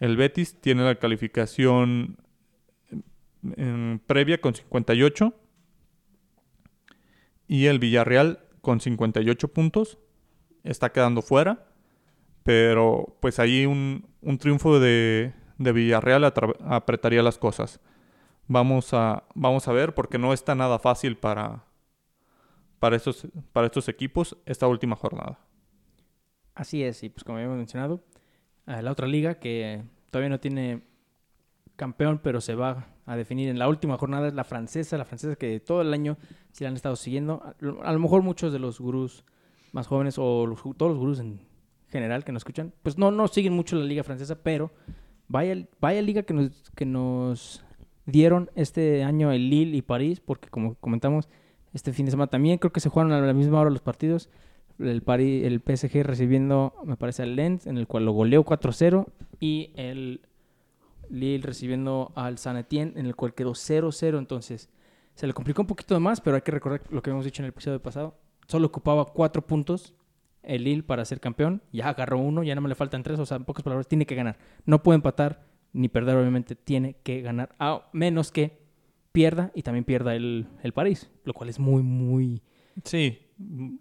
el 0.00 0.16
Betis 0.16 0.60
tiene 0.60 0.84
la 0.84 0.96
calificación 0.96 2.16
previa 4.06 4.40
con 4.40 4.54
58 4.54 5.34
y 7.48 7.66
el 7.66 7.78
Villarreal 7.78 8.46
con 8.60 8.80
58 8.80 9.48
puntos 9.48 9.98
está 10.64 10.92
quedando 10.92 11.22
fuera. 11.22 11.66
Pero 12.44 13.16
pues 13.20 13.38
ahí 13.38 13.66
un, 13.66 14.08
triunfo 14.40 14.80
de, 14.80 15.32
Villarreal 15.58 16.24
apretaría 16.24 17.22
las 17.22 17.38
cosas. 17.38 17.80
Vamos 18.48 18.92
a, 18.92 19.24
vamos 19.34 19.68
a 19.68 19.72
ver 19.72 19.94
porque 19.94 20.18
no 20.18 20.32
está 20.32 20.54
nada 20.54 20.78
fácil 20.80 21.16
para, 21.16 21.64
para, 22.80 22.96
estos, 22.96 23.28
para 23.52 23.66
estos 23.66 23.88
equipos 23.88 24.36
esta 24.44 24.66
última 24.66 24.96
jornada. 24.96 25.38
Así 26.54 26.82
es, 26.82 27.02
y 27.02 27.08
pues 27.08 27.24
como 27.24 27.38
habíamos 27.38 27.56
mencionado, 27.56 28.04
la 28.66 28.90
otra 28.90 29.06
liga 29.06 29.34
que 29.34 29.82
todavía 30.10 30.30
no 30.30 30.40
tiene 30.40 30.82
campeón, 31.76 32.20
pero 32.22 32.40
se 32.40 32.54
va 32.54 32.86
a 33.06 33.16
definir 33.16 33.48
en 33.48 33.58
la 33.58 33.68
última 33.68 33.98
jornada 33.98 34.28
es 34.28 34.34
la 34.34 34.44
francesa, 34.44 34.96
la 34.96 35.04
francesa 35.04 35.36
que 35.36 35.58
todo 35.60 35.82
el 35.82 35.92
año 35.92 36.16
se 36.52 36.64
la 36.64 36.68
han 36.68 36.76
estado 36.76 36.96
siguiendo. 36.96 37.42
A, 37.82 37.92
lo 37.92 37.98
mejor 37.98 38.22
muchos 38.22 38.52
de 38.52 38.58
los 38.58 38.80
gurús 38.80 39.24
más 39.72 39.86
jóvenes 39.86 40.16
o 40.18 40.54
todos 40.76 40.92
los 40.92 40.98
gurús 40.98 41.18
en 41.18 41.40
general 41.88 42.24
que 42.24 42.32
nos 42.32 42.40
escuchan, 42.40 42.72
pues 42.82 42.96
no, 42.98 43.10
no 43.10 43.28
siguen 43.28 43.52
mucho 43.52 43.76
la 43.76 43.84
liga 43.84 44.02
francesa, 44.02 44.42
pero 44.42 44.70
vaya, 45.28 45.66
vaya 45.80 46.00
liga 46.02 46.22
que 46.22 46.34
nos, 46.34 46.70
que 46.74 46.86
nos 46.86 47.64
dieron 48.06 48.50
este 48.54 49.04
año 49.04 49.30
el 49.32 49.50
Lille 49.50 49.76
y 49.76 49.82
París, 49.82 50.20
porque 50.20 50.48
como 50.48 50.74
comentamos, 50.76 51.28
este 51.72 51.92
fin 51.92 52.06
de 52.06 52.10
semana 52.10 52.28
también 52.28 52.58
creo 52.58 52.72
que 52.72 52.80
se 52.80 52.88
jugaron 52.88 53.12
a 53.12 53.20
la 53.20 53.32
misma 53.32 53.60
hora 53.60 53.70
los 53.70 53.82
partidos. 53.82 54.28
El, 54.82 55.02
el 55.20 55.60
PSG 55.60 56.02
recibiendo, 56.02 56.74
me 56.84 56.96
parece, 56.96 57.22
al 57.22 57.36
Lens, 57.36 57.66
en 57.66 57.78
el 57.78 57.86
cual 57.86 58.04
lo 58.04 58.12
goleó 58.12 58.44
4-0, 58.44 59.06
y 59.40 59.70
el 59.76 60.20
Lille 61.08 61.44
recibiendo 61.44 62.12
al 62.14 62.38
San 62.38 62.56
Etienne, 62.56 62.92
en 62.96 63.06
el 63.06 63.16
cual 63.16 63.34
quedó 63.34 63.52
0-0. 63.52 64.18
Entonces, 64.18 64.68
se 65.14 65.26
le 65.26 65.32
complicó 65.32 65.62
un 65.62 65.68
poquito 65.68 65.98
más, 66.00 66.20
pero 66.20 66.36
hay 66.36 66.42
que 66.42 66.52
recordar 66.52 66.82
lo 66.90 67.02
que 67.02 67.10
hemos 67.10 67.24
dicho 67.24 67.42
en 67.42 67.46
el 67.46 67.50
episodio 67.50 67.80
pasado. 67.80 68.16
Solo 68.46 68.66
ocupaba 68.66 69.06
4 69.06 69.46
puntos 69.46 69.94
el 70.42 70.64
Lille 70.64 70.82
para 70.82 71.04
ser 71.04 71.20
campeón. 71.20 71.62
Ya 71.72 71.88
agarró 71.88 72.18
uno, 72.18 72.42
ya 72.42 72.54
no 72.54 72.60
me 72.60 72.68
le 72.68 72.74
faltan 72.74 73.02
tres. 73.02 73.18
O 73.18 73.26
sea, 73.26 73.36
en 73.36 73.44
pocas 73.44 73.62
palabras, 73.62 73.88
tiene 73.88 74.06
que 74.06 74.14
ganar. 74.14 74.38
No 74.64 74.82
puede 74.82 74.96
empatar 74.96 75.44
ni 75.72 75.88
perder, 75.88 76.16
obviamente. 76.16 76.56
Tiene 76.56 76.96
que 77.02 77.22
ganar. 77.22 77.54
A 77.58 77.88
menos 77.92 78.32
que 78.32 78.58
pierda 79.12 79.52
y 79.54 79.62
también 79.62 79.84
pierda 79.84 80.14
el, 80.14 80.48
el 80.62 80.72
París. 80.72 81.10
Lo 81.24 81.34
cual 81.34 81.48
es 81.48 81.58
muy, 81.58 81.82
muy. 81.82 82.42
Sí. 82.84 83.18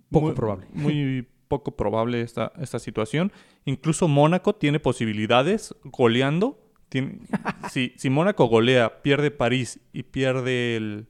Poco 0.10 0.34
probable. 0.34 0.67
Muy 0.73 1.27
poco 1.47 1.75
probable 1.75 2.21
esta, 2.21 2.51
esta 2.60 2.80
situación. 2.80 3.32
Incluso 3.65 4.08
Mónaco 4.08 4.56
tiene 4.56 4.80
posibilidades 4.80 5.75
goleando. 5.84 6.58
si, 7.71 7.93
si 7.95 8.10
Mónaco 8.10 8.45
golea, 8.45 9.01
pierde 9.01 9.32
París 9.32 9.80
y 9.93 10.04
pierde 10.04 10.75
el, 10.75 11.08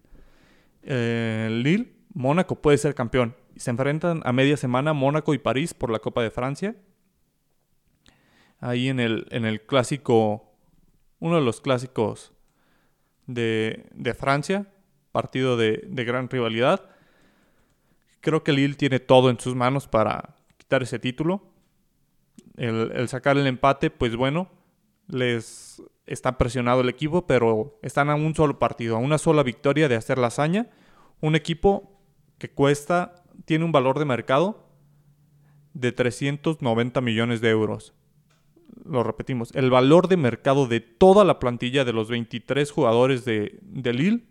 el 0.83 1.63
Lille, 1.63 1.93
Mónaco 2.13 2.61
puede 2.61 2.77
ser 2.77 2.93
campeón 2.93 3.35
se 3.61 3.69
enfrentan 3.69 4.21
a 4.25 4.33
media 4.33 4.57
semana 4.57 4.93
Mónaco 4.93 5.33
y 5.33 5.37
París 5.37 5.73
por 5.73 5.91
la 5.91 5.99
Copa 5.99 6.23
de 6.23 6.31
Francia. 6.31 6.75
Ahí 8.59 8.89
en 8.89 8.99
el, 8.99 9.27
en 9.31 9.45
el 9.45 9.61
clásico, 9.61 10.51
uno 11.19 11.35
de 11.35 11.41
los 11.41 11.61
clásicos 11.61 12.33
de, 13.27 14.15
Francia, 14.17 14.67
partido 15.11 15.57
de, 15.57 15.87
gran 15.89 16.29
rivalidad. 16.29 16.89
Creo 18.21 18.43
que 18.43 18.53
Lille 18.53 18.75
tiene 18.75 18.99
todo 18.99 19.29
en 19.29 19.39
sus 19.39 19.55
manos 19.55 19.87
para 19.87 20.35
quitar 20.57 20.83
ese 20.83 20.99
título. 20.99 21.43
El, 22.55 23.07
sacar 23.07 23.37
el 23.37 23.47
empate, 23.47 23.89
pues 23.89 24.15
bueno, 24.15 24.49
les 25.07 25.81
está 26.05 26.37
presionado 26.37 26.81
el 26.81 26.89
equipo, 26.89 27.25
pero 27.25 27.79
están 27.81 28.09
a 28.09 28.15
un 28.15 28.35
solo 28.35 28.59
partido, 28.59 28.95
a 28.95 28.99
una 28.99 29.17
sola 29.17 29.41
victoria 29.41 29.89
de 29.89 29.95
hacer 29.95 30.19
la 30.19 30.27
hazaña. 30.27 30.69
Un 31.19 31.35
equipo 31.35 31.99
que 32.37 32.51
cuesta 32.51 33.23
tiene 33.45 33.65
un 33.65 33.71
valor 33.71 33.97
de 33.97 34.05
mercado 34.05 34.67
de 35.73 35.91
390 35.91 37.01
millones 37.01 37.41
de 37.41 37.49
euros. 37.49 37.93
Lo 38.85 39.03
repetimos, 39.03 39.53
el 39.55 39.69
valor 39.69 40.07
de 40.07 40.17
mercado 40.17 40.67
de 40.67 40.79
toda 40.79 41.23
la 41.23 41.39
plantilla 41.39 41.85
de 41.85 41.93
los 41.93 42.09
23 42.09 42.69
jugadores 42.71 43.25
de, 43.25 43.59
de 43.61 43.93
Lille 43.93 44.23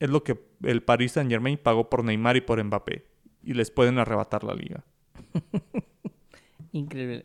es 0.00 0.10
lo 0.10 0.24
que 0.24 0.34
el 0.64 0.82
Paris 0.82 1.12
Saint 1.12 1.30
Germain 1.30 1.58
pagó 1.58 1.88
por 1.88 2.04
Neymar 2.04 2.36
y 2.36 2.40
por 2.40 2.62
Mbappé. 2.62 3.06
Y 3.42 3.54
les 3.54 3.70
pueden 3.70 3.98
arrebatar 3.98 4.44
la 4.44 4.54
liga. 4.54 4.84
Increíble. 6.72 7.22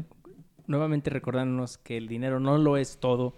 Nuevamente 0.67 1.09
recordándonos 1.09 1.77
que 1.77 1.97
el 1.97 2.07
dinero 2.07 2.39
no 2.39 2.57
lo 2.57 2.77
es 2.77 2.99
todo 2.99 3.35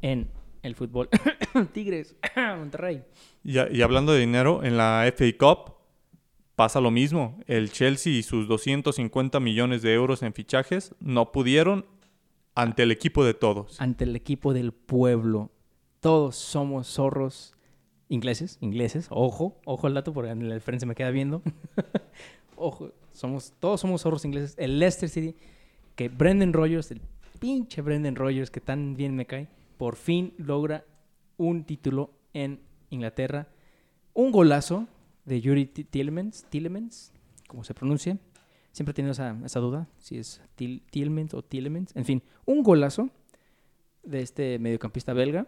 en 0.00 0.28
el 0.62 0.74
fútbol. 0.74 1.08
Tigres, 1.72 2.16
Monterrey. 2.36 3.02
Y, 3.44 3.58
y, 3.58 3.82
hablando 3.82 4.12
de 4.12 4.20
dinero, 4.20 4.62
en 4.62 4.76
la 4.76 5.04
FA 5.14 5.26
Cup, 5.38 5.82
Pasa 6.54 6.80
lo 6.80 6.90
mismo, 6.90 7.40
el 7.46 7.72
Chelsea 7.72 8.12
y 8.12 8.22
sus 8.22 8.46
250 8.46 9.40
millones 9.40 9.80
de 9.80 9.94
euros 9.94 10.22
en 10.22 10.34
fichajes 10.34 10.94
no 11.00 11.32
pudieron 11.32 11.86
ante 12.54 12.82
el 12.82 12.90
equipo 12.90 13.24
de 13.24 13.32
todos. 13.32 13.80
Ante 13.80 14.04
el 14.04 14.14
equipo 14.14 14.52
del 14.52 14.72
pueblo. 14.72 15.50
Todos 16.00 16.36
somos 16.36 16.88
zorros 16.88 17.54
ingleses, 18.12 18.58
ingleses, 18.60 19.06
ojo, 19.10 19.56
ojo 19.64 19.86
al 19.86 19.94
dato 19.94 20.12
porque 20.12 20.30
en 20.30 20.42
el 20.42 20.60
frente 20.60 20.80
se 20.80 20.86
me 20.86 20.94
queda 20.94 21.10
viendo. 21.10 21.42
ojo, 22.56 22.92
somos, 23.12 23.54
todos 23.58 23.80
somos 23.80 24.02
zorros 24.02 24.24
ingleses. 24.24 24.54
El 24.58 24.78
Leicester 24.78 25.08
City, 25.08 25.34
que 25.96 26.08
Brendan 26.08 26.52
Rogers, 26.52 26.90
el 26.90 27.00
pinche 27.38 27.80
Brendan 27.80 28.14
Rogers 28.16 28.50
que 28.50 28.60
tan 28.60 28.94
bien 28.96 29.16
me 29.16 29.26
cae, 29.26 29.48
por 29.78 29.96
fin 29.96 30.34
logra 30.36 30.84
un 31.38 31.64
título 31.64 32.10
en 32.34 32.60
Inglaterra. 32.90 33.48
Un 34.12 34.30
golazo, 34.30 34.86
de 35.24 35.40
Yuri 35.40 35.66
Tielemans, 35.66 36.44
Tielemans, 36.50 37.12
como 37.48 37.64
se 37.64 37.74
pronuncia. 37.74 38.18
Siempre 38.72 38.92
he 38.92 38.94
tenido 38.94 39.12
esa, 39.12 39.38
esa 39.44 39.60
duda, 39.60 39.88
si 39.98 40.18
es 40.18 40.40
Tielemans 40.56 41.34
o 41.34 41.42
Tielemans. 41.42 41.94
En 41.94 42.04
fin, 42.04 42.22
un 42.44 42.62
golazo 42.62 43.10
de 44.02 44.20
este 44.20 44.58
mediocampista 44.58 45.12
belga, 45.12 45.46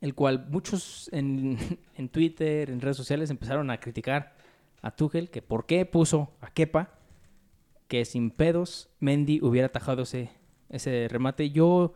el 0.00 0.14
cual 0.14 0.46
muchos 0.50 1.08
en, 1.12 1.58
en 1.94 2.08
Twitter, 2.08 2.70
en 2.70 2.80
redes 2.80 2.96
sociales, 2.96 3.30
empezaron 3.30 3.70
a 3.70 3.80
criticar 3.80 4.36
a 4.82 4.90
Tuchel, 4.92 5.30
que 5.30 5.42
por 5.42 5.66
qué 5.66 5.84
puso 5.86 6.32
a 6.40 6.50
Kepa, 6.50 6.94
que 7.88 8.04
sin 8.04 8.30
pedos 8.30 8.90
Mendy 9.00 9.40
hubiera 9.42 9.66
atajado 9.66 10.02
ese, 10.02 10.30
ese 10.68 11.08
remate. 11.08 11.50
Yo 11.50 11.94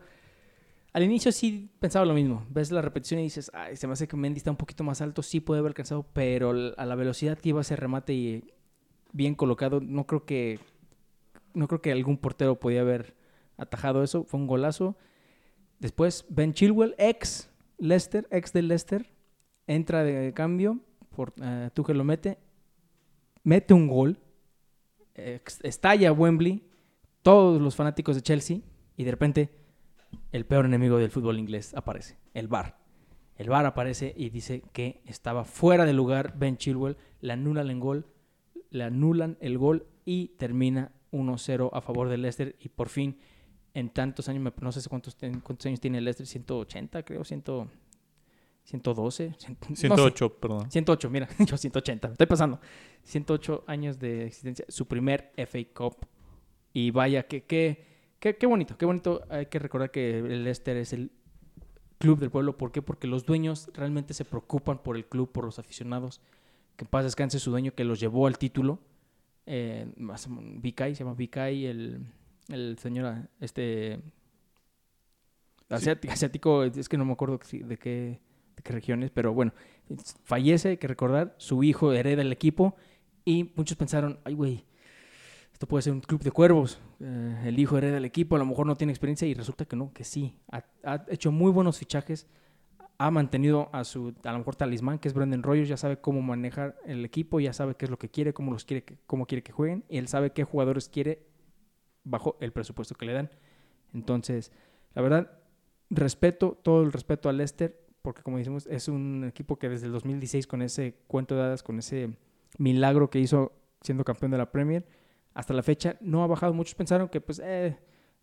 al 0.91 1.03
inicio 1.03 1.31
sí 1.31 1.71
pensaba 1.79 2.05
lo 2.05 2.13
mismo. 2.13 2.45
Ves 2.49 2.71
la 2.71 2.81
repetición 2.81 3.19
y 3.19 3.23
dices, 3.23 3.51
ay, 3.53 3.75
se 3.77 3.87
me 3.87 3.93
hace 3.93 4.07
que 4.07 4.17
Mendy 4.17 4.37
está 4.37 4.51
un 4.51 4.57
poquito 4.57 4.83
más 4.83 5.01
alto, 5.01 5.21
sí 5.23 5.39
puede 5.39 5.59
haber 5.59 5.71
alcanzado, 5.71 6.05
pero 6.13 6.51
a 6.77 6.85
la 6.85 6.95
velocidad 6.95 7.37
que 7.37 7.49
iba 7.49 7.61
ese 7.61 7.75
remate 7.75 8.13
y 8.13 8.43
bien 9.11 9.35
colocado, 9.35 9.79
no 9.79 10.05
creo 10.05 10.25
que 10.25 10.59
no 11.53 11.67
creo 11.67 11.81
que 11.81 11.91
algún 11.91 12.17
portero 12.17 12.59
podía 12.59 12.81
haber 12.81 13.15
atajado 13.57 14.03
eso. 14.03 14.23
Fue 14.23 14.39
un 14.39 14.47
golazo. 14.47 14.97
Después 15.79 16.25
Ben 16.29 16.53
Chilwell, 16.53 16.95
ex 16.97 17.49
Leicester, 17.77 18.27
ex 18.31 18.53
del 18.53 18.67
Leicester, 18.67 19.05
entra 19.67 20.03
de 20.03 20.33
cambio, 20.33 20.79
por, 21.15 21.33
uh, 21.39 21.93
lo 21.93 22.03
mete, 22.03 22.37
mete 23.43 23.73
un 23.73 23.87
gol, 23.87 24.19
estalla 25.15 26.11
Wembley, 26.11 26.63
todos 27.21 27.61
los 27.61 27.75
fanáticos 27.75 28.15
de 28.15 28.21
Chelsea 28.21 28.57
y 28.97 29.03
de 29.03 29.11
repente 29.11 29.49
el 30.31 30.45
peor 30.45 30.65
enemigo 30.65 30.97
del 30.97 31.11
fútbol 31.11 31.39
inglés 31.39 31.73
aparece, 31.73 32.17
el 32.33 32.47
VAR. 32.47 32.77
El 33.35 33.49
VAR 33.49 33.65
aparece 33.65 34.13
y 34.15 34.29
dice 34.29 34.61
que 34.73 35.01
estaba 35.05 35.43
fuera 35.43 35.85
de 35.85 35.93
lugar 35.93 36.37
Ben 36.37 36.57
Chilwell, 36.57 36.97
le 37.21 37.33
anulan 37.33 37.69
el 37.69 37.79
gol, 37.79 38.05
le 38.69 38.83
anulan 38.83 39.37
el 39.39 39.57
gol 39.57 39.87
y 40.05 40.29
termina 40.37 40.91
1-0 41.11 41.69
a 41.71 41.81
favor 41.81 42.09
del 42.09 42.23
Leicester 42.23 42.55
y 42.59 42.69
por 42.69 42.89
fin 42.89 43.17
en 43.73 43.89
tantos 43.89 44.29
años, 44.29 44.53
no 44.61 44.71
sé 44.71 44.87
cuántos, 44.89 45.17
cuántos 45.43 45.65
años 45.65 45.79
tiene 45.79 45.97
el 45.97 46.05
Leicester, 46.05 46.27
180 46.27 47.03
creo, 47.03 47.23
100, 47.23 47.43
112. 48.63 49.35
108, 49.75 50.39
perdón. 50.39 50.71
108, 50.71 51.09
mira, 51.09 51.27
yo 51.39 51.57
180, 51.57 52.09
estoy 52.09 52.27
pasando. 52.27 52.59
108 53.03 53.63
años 53.67 53.99
de 53.99 54.27
existencia, 54.27 54.65
su 54.69 54.87
primer 54.87 55.31
FA 55.35 55.59
Cup. 55.73 56.05
Y 56.71 56.91
vaya, 56.91 57.23
que, 57.27 57.43
que, 57.43 57.85
qué 58.19 58.45
bonito, 58.45 58.77
qué 58.77 58.85
bonito. 58.85 59.23
Hay 59.29 59.47
que 59.47 59.59
recordar 59.59 59.91
que 59.91 60.19
el 60.19 60.43
Leicester 60.43 60.77
es 60.77 60.93
el 60.93 61.11
club 61.97 62.19
del 62.19 62.31
pueblo. 62.31 62.57
¿Por 62.57 62.71
qué? 62.71 62.81
Porque 62.81 63.07
los 63.07 63.25
dueños 63.25 63.69
realmente 63.73 64.13
se 64.13 64.25
preocupan 64.25 64.81
por 64.81 64.95
el 64.95 65.05
club, 65.05 65.31
por 65.31 65.45
los 65.45 65.59
aficionados. 65.59 66.21
Que 66.75 66.85
en 66.85 66.89
paz 66.89 67.03
descanse 67.03 67.39
su 67.39 67.51
dueño 67.51 67.73
que 67.75 67.83
los 67.83 67.99
llevó 67.99 68.27
al 68.27 68.37
título. 68.37 68.79
Eh, 69.45 69.91
Vicay, 70.61 70.95
se 70.95 71.03
llama 71.03 71.15
Vicay, 71.15 71.65
el, 71.65 72.07
el 72.49 72.77
señor 72.77 73.29
este 73.39 74.01
asiático, 75.69 76.63
es 76.63 76.89
que 76.89 76.97
no 76.97 77.05
me 77.05 77.13
acuerdo 77.13 77.39
de 77.51 77.77
qué 77.77 78.19
de 78.55 78.63
qué 78.63 78.73
regiones, 78.73 79.11
pero 79.11 79.33
bueno, 79.33 79.53
fallece, 80.23 80.69
hay 80.69 80.77
que 80.77 80.87
recordar, 80.87 81.35
su 81.37 81.63
hijo 81.63 81.91
hereda 81.93 82.21
el 82.21 82.31
equipo 82.31 82.75
y 83.25 83.51
muchos 83.55 83.77
pensaron, 83.77 84.19
ay 84.23 84.33
güey, 84.33 84.65
esto 85.51 85.67
puede 85.67 85.83
ser 85.83 85.93
un 85.93 86.01
club 86.01 86.21
de 86.21 86.31
cuervos, 86.31 86.79
eh, 86.99 87.43
el 87.45 87.59
hijo 87.59 87.77
hereda 87.77 87.97
el 87.97 88.05
equipo, 88.05 88.35
a 88.35 88.39
lo 88.39 88.45
mejor 88.45 88.65
no 88.65 88.75
tiene 88.75 88.91
experiencia 88.91 89.27
y 89.27 89.33
resulta 89.33 89.65
que 89.65 89.75
no, 89.75 89.91
que 89.93 90.03
sí, 90.03 90.35
ha, 90.51 90.63
hecho 91.07 91.31
muy 91.31 91.51
buenos 91.51 91.77
fichajes, 91.77 92.27
ha 92.97 93.11
mantenido 93.11 93.69
a 93.73 93.83
su, 93.83 94.13
a 94.23 94.31
lo 94.31 94.37
mejor 94.37 94.55
talismán, 94.55 94.99
que 94.99 95.07
es 95.07 95.13
Brendan 95.13 95.43
Rogers, 95.43 95.67
ya 95.67 95.77
sabe 95.77 95.97
cómo 95.97 96.21
manejar 96.21 96.77
el 96.85 97.03
equipo, 97.03 97.39
ya 97.39 97.51
sabe 97.51 97.75
qué 97.75 97.85
es 97.85 97.91
lo 97.91 97.97
que 97.97 98.09
quiere, 98.09 98.33
cómo 98.33 98.51
los 98.51 98.65
quiere, 98.65 98.85
cómo 99.07 99.25
quiere 99.25 99.41
que 99.41 99.51
jueguen, 99.51 99.83
y 99.89 99.97
él 99.97 100.07
sabe 100.07 100.31
qué 100.31 100.43
jugadores 100.43 100.89
quiere 100.89 101.25
bajo 102.03 102.37
el 102.39 102.51
presupuesto 102.51 102.95
que 102.95 103.05
le 103.05 103.13
dan. 103.13 103.29
Entonces, 103.93 104.51
la 104.93 105.01
verdad, 105.01 105.31
respeto, 105.89 106.59
todo 106.61 106.83
el 106.83 106.91
respeto 106.91 107.29
a 107.29 107.33
Lester, 107.33 107.79
porque 108.01 108.21
como 108.21 108.37
decimos, 108.37 108.67
es 108.67 108.87
un 108.87 109.25
equipo 109.25 109.57
que 109.57 109.69
desde 109.69 109.87
el 109.87 109.93
2016 109.93 110.47
con 110.47 110.61
ese 110.61 110.95
cuento 111.07 111.35
de 111.35 111.43
hadas, 111.43 111.63
con 111.63 111.79
ese 111.79 112.17
milagro 112.57 113.09
que 113.09 113.19
hizo 113.19 113.53
siendo 113.81 114.03
campeón 114.03 114.31
de 114.31 114.37
la 114.37 114.51
Premier, 114.51 114.85
hasta 115.33 115.53
la 115.53 115.63
fecha 115.63 115.97
no 116.01 116.23
ha 116.23 116.27
bajado. 116.27 116.53
Muchos 116.53 116.75
pensaron 116.75 117.09
que 117.09 117.21
pues 117.21 117.41
eh, 117.43 117.77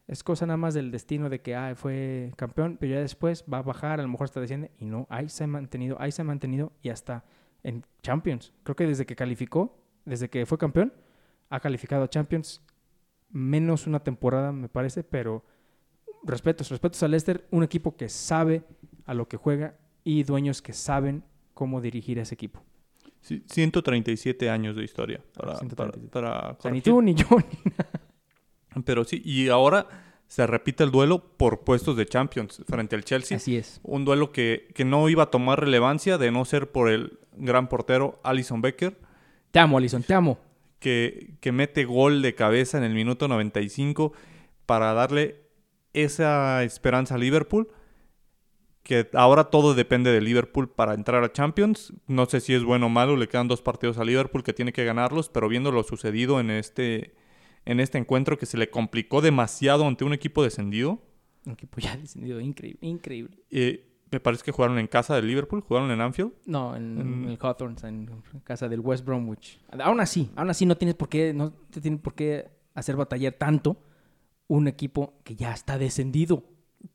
es 0.07 0.23
cosa 0.23 0.47
nada 0.47 0.57
más 0.57 0.75
del 0.75 0.91
destino 0.91 1.29
de 1.29 1.41
que 1.41 1.57
fue 1.77 2.33
campeón, 2.37 2.77
pero 2.79 2.95
ya 2.95 3.01
después 3.01 3.45
va 3.53 3.59
a 3.59 3.63
bajar, 3.63 4.01
a 4.01 4.03
lo 4.03 4.09
mejor 4.09 4.25
hasta 4.25 4.41
desciende 4.41 4.71
y 4.79 4.85
no, 4.85 5.07
ahí 5.09 5.29
se 5.29 5.45
ha 5.45 5.47
mantenido, 5.47 5.97
ahí 6.01 6.13
se 6.13 6.23
ha 6.23 6.25
mantenido 6.25 6.73
y 6.83 6.91
hasta 6.91 7.25
en 7.63 7.85
Champions. 8.03 8.53
Creo 8.63 8.77
que 8.77 8.87
desde 8.87 9.07
que 9.07 9.17
calificó, 9.17 9.79
desde 10.05 10.29
que 10.29 10.47
fue 10.47 10.59
campeón, 10.59 10.93
ha 11.49 11.61
calificado 11.61 12.05
a 12.05 12.09
Champions 12.09 12.63
menos 13.31 13.87
una 13.87 14.01
temporada 14.01 14.53
me 14.53 14.69
parece, 14.69 15.05
pero 15.05 15.45
respetos, 16.23 16.71
respetos 16.71 17.03
a 17.03 17.09
Leicester, 17.09 17.47
un 17.51 17.63
equipo 17.63 17.97
que 17.97 18.09
sabe 18.09 18.63
a 19.07 19.15
lo 19.15 19.29
que 19.29 19.37
juega 19.37 19.77
y 20.05 20.23
dueños 20.25 20.63
que 20.63 20.73
saben 20.73 21.25
cómo 21.55 21.81
dirigir 21.81 22.19
a 22.19 22.23
ese 22.23 22.35
equipo. 22.35 22.63
137 23.23 24.49
años 24.49 24.77
de 24.77 24.85
historia 24.85 25.21
para, 25.35 26.57
para, 26.57 26.71
ni 26.73 26.81
tú 26.81 27.03
ni 27.03 27.15
yo. 27.15 27.27
Pero 28.85 29.05
sí, 29.05 29.21
y 29.25 29.49
ahora 29.49 29.87
se 30.27 30.47
repite 30.47 30.85
el 30.85 30.91
duelo 30.91 31.37
por 31.37 31.61
puestos 31.61 31.97
de 31.97 32.07
Champions 32.07 32.63
frente 32.67 32.97
al 32.97 33.05
Chelsea. 33.05 33.37
Así 33.37 33.57
es. 33.57 33.81
Un 33.83 34.05
duelo 34.05 34.33
que, 34.33 34.69
que 34.75 34.85
no 34.85 35.09
iba 35.09 35.25
a 35.25 35.31
tomar 35.31 35.61
relevancia 35.61 36.19
de 36.19 36.31
no 36.31 36.45
ser 36.45 36.71
por 36.71 36.89
el 36.89 37.19
gran 37.37 37.69
portero 37.69 38.21
Alison 38.23 38.63
Becker. 38.63 38.97
Te 39.51 39.59
amo, 39.59 39.77
Alison, 39.77 40.03
te 40.03 40.15
amo. 40.15 40.39
Que, 40.81 41.37
que 41.41 41.53
mete 41.53 41.85
gol 41.85 42.23
de 42.23 42.35
cabeza 42.35 42.79
en 42.79 42.85
el 42.85 42.95
minuto 42.95 43.29
95 43.29 44.13
para 44.67 44.93
darle 44.95 45.43
esa 45.93 46.65
esperanza 46.65 47.15
a 47.15 47.19
Liverpool 47.19 47.69
que 48.83 49.09
ahora 49.13 49.45
todo 49.45 49.75
depende 49.75 50.11
de 50.11 50.21
Liverpool 50.21 50.69
para 50.69 50.95
entrar 50.95 51.23
a 51.23 51.33
Champions. 51.33 51.93
No 52.07 52.27
sé 52.27 52.41
si 52.41 52.55
es 52.55 52.65
bueno 52.65 52.87
o 52.87 52.89
malo, 52.89 53.17
le 53.17 53.29
quedan 53.29 53.49
dos 53.49 53.63
partidos 53.63 53.99
a 53.99 54.05
Liverpool 54.05 54.43
que 54.43 54.53
tiene 54.53 54.73
que 54.73 54.85
ganarlos, 54.85 55.29
pero 55.29 55.49
viendo 55.49 55.71
lo 55.71 55.83
sucedido 55.83 56.41
en 56.41 56.51
este, 56.51 57.15
en 57.67 57.81
este 57.81 57.99
encuentro 57.99 58.39
que 58.39 58.47
se 58.47 58.57
le 58.57 58.71
complicó 58.71 59.21
demasiado 59.21 59.87
ante 59.87 60.05
un 60.05 60.13
equipo 60.13 60.43
descendido. 60.43 61.03
Un 61.47 61.53
equipo 61.53 61.79
ya 61.79 61.97
descendido, 61.97 62.41
increíble. 62.41 62.81
increíble. 62.83 63.39
Eh, 63.51 63.90
me 64.11 64.21
parece 64.21 64.43
que 64.43 64.53
jugaron 64.53 64.79
en 64.79 64.87
casa 64.87 65.15
de 65.15 65.23
Liverpool, 65.23 65.61
jugaron 65.61 65.91
en 65.91 66.01
Anfield. 66.01 66.33
No, 66.47 66.75
en, 66.75 67.29
el 67.29 67.39
Hawthorne, 67.41 67.77
en 67.85 68.09
casa 68.43 68.69
del 68.69 68.81
West 68.81 69.05
Bromwich. 69.05 69.61
Aún 69.83 70.01
así, 70.01 70.31
aún 70.37 70.51
así 70.51 70.67
no 70.67 70.77
tienes 70.77 70.97
por 70.97 71.09
qué, 71.09 71.33
no 71.33 71.53
te 71.53 71.81
tienen 71.81 72.01
por 72.01 72.15
qué 72.15 72.51
hacer 72.75 72.97
batallar 72.97 73.35
tanto 73.35 73.77
un 74.49 74.67
equipo 74.67 75.15
que 75.23 75.37
ya 75.37 75.53
está 75.53 75.79
descendido. 75.79 76.45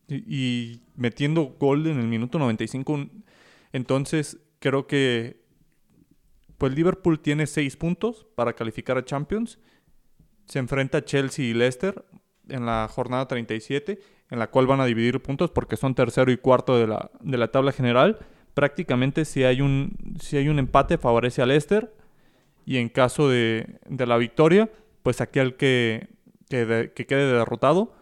Y, 0.08 0.82
metiendo 0.96 1.56
gol 1.60 1.88
en 1.88 2.00
el 2.00 2.08
minuto 2.08 2.38
95. 2.38 3.08
Entonces, 3.72 4.40
creo 4.60 4.88
que 4.88 5.46
pues 6.58 6.74
Liverpool 6.74 7.20
tiene 7.20 7.48
seis 7.48 7.76
puntos 7.76 8.26
para 8.36 8.54
calificar 8.54 8.98
a 8.98 9.06
Champions. 9.06 9.60
Se 10.46 10.60
enfrenta 10.60 11.00
a 11.00 11.06
Chelsea 11.06 11.46
y 11.46 11.54
Leicester 11.54 12.06
en 12.48 12.66
la 12.66 12.88
jornada 12.90 13.28
37, 13.28 14.00
en 14.30 14.40
la 14.40 14.48
cual 14.48 14.68
van 14.68 14.82
a 14.82 14.86
dividir 14.86 15.22
puntos 15.22 15.52
porque 15.52 15.78
son 15.78 15.96
tercero 15.96 16.32
y 16.32 16.38
cuarto 16.38 16.78
de 16.78 16.88
la, 16.88 17.12
de 17.22 17.38
la 17.38 17.50
tabla 17.50 17.72
general. 17.72 18.20
Prácticamente 18.54 19.26
si 19.26 19.44
hay, 19.44 19.62
un, 19.62 19.96
si 20.20 20.38
hay 20.38 20.48
un 20.48 20.60
empate 20.60 20.98
favorece 20.98 21.42
a 21.42 21.46
Leicester 21.46 21.94
y 22.66 22.78
en 22.78 22.90
caso 22.90 23.30
de, 23.30 23.80
de 23.88 24.06
la 24.08 24.18
victoria, 24.18 24.70
pues 25.04 25.22
aquel 25.22 25.56
que, 25.56 26.08
que, 26.50 26.92
que 26.96 27.06
quede 27.06 27.32
derrotado 27.32 27.94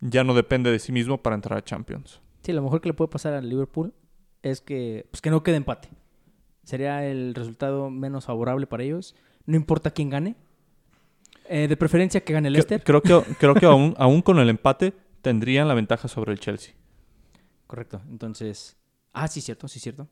ya 0.00 0.24
no 0.24 0.34
depende 0.34 0.70
de 0.70 0.78
sí 0.78 0.92
mismo 0.92 1.22
para 1.22 1.36
entrar 1.36 1.58
a 1.58 1.64
Champions. 1.64 2.20
Sí, 2.42 2.52
lo 2.52 2.62
mejor 2.62 2.80
que 2.80 2.88
le 2.88 2.94
puede 2.94 3.08
pasar 3.10 3.32
al 3.34 3.48
Liverpool 3.48 3.92
es 4.42 4.60
que, 4.60 5.06
pues 5.10 5.20
que 5.20 5.30
no 5.30 5.42
quede 5.42 5.56
empate. 5.56 5.88
Sería 6.62 7.06
el 7.06 7.34
resultado 7.34 7.90
menos 7.90 8.26
favorable 8.26 8.66
para 8.66 8.82
ellos. 8.82 9.14
No 9.46 9.56
importa 9.56 9.90
quién 9.90 10.10
gane. 10.10 10.36
Eh, 11.48 11.68
de 11.68 11.76
preferencia 11.76 12.20
que 12.22 12.32
gane 12.32 12.48
el 12.48 12.54
Leicester. 12.54 12.82
Creo 12.82 13.02
que, 13.02 13.22
creo 13.38 13.54
que 13.54 13.66
aún, 13.66 13.94
aún 13.98 14.20
con 14.20 14.38
el 14.38 14.48
empate 14.48 14.92
tendrían 15.22 15.68
la 15.68 15.74
ventaja 15.74 16.08
sobre 16.08 16.32
el 16.32 16.40
Chelsea. 16.40 16.74
Correcto. 17.66 18.00
Entonces. 18.08 18.76
Ah, 19.12 19.28
sí, 19.28 19.40
cierto, 19.40 19.68
sí, 19.68 19.80
cierto. 19.80 20.08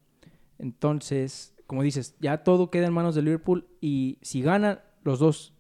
Entonces, 0.59 1.55
como 1.67 1.83
dices, 1.83 2.17
ya 2.21 2.43
todo 2.43 2.71
queda 2.71 2.87
en 2.87 2.93
manos 2.93 3.15
de 3.15 3.23
Liverpool. 3.23 3.67
Y 3.81 4.19
si 4.23 4.43
gana 4.43 4.83
los 5.03 5.19
dos, 5.19 5.55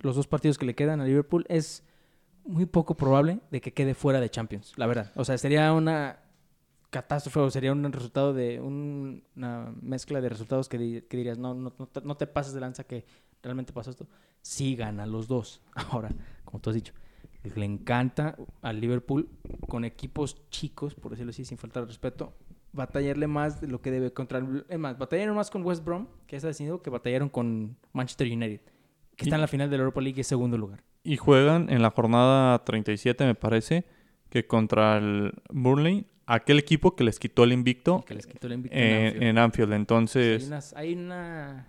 los 0.00 0.16
dos 0.16 0.26
partidos 0.26 0.58
que 0.58 0.66
le 0.66 0.74
quedan 0.74 1.00
a 1.00 1.04
Liverpool, 1.04 1.44
es 1.48 1.84
muy 2.44 2.66
poco 2.66 2.96
probable 2.96 3.40
de 3.50 3.60
que 3.60 3.72
quede 3.72 3.94
fuera 3.94 4.20
de 4.20 4.30
Champions, 4.30 4.74
la 4.76 4.86
verdad. 4.86 5.12
O 5.16 5.24
sea, 5.24 5.38
sería 5.38 5.72
una 5.72 6.20
catástrofe 6.90 7.40
o 7.40 7.50
sería 7.50 7.72
un 7.72 7.92
resultado 7.92 8.32
de 8.32 8.60
una 8.60 9.74
mezcla 9.82 10.20
de 10.20 10.28
resultados 10.28 10.68
que, 10.68 10.78
dirías, 10.78 11.38
no, 11.38 11.54
no, 11.54 11.74
no, 12.04 12.16
te 12.16 12.26
pases 12.26 12.52
de 12.52 12.60
lanza 12.60 12.84
que 12.84 13.04
realmente 13.42 13.72
pasó 13.72 13.90
esto. 13.90 14.06
Sí 14.42 14.76
gana 14.76 15.06
los 15.06 15.26
dos. 15.26 15.60
Ahora, 15.90 16.10
como 16.44 16.60
tú 16.60 16.70
has 16.70 16.74
dicho, 16.76 16.92
le 17.54 17.64
encanta 17.64 18.36
al 18.62 18.80
Liverpool 18.80 19.28
con 19.68 19.84
equipos 19.84 20.48
chicos, 20.50 20.94
por 20.94 21.10
decirlo 21.12 21.30
así, 21.30 21.44
sin 21.44 21.58
faltar 21.58 21.86
respeto, 21.86 22.34
batallarle 22.72 23.26
más 23.26 23.60
de 23.60 23.68
lo 23.68 23.80
que 23.80 23.90
debe 23.90 24.12
contra 24.12 24.38
el... 24.38 24.64
Es 24.68 24.78
más, 24.78 24.98
batallaron 24.98 25.36
más 25.36 25.50
con 25.50 25.64
West 25.64 25.84
Brom, 25.84 26.08
que 26.26 26.36
es 26.36 26.42
decidido, 26.42 26.82
que 26.82 26.90
batallaron 26.90 27.28
con 27.28 27.76
Manchester 27.92 28.26
United, 28.26 28.60
que 29.16 29.24
está 29.24 29.36
en 29.36 29.40
la 29.40 29.46
final 29.46 29.70
de 29.70 29.76
la 29.76 29.82
Europa 29.82 30.00
League 30.00 30.18
y 30.18 30.20
es 30.22 30.26
segundo 30.26 30.58
lugar. 30.58 30.82
Y 31.02 31.16
juegan 31.16 31.70
en 31.70 31.82
la 31.82 31.90
jornada 31.90 32.64
37, 32.64 33.24
me 33.24 33.34
parece, 33.34 33.84
que 34.30 34.46
contra 34.46 34.96
el 34.96 35.32
Burnley, 35.50 36.06
aquel 36.26 36.58
equipo 36.58 36.96
que 36.96 37.04
les 37.04 37.18
quitó 37.18 37.44
el 37.44 37.52
invicto, 37.52 38.04
en, 38.08 39.38
Anfield. 39.38 39.72
Entonces... 39.74 40.72
hay, 40.74 40.94
una, 40.94 41.68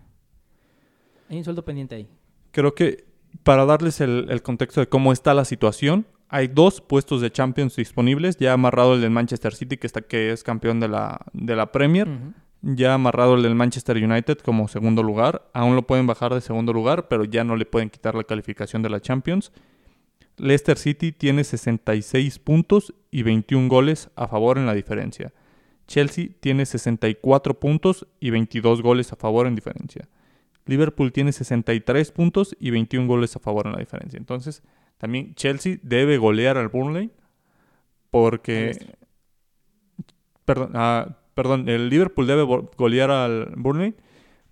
hay, 1.29 1.37
un 1.37 1.43
sueldo 1.43 1.63
pendiente 1.63 1.95
ahí. 1.95 2.07
Creo 2.51 2.73
que 2.73 3.05
para 3.43 3.65
darles 3.65 4.01
el, 4.01 4.41
contexto 4.43 4.81
de 4.81 4.87
cómo 4.87 5.11
está 5.11 5.33
la 5.33 5.45
situación, 5.45 6.05
hay 6.29 6.47
dos 6.47 6.81
puestos 6.81 7.21
de 7.21 7.31
Champions 7.31 7.75
disponibles, 7.75 8.37
ya 8.37 8.53
amarrado 8.53 8.95
el 8.95 9.01
del 9.01 9.11
Manchester 9.11 9.53
City, 9.53 9.77
que, 9.77 9.87
está, 9.87 10.01
que 10.01 10.31
es 10.31 10.43
campeón 10.43 10.79
de 10.79 10.87
la, 10.87 11.21
de 11.33 11.55
la 11.55 11.71
Premier 11.71 12.07
ya 12.65 12.95
amarrado 12.95 13.35
el 13.35 13.43
del 13.43 13.53
Manchester 13.53 13.97
United 13.97 14.39
como 14.39 14.67
segundo 14.67 15.03
lugar. 15.03 15.47
Aún 15.53 15.75
lo 15.75 15.85
pueden 15.85 16.07
bajar 16.07 16.33
de 16.33 16.41
segundo 16.41 16.73
lugar, 16.73 17.07
pero 17.07 17.23
ya 17.23 17.43
no 17.43 17.55
le 17.55 17.65
pueden 17.65 17.91
quitar 17.91 18.15
la 18.15 18.23
calificación 18.23 18.81
de 18.81 18.89
la 18.89 18.99
Champions. 18.99 19.51
Leicester 20.37 20.77
City 20.77 21.11
tiene 21.11 21.43
66 21.43 22.39
puntos 22.39 22.93
y 23.11 23.21
21 23.21 23.69
goles 23.69 24.09
a 24.15 24.27
favor 24.27 24.57
en 24.57 24.65
la 24.65 24.73
diferencia. 24.73 25.31
Chelsea 25.87 26.29
tiene 26.39 26.65
64 26.65 27.59
puntos 27.59 28.07
y 28.19 28.31
22 28.31 28.81
goles 28.81 29.13
a 29.13 29.15
favor 29.15 29.45
en 29.45 29.53
diferencia. 29.53 30.09
Liverpool 30.65 31.11
tiene 31.11 31.31
63 31.31 32.11
puntos 32.11 32.55
y 32.59 32.71
21 32.71 33.07
goles 33.07 33.35
a 33.35 33.39
favor 33.39 33.67
en 33.67 33.73
la 33.73 33.79
diferencia. 33.79 34.17
Entonces, 34.17 34.63
también 34.97 35.35
Chelsea 35.35 35.77
debe 35.83 36.17
golear 36.17 36.57
al 36.57 36.69
Burnley 36.69 37.11
porque... 38.11 38.95
Perdón, 40.45 40.71
ah, 40.75 41.17
perdón, 41.33 41.67
el 41.69 41.89
Liverpool 41.89 42.27
debe 42.27 42.43
golear 42.43 43.11
al 43.11 43.53
Burnley 43.55 43.95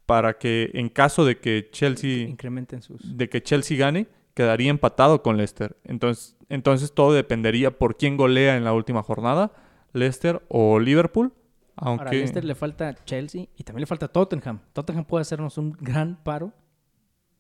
para 0.06 0.38
que 0.38 0.72
en 0.74 0.90
caso 0.90 1.26
de 1.26 1.38
que 1.40 1.70
Chelsea 1.72 2.28
incrementen 2.28 2.82
sus 2.82 3.18
de 3.18 3.30
que 3.30 3.42
Chelsea 3.42 3.78
gane, 3.78 4.08
quedaría 4.34 4.70
empatado 4.70 5.22
con 5.22 5.38
Leicester. 5.38 5.78
Entonces, 5.84 6.36
entonces 6.50 6.94
todo 6.94 7.14
dependería 7.14 7.78
por 7.78 7.96
quién 7.96 8.18
golea 8.18 8.58
en 8.58 8.64
la 8.64 8.74
última 8.74 9.04
jornada, 9.04 9.54
Leicester 9.94 10.44
o 10.50 10.80
Liverpool. 10.80 11.32
Aunque... 11.76 12.04
Ahora, 12.04 12.12
a 12.12 12.14
Leicester 12.14 12.44
le 12.44 12.56
falta 12.56 12.96
Chelsea 13.06 13.48
y 13.58 13.64
también 13.64 13.82
le 13.82 13.88
falta 13.88 14.08
Tottenham. 14.08 14.60
Tottenham 14.74 15.06
puede 15.06 15.22
hacernos 15.22 15.58
un 15.58 15.72
gran 15.80 16.24
paro. 16.24 16.54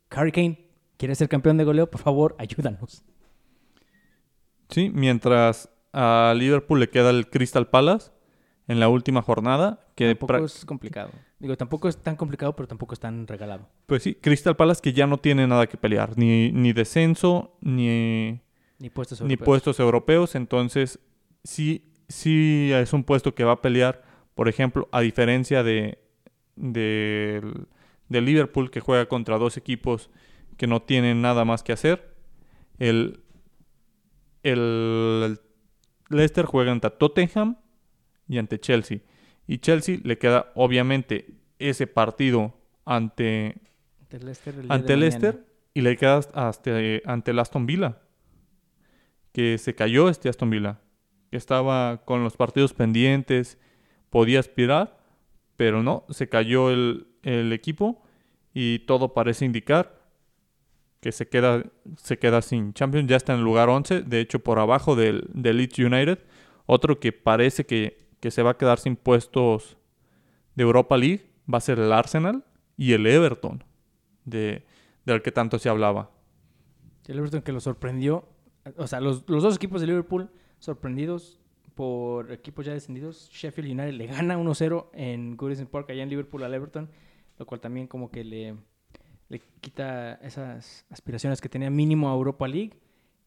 Harry 0.10 0.32
Kane 0.32 0.70
quiere 0.98 1.16
ser 1.16 1.30
campeón 1.30 1.58
de 1.58 1.64
goleo, 1.64 1.90
por 1.90 2.02
favor, 2.02 2.36
ayúdanos. 2.38 3.04
Sí, 4.70 4.90
mientras 4.94 5.70
a 5.92 6.34
Liverpool 6.36 6.80
le 6.80 6.90
queda 6.90 7.12
el 7.12 7.30
Crystal 7.30 7.68
Palace 7.68 8.12
en 8.68 8.80
la 8.80 8.90
última 8.90 9.22
jornada. 9.22 9.88
Que 9.96 10.16
tampoco 10.16 10.46
es 10.46 10.66
complicado. 10.66 11.12
Digo, 11.40 11.58
tampoco 11.58 11.88
es 11.88 11.98
tan 11.98 12.16
complicado, 12.16 12.56
pero 12.56 12.68
tampoco 12.68 12.94
es 12.94 13.00
tan 13.00 13.28
regalado. 13.28 13.68
Pues 13.86 14.04
sí, 14.04 14.16
Crystal 14.16 14.56
Palace 14.56 14.82
que 14.82 14.94
ya 14.94 15.06
no 15.08 15.18
tiene 15.18 15.46
nada 15.46 15.68
que 15.68 15.78
pelear. 15.78 16.18
Ni, 16.18 16.52
ni 16.52 16.74
descenso, 16.74 17.58
ni, 17.62 18.40
ni, 18.80 18.90
puestos 18.90 19.20
europeos. 19.20 19.40
ni 19.40 19.46
puestos 19.46 19.80
europeos. 19.80 20.36
Entonces, 20.36 21.00
sí, 21.44 21.94
sí 22.08 22.72
es 22.74 22.94
un 22.94 23.04
puesto 23.04 23.36
que 23.36 23.44
va 23.44 23.54
a 23.54 23.62
pelear. 23.62 24.02
Por 24.36 24.50
ejemplo, 24.50 24.90
a 24.92 25.02
diferencia 25.02 25.64
de, 25.64 26.00
de, 26.56 27.42
de 28.10 28.22
Liverpool, 28.22 28.72
que 28.72 28.80
juega 28.80 29.08
contra 29.08 29.38
dos 29.38 29.58
equipos 29.58 30.10
que 30.58 30.68
no 30.68 30.82
tienen 30.82 31.22
nada 31.22 31.46
más 31.46 31.64
que 31.64 31.74
hacer. 31.74 32.16
El, 32.80 33.22
el 34.44 35.40
Leicester 36.10 36.46
juega 36.46 36.72
ante 36.72 36.90
Tottenham 36.90 37.58
y 38.28 38.38
ante 38.38 38.60
Chelsea. 38.60 39.00
Y 39.48 39.58
Chelsea 39.58 40.00
le 40.04 40.18
queda 40.18 40.52
obviamente 40.56 41.28
ese 41.60 41.88
partido 41.88 42.54
ante, 42.86 43.56
ante 44.70 44.98
Leicester, 44.98 45.46
y 45.74 45.82
le 45.82 45.98
queda 45.98 46.18
hasta, 46.34 46.72
ante 47.06 47.32
el 47.32 47.40
Aston 47.40 47.66
Villa. 47.66 48.00
Que 49.32 49.58
se 49.58 49.76
cayó 49.76 50.10
este 50.10 50.30
Aston 50.30 50.50
Villa. 50.50 50.80
Que 51.32 51.38
estaba 51.38 52.04
con 52.06 52.24
los 52.24 52.38
partidos 52.38 52.74
pendientes, 52.74 53.58
podía 54.14 54.39
aspirar, 54.39 54.95
pero 55.57 55.82
no, 55.82 56.05
se 56.11 56.30
cayó 56.30 56.70
el, 56.70 57.07
el 57.24 57.51
equipo 57.51 58.03
y 58.53 58.80
todo 58.80 59.16
parece 59.16 59.43
indicar 59.43 60.03
que 61.01 61.11
se 61.11 61.28
queda, 61.28 61.64
se 61.97 62.20
queda 62.20 62.43
sin 62.43 62.76
Champions, 62.76 63.09
ya 63.09 63.16
está 63.16 63.34
en 63.34 63.39
el 63.39 63.43
lugar 63.43 63.70
11, 63.70 64.03
de 64.03 64.20
hecho 64.20 64.38
por 64.38 64.59
abajo 64.59 64.95
del, 64.95 65.28
Leeds 65.34 65.80
United. 65.80 66.20
Otro 66.68 66.99
que 66.99 67.11
parece 67.11 67.66
que, 67.66 67.97
se 68.30 68.43
va 68.43 68.51
a 68.51 68.57
quedar 68.57 68.78
sin 68.78 68.95
puestos 68.95 69.78
de 70.53 70.61
Europa 70.61 70.95
League 70.95 71.28
va 71.51 71.57
a 71.57 71.61
ser 71.61 71.80
el 71.80 71.91
Arsenal 71.91 72.45
y 72.78 72.93
el 72.93 73.07
Everton, 73.07 73.64
de, 74.26 74.64
del 75.05 75.24
que 75.24 75.32
tanto 75.32 75.57
se 75.57 75.70
hablaba. 75.70 76.11
El 77.07 77.18
Everton 77.18 77.41
que 77.41 77.51
lo 77.51 77.61
sorprendió, 77.61 78.30
o 78.78 78.86
sea, 78.86 79.01
los, 79.01 79.28
los 79.28 79.41
dos 79.41 79.55
equipos 79.55 79.82
de 79.82 79.88
Liverpool 79.88 80.30
sorprendidos 80.59 81.41
por 81.76 82.32
equipos 82.32 82.65
ya 82.65 82.74
descendidos. 82.74 83.30
Sheffield 83.32 83.71
United 83.71 83.93
le 83.93 84.07
gana 84.07 84.38
1-0 84.38 84.89
en 84.93 85.38
Goodison 85.38 85.67
Park 85.67 85.89
allá 85.89 86.03
en 86.03 86.09
Liverpool 86.09 86.43
al 86.43 86.53
Everton, 86.53 86.89
lo 87.38 87.45
cual 87.45 87.61
también 87.61 87.88
como 87.88 88.11
que 88.11 88.24
le 88.24 88.55
le 89.34 89.39
quita 89.61 90.13
esas 90.21 90.86
aspiraciones 90.91 91.41
que 91.41 91.49
tenía 91.49 91.71
mínimo 91.71 92.09
a 92.09 92.13
Europa 92.13 92.47
League. 92.47 92.80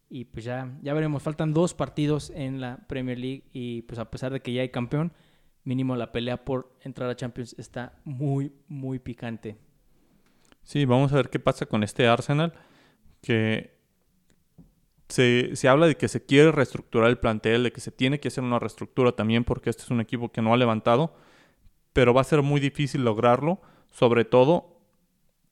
Y 0.09 0.25
pues 0.27 0.45
ya, 0.45 0.73
ya 0.83 0.95
veremos, 0.95 1.23
faltan 1.23 1.53
dos 1.53 1.75
partidos 1.75 2.31
en 2.31 2.61
la 2.61 2.87
Premier 2.87 3.19
League 3.19 3.45
y 3.53 3.83
pues 3.83 3.99
a 3.99 4.09
pesar 4.09 4.33
de 4.33 4.41
que 4.41 4.53
ya 4.53 4.63
hay 4.63 4.69
campeón, 4.69 5.13
mínimo 5.65 5.97
la 5.97 6.13
pelea 6.13 6.45
por 6.45 6.73
entrar 6.83 7.11
a 7.11 7.17
Champions 7.17 7.57
está 7.59 7.99
muy, 8.05 8.53
muy 8.69 9.01
picante. 9.01 9.57
Sí, 10.63 10.85
vamos 10.85 11.13
a 11.13 11.17
ver 11.17 11.29
qué 11.29 11.41
pasa 11.41 11.67
con 11.67 11.83
este 11.83 12.07
Arsenal, 12.07 12.53
que 13.21 13.76
se, 15.09 15.55
se, 15.55 15.69
habla 15.69 15.87
de 15.87 15.97
que 15.97 16.09
se 16.09 16.25
quiere 16.25 16.53
reestructurar 16.53 17.09
el 17.09 17.19
plantel, 17.19 17.63
de 17.63 17.73
que 17.73 17.81
se 17.81 17.91
tiene 17.91 18.21
que 18.21 18.29
hacer 18.29 18.43
una 18.45 18.59
reestructura 18.59 19.13
también, 19.13 19.45
porque 19.45 19.71
este 19.71 19.83
es 19.83 19.91
un 19.91 20.01
equipo 20.01 20.31
que 20.33 20.43
no 20.43 20.53
ha 20.53 20.57
levantado, 20.57 21.15
pero 21.93 22.13
va 22.13 22.21
a 22.21 22.25
ser 22.25 22.43
muy 22.43 22.61
difícil 22.61 23.05
lograrlo, 23.05 23.61
sobre 23.91 24.25
todo 24.25 24.77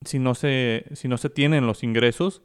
si 0.03 0.19
no 0.19 0.35
se, 0.35 0.85
si 0.93 1.07
no 1.07 1.17
se 1.17 1.29
tienen 1.29 1.65
los 1.65 1.83
ingresos 1.83 2.41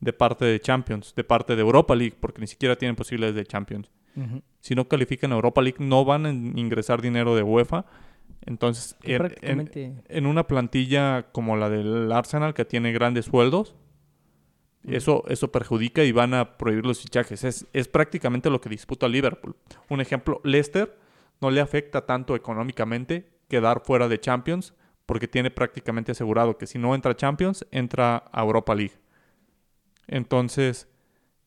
de 0.00 0.12
parte 0.12 0.44
de 0.44 0.60
Champions, 0.60 1.14
de 1.14 1.24
parte 1.24 1.56
de 1.56 1.62
Europa 1.62 1.94
League, 1.94 2.16
porque 2.18 2.40
ni 2.40 2.46
siquiera 2.46 2.76
tienen 2.76 2.96
posibilidades 2.96 3.36
de 3.36 3.44
Champions. 3.44 3.90
Si 4.60 4.74
no 4.74 4.88
califican 4.88 5.30
a 5.30 5.36
Europa 5.36 5.62
League, 5.62 5.78
no 5.78 6.04
van 6.04 6.26
a 6.26 6.30
ingresar 6.30 7.00
dinero 7.00 7.36
de 7.36 7.44
UEFA. 7.44 7.84
Entonces, 8.46 8.96
en, 9.04 10.26
una 10.26 10.48
plantilla 10.48 11.30
como 11.30 11.56
la 11.56 11.70
del 11.70 12.10
Arsenal, 12.10 12.52
que 12.52 12.64
tiene 12.64 12.90
grandes 12.90 13.26
sueldos, 13.26 13.76
eso, 14.84 15.24
eso 15.28 15.50
perjudica 15.50 16.04
y 16.04 16.12
van 16.12 16.34
a 16.34 16.56
prohibir 16.56 16.86
los 16.86 17.00
fichajes. 17.00 17.44
Es, 17.44 17.66
es 17.72 17.88
prácticamente 17.88 18.50
lo 18.50 18.60
que 18.60 18.68
disputa 18.68 19.08
Liverpool. 19.08 19.56
Un 19.88 20.00
ejemplo, 20.00 20.40
Leicester 20.44 20.96
no 21.40 21.50
le 21.50 21.60
afecta 21.60 22.06
tanto 22.06 22.36
económicamente 22.36 23.28
quedar 23.48 23.82
fuera 23.84 24.08
de 24.08 24.20
Champions 24.20 24.74
porque 25.06 25.28
tiene 25.28 25.50
prácticamente 25.50 26.12
asegurado 26.12 26.58
que 26.58 26.66
si 26.66 26.78
no 26.78 26.94
entra 26.94 27.16
Champions, 27.16 27.66
entra 27.70 28.24
a 28.30 28.42
Europa 28.42 28.74
League. 28.74 28.98
Entonces, 30.06 30.88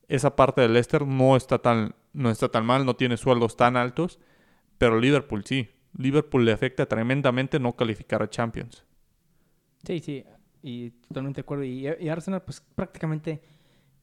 esa 0.08 0.36
parte 0.36 0.62
del 0.62 0.74
Leicester 0.74 1.06
no 1.06 1.36
está 1.36 1.60
tan, 1.60 1.96
no 2.14 2.30
está 2.30 2.50
tan 2.50 2.66
mal, 2.66 2.86
no 2.86 2.96
tiene 2.96 3.18
sueldos 3.18 3.56
tan 3.56 3.78
altos, 3.78 4.20
pero 4.78 5.00
Liverpool 5.00 5.46
sí. 5.46 5.70
Liverpool 5.98 6.46
le 6.46 6.54
afecta 6.54 6.86
tremendamente 6.86 7.60
no 7.60 7.76
calificar 7.76 8.24
a 8.24 8.30
Champions. 8.30 8.86
Sí, 9.86 10.00
sí, 10.00 10.24
y 10.62 10.92
totalmente 10.92 11.38
de 11.38 11.42
acuerdo. 11.42 11.64
Y, 11.64 11.88
y 12.00 12.10
Arsenal, 12.10 12.44
pues 12.44 12.62
prácticamente 12.76 13.42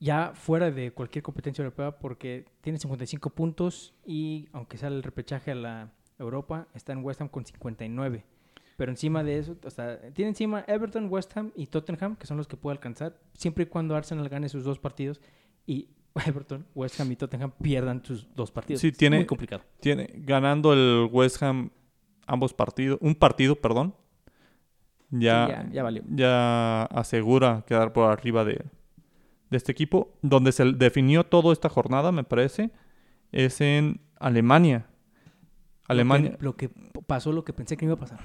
ya 0.00 0.32
fuera 0.34 0.70
de 0.70 0.92
cualquier 0.92 1.22
competencia 1.22 1.62
europea 1.62 1.98
porque 1.98 2.46
tiene 2.60 2.78
55 2.78 3.30
puntos 3.30 3.94
y 4.04 4.48
aunque 4.52 4.78
sale 4.78 4.96
el 4.96 5.02
repechaje 5.02 5.50
a 5.50 5.54
la 5.54 5.92
Europa, 6.18 6.68
está 6.74 6.92
en 6.92 7.04
West 7.04 7.20
Ham 7.20 7.28
con 7.28 7.44
59. 7.44 8.24
Pero 8.76 8.92
encima 8.92 9.24
de 9.24 9.38
eso, 9.38 9.56
o 9.64 9.70
sea, 9.70 9.98
tiene 10.12 10.30
encima 10.30 10.64
Everton, 10.68 11.08
West 11.10 11.36
Ham 11.36 11.50
y 11.56 11.66
Tottenham, 11.66 12.14
que 12.16 12.26
son 12.26 12.36
los 12.36 12.46
que 12.46 12.56
puede 12.56 12.74
alcanzar, 12.74 13.18
siempre 13.34 13.64
y 13.64 13.66
cuando 13.66 13.96
Arsenal 13.96 14.28
gane 14.28 14.48
sus 14.48 14.62
dos 14.62 14.78
partidos 14.78 15.20
y 15.66 15.88
Everton, 16.26 16.64
West 16.74 17.00
Ham 17.00 17.10
y 17.10 17.16
Tottenham 17.16 17.52
pierdan 17.60 18.04
sus 18.04 18.32
dos 18.34 18.50
partidos. 18.52 18.80
Sí, 18.80 18.92
tiene, 18.92 19.16
muy 19.16 19.26
complicado. 19.26 19.64
Tiene, 19.80 20.08
ganando 20.14 20.72
el 20.72 21.08
West 21.10 21.42
Ham 21.42 21.70
ambos 22.26 22.54
partidos, 22.54 22.98
un 23.00 23.14
partido, 23.14 23.56
perdón, 23.56 23.94
ya, 25.10 25.68
ya, 25.70 25.82
valió. 25.82 26.02
ya 26.08 26.84
asegura 26.84 27.64
quedar 27.66 27.92
por 27.92 28.10
arriba 28.10 28.44
de, 28.44 28.64
de 29.50 29.56
este 29.56 29.72
equipo. 29.72 30.14
Donde 30.22 30.52
se 30.52 30.64
definió 30.72 31.24
toda 31.24 31.52
esta 31.52 31.68
jornada, 31.68 32.12
me 32.12 32.24
parece, 32.24 32.70
es 33.32 33.60
en 33.60 34.00
Alemania. 34.18 34.86
Alemania. 35.86 36.36
lo 36.40 36.56
que 36.56 36.70
pasó 37.06 37.32
lo 37.32 37.44
que 37.44 37.54
pensé 37.54 37.78
que 37.78 37.86
iba 37.86 37.94
a 37.94 37.98
pasar 37.98 38.20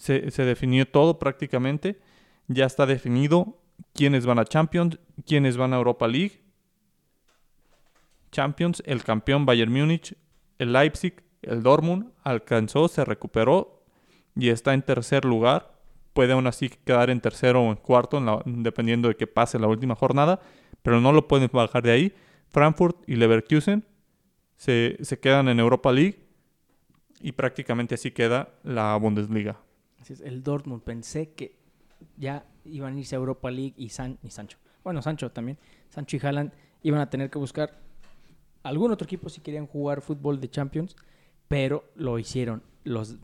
se, 0.00 0.44
definió 0.44 0.88
todo 0.88 1.18
prácticamente. 1.18 2.00
Ya 2.48 2.66
está 2.66 2.86
definido 2.86 3.60
quiénes 3.94 4.26
van 4.26 4.38
a 4.38 4.44
Champions, 4.44 4.98
quiénes 5.26 5.56
van 5.56 5.72
a 5.72 5.76
Europa 5.76 6.08
League. 6.08 6.42
Champions, 8.32 8.82
el 8.86 9.02
campeón 9.02 9.44
Bayern 9.44 9.72
Múnich, 9.72 10.16
el 10.58 10.72
Leipzig, 10.72 11.22
el 11.42 11.62
Dortmund 11.62 12.12
alcanzó, 12.22 12.88
se 12.88 13.04
recuperó 13.04 13.84
y 14.36 14.48
está 14.48 14.72
en 14.72 14.82
tercer 14.82 15.24
lugar. 15.24 15.79
Puede 16.12 16.32
aún 16.32 16.46
así 16.46 16.68
quedar 16.68 17.10
en 17.10 17.20
tercero 17.20 17.62
o 17.62 17.70
en 17.70 17.76
cuarto, 17.76 18.42
dependiendo 18.44 19.08
de 19.08 19.16
que 19.16 19.26
pase 19.26 19.58
la 19.58 19.68
última 19.68 19.94
jornada, 19.94 20.40
pero 20.82 21.00
no 21.00 21.12
lo 21.12 21.28
pueden 21.28 21.48
bajar 21.52 21.82
de 21.82 21.92
ahí. 21.92 22.14
Frankfurt 22.48 22.96
y 23.06 23.16
Leverkusen 23.16 23.84
se, 24.56 24.96
se 25.00 25.20
quedan 25.20 25.48
en 25.48 25.60
Europa 25.60 25.92
League 25.92 26.26
y 27.20 27.32
prácticamente 27.32 27.94
así 27.94 28.10
queda 28.10 28.48
la 28.64 28.96
Bundesliga 28.96 29.60
el 30.24 30.42
Dortmund. 30.42 30.82
Pensé 30.82 31.32
que 31.32 31.56
ya 32.16 32.44
iban 32.64 32.96
a 32.96 32.98
irse 32.98 33.14
a 33.14 33.18
Europa 33.18 33.50
League 33.50 33.74
y, 33.76 33.90
San, 33.90 34.18
y 34.22 34.30
Sancho. 34.30 34.58
Bueno, 34.82 35.02
Sancho 35.02 35.30
también. 35.30 35.58
Sancho 35.90 36.16
y 36.16 36.20
Haaland 36.24 36.52
iban 36.82 37.00
a 37.00 37.10
tener 37.10 37.30
que 37.30 37.38
buscar 37.38 37.78
algún 38.62 38.90
otro 38.90 39.04
equipo 39.04 39.28
si 39.28 39.40
querían 39.40 39.66
jugar 39.66 40.00
fútbol 40.00 40.40
de 40.40 40.50
Champions, 40.50 40.96
pero 41.48 41.84
lo 41.94 42.18
hicieron. 42.18 42.62
Los, 42.84 43.16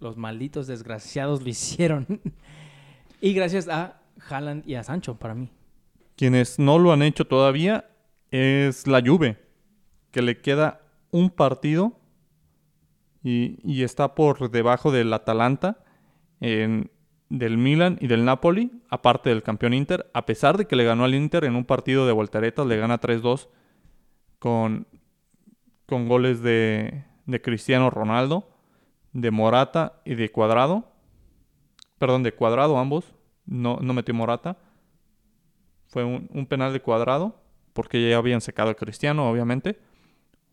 los 0.00 0.16
malditos 0.16 0.66
desgraciados 0.66 1.42
lo 1.42 1.48
hicieron. 1.48 2.20
y 3.20 3.34
gracias 3.34 3.68
a 3.68 4.00
Haaland 4.28 4.68
y 4.68 4.74
a 4.74 4.82
Sancho, 4.82 5.16
para 5.16 5.34
mí. 5.34 5.50
Quienes 6.16 6.58
no 6.58 6.78
lo 6.78 6.92
han 6.92 7.02
hecho 7.02 7.26
todavía 7.26 7.90
es 8.30 8.86
la 8.86 9.02
Juve, 9.04 9.38
que 10.10 10.22
le 10.22 10.40
queda 10.40 10.80
un 11.10 11.30
partido 11.30 11.98
y, 13.22 13.58
y 13.62 13.82
está 13.82 14.14
por 14.14 14.50
debajo 14.50 14.92
del 14.92 15.12
Atalanta 15.12 15.84
del 17.38 17.58
Milan 17.58 17.98
y 18.00 18.06
del 18.06 18.24
Napoli, 18.24 18.70
aparte 18.90 19.30
del 19.30 19.42
campeón 19.42 19.74
Inter, 19.74 20.10
a 20.14 20.26
pesar 20.26 20.56
de 20.56 20.66
que 20.66 20.76
le 20.76 20.84
ganó 20.84 21.04
al 21.04 21.14
Inter 21.14 21.44
en 21.44 21.56
un 21.56 21.64
partido 21.64 22.06
de 22.06 22.12
volteretas, 22.12 22.66
le 22.66 22.76
gana 22.76 23.00
3-2 23.00 23.48
con, 24.38 24.86
con 25.86 26.08
goles 26.08 26.42
de, 26.42 27.04
de 27.26 27.40
Cristiano 27.40 27.90
Ronaldo, 27.90 28.48
de 29.14 29.30
Morata 29.30 30.00
y 30.04 30.16
de 30.16 30.30
Cuadrado. 30.30 30.92
perdón, 31.98 32.22
de 32.22 32.32
cuadrado 32.32 32.76
ambos, 32.76 33.14
no, 33.46 33.78
no 33.80 33.94
metió 33.94 34.12
Morata. 34.12 34.58
Fue 35.86 36.04
un, 36.04 36.28
un 36.34 36.46
penal 36.46 36.72
de 36.72 36.80
cuadrado, 36.80 37.40
porque 37.72 38.10
ya 38.10 38.18
habían 38.18 38.40
secado 38.40 38.70
a 38.70 38.74
Cristiano, 38.74 39.30
obviamente. 39.30 39.78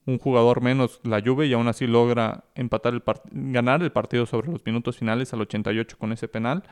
Un 0.06 0.18
jugador 0.18 0.62
menos 0.62 1.00
la 1.04 1.22
Juve 1.22 1.48
y 1.48 1.54
aún 1.54 1.68
así 1.68 1.88
logra 1.88 2.46
empatar 2.56 2.94
el 2.94 3.04
ganar 3.32 3.84
el 3.84 3.92
partido 3.92 4.26
sobre 4.26 4.52
los 4.52 4.66
minutos 4.66 4.98
finales 4.98 5.34
al 5.34 5.42
88 5.42 5.98
con 5.98 6.12
ese 6.12 6.28
penal 6.28 6.64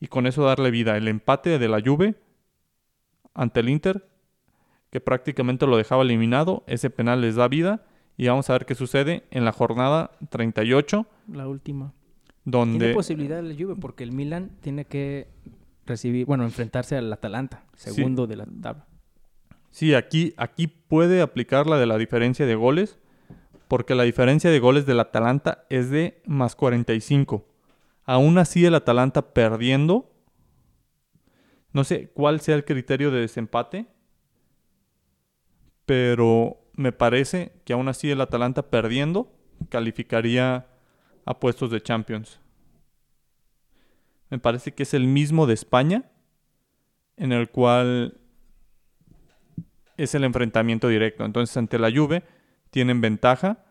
y 0.00 0.06
con 0.06 0.26
eso 0.26 0.44
darle 0.44 0.70
vida. 0.70 0.96
El 0.96 1.08
empate 1.08 1.58
de 1.58 1.68
la 1.68 1.80
Juve 1.84 2.14
ante 3.34 3.60
el 3.60 3.68
Inter, 3.68 4.08
que 4.90 5.00
prácticamente 5.00 5.66
lo 5.66 5.76
dejaba 5.76 6.02
eliminado, 6.02 6.64
ese 6.66 6.90
penal 6.90 7.20
les 7.20 7.36
da 7.36 7.48
vida 7.48 7.84
y 8.16 8.28
vamos 8.28 8.48
a 8.48 8.54
ver 8.54 8.66
qué 8.66 8.74
sucede 8.74 9.24
en 9.30 9.44
la 9.44 9.52
jornada 9.52 10.12
38. 10.30 11.06
La 11.32 11.48
última. 11.48 11.92
Donde... 12.44 12.78
Tiene 12.78 12.94
posibilidad 12.94 13.42
la 13.42 13.54
Juve 13.54 13.76
porque 13.76 14.04
el 14.04 14.12
Milan 14.12 14.50
tiene 14.60 14.84
que 14.84 15.28
recibir, 15.84 16.26
bueno, 16.26 16.44
enfrentarse 16.44 16.96
al 16.96 17.12
Atalanta, 17.12 17.64
segundo 17.74 18.26
de 18.26 18.36
la 18.36 18.46
tabla. 18.62 18.86
Sí, 19.70 19.94
aquí, 19.94 20.34
aquí 20.36 20.68
puede 20.68 21.20
aplicar 21.20 21.66
la 21.66 21.78
de 21.78 21.86
la 21.86 21.98
diferencia 21.98 22.46
de 22.46 22.54
goles, 22.54 22.98
porque 23.68 23.94
la 23.94 24.04
diferencia 24.04 24.50
de 24.50 24.58
goles 24.58 24.86
del 24.86 25.00
Atalanta 25.00 25.66
es 25.68 25.90
de 25.90 26.22
más 26.24 26.56
45. 26.56 27.46
Aún 28.04 28.38
así 28.38 28.64
el 28.64 28.74
Atalanta 28.74 29.34
perdiendo, 29.34 30.10
no 31.72 31.84
sé 31.84 32.10
cuál 32.14 32.40
sea 32.40 32.54
el 32.54 32.64
criterio 32.64 33.10
de 33.10 33.20
desempate, 33.20 33.86
pero 35.84 36.65
me 36.76 36.92
parece 36.92 37.52
que 37.64 37.72
aún 37.72 37.88
así 37.88 38.10
el 38.10 38.20
Atalanta 38.20 38.70
perdiendo 38.70 39.32
calificaría 39.68 40.66
a 41.24 41.40
puestos 41.40 41.70
de 41.70 41.82
Champions. 41.82 42.40
Me 44.30 44.38
parece 44.38 44.72
que 44.72 44.82
es 44.82 44.94
el 44.94 45.06
mismo 45.06 45.46
de 45.46 45.54
España, 45.54 46.10
en 47.16 47.32
el 47.32 47.50
cual 47.50 48.18
es 49.96 50.14
el 50.14 50.24
enfrentamiento 50.24 50.88
directo. 50.88 51.24
Entonces, 51.24 51.56
ante 51.56 51.78
la 51.78 51.90
Juve 51.90 52.22
tienen 52.70 53.00
ventaja 53.00 53.64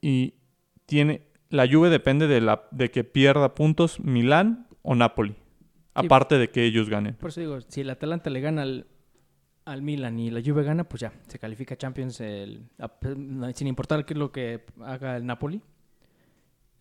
y 0.00 0.34
tiene 0.86 1.26
la 1.50 1.68
Juve 1.70 1.90
depende 1.90 2.26
de 2.26 2.40
la 2.40 2.66
de 2.70 2.90
que 2.90 3.04
pierda 3.04 3.54
puntos 3.54 4.00
Milán 4.00 4.66
o 4.80 4.94
Napoli, 4.94 5.36
aparte 5.92 6.38
de 6.38 6.50
que 6.50 6.64
ellos 6.64 6.88
ganen. 6.88 7.14
Por 7.16 7.28
eso 7.28 7.40
digo, 7.40 7.60
si 7.60 7.82
el 7.82 7.90
Atalanta 7.90 8.30
le 8.30 8.40
gana 8.40 8.62
al, 8.62 8.86
al 9.64 9.82
Milan 9.82 10.18
y 10.18 10.30
la 10.30 10.40
Juve 10.44 10.62
gana, 10.64 10.84
pues 10.84 11.00
ya, 11.00 11.12
se 11.28 11.38
califica 11.38 11.76
Champions 11.76 12.16
sin 12.16 13.66
importar 13.66 14.04
qué 14.04 14.14
es 14.14 14.18
lo 14.18 14.32
que 14.32 14.64
haga 14.80 15.16
el 15.16 15.26
Napoli. 15.26 15.62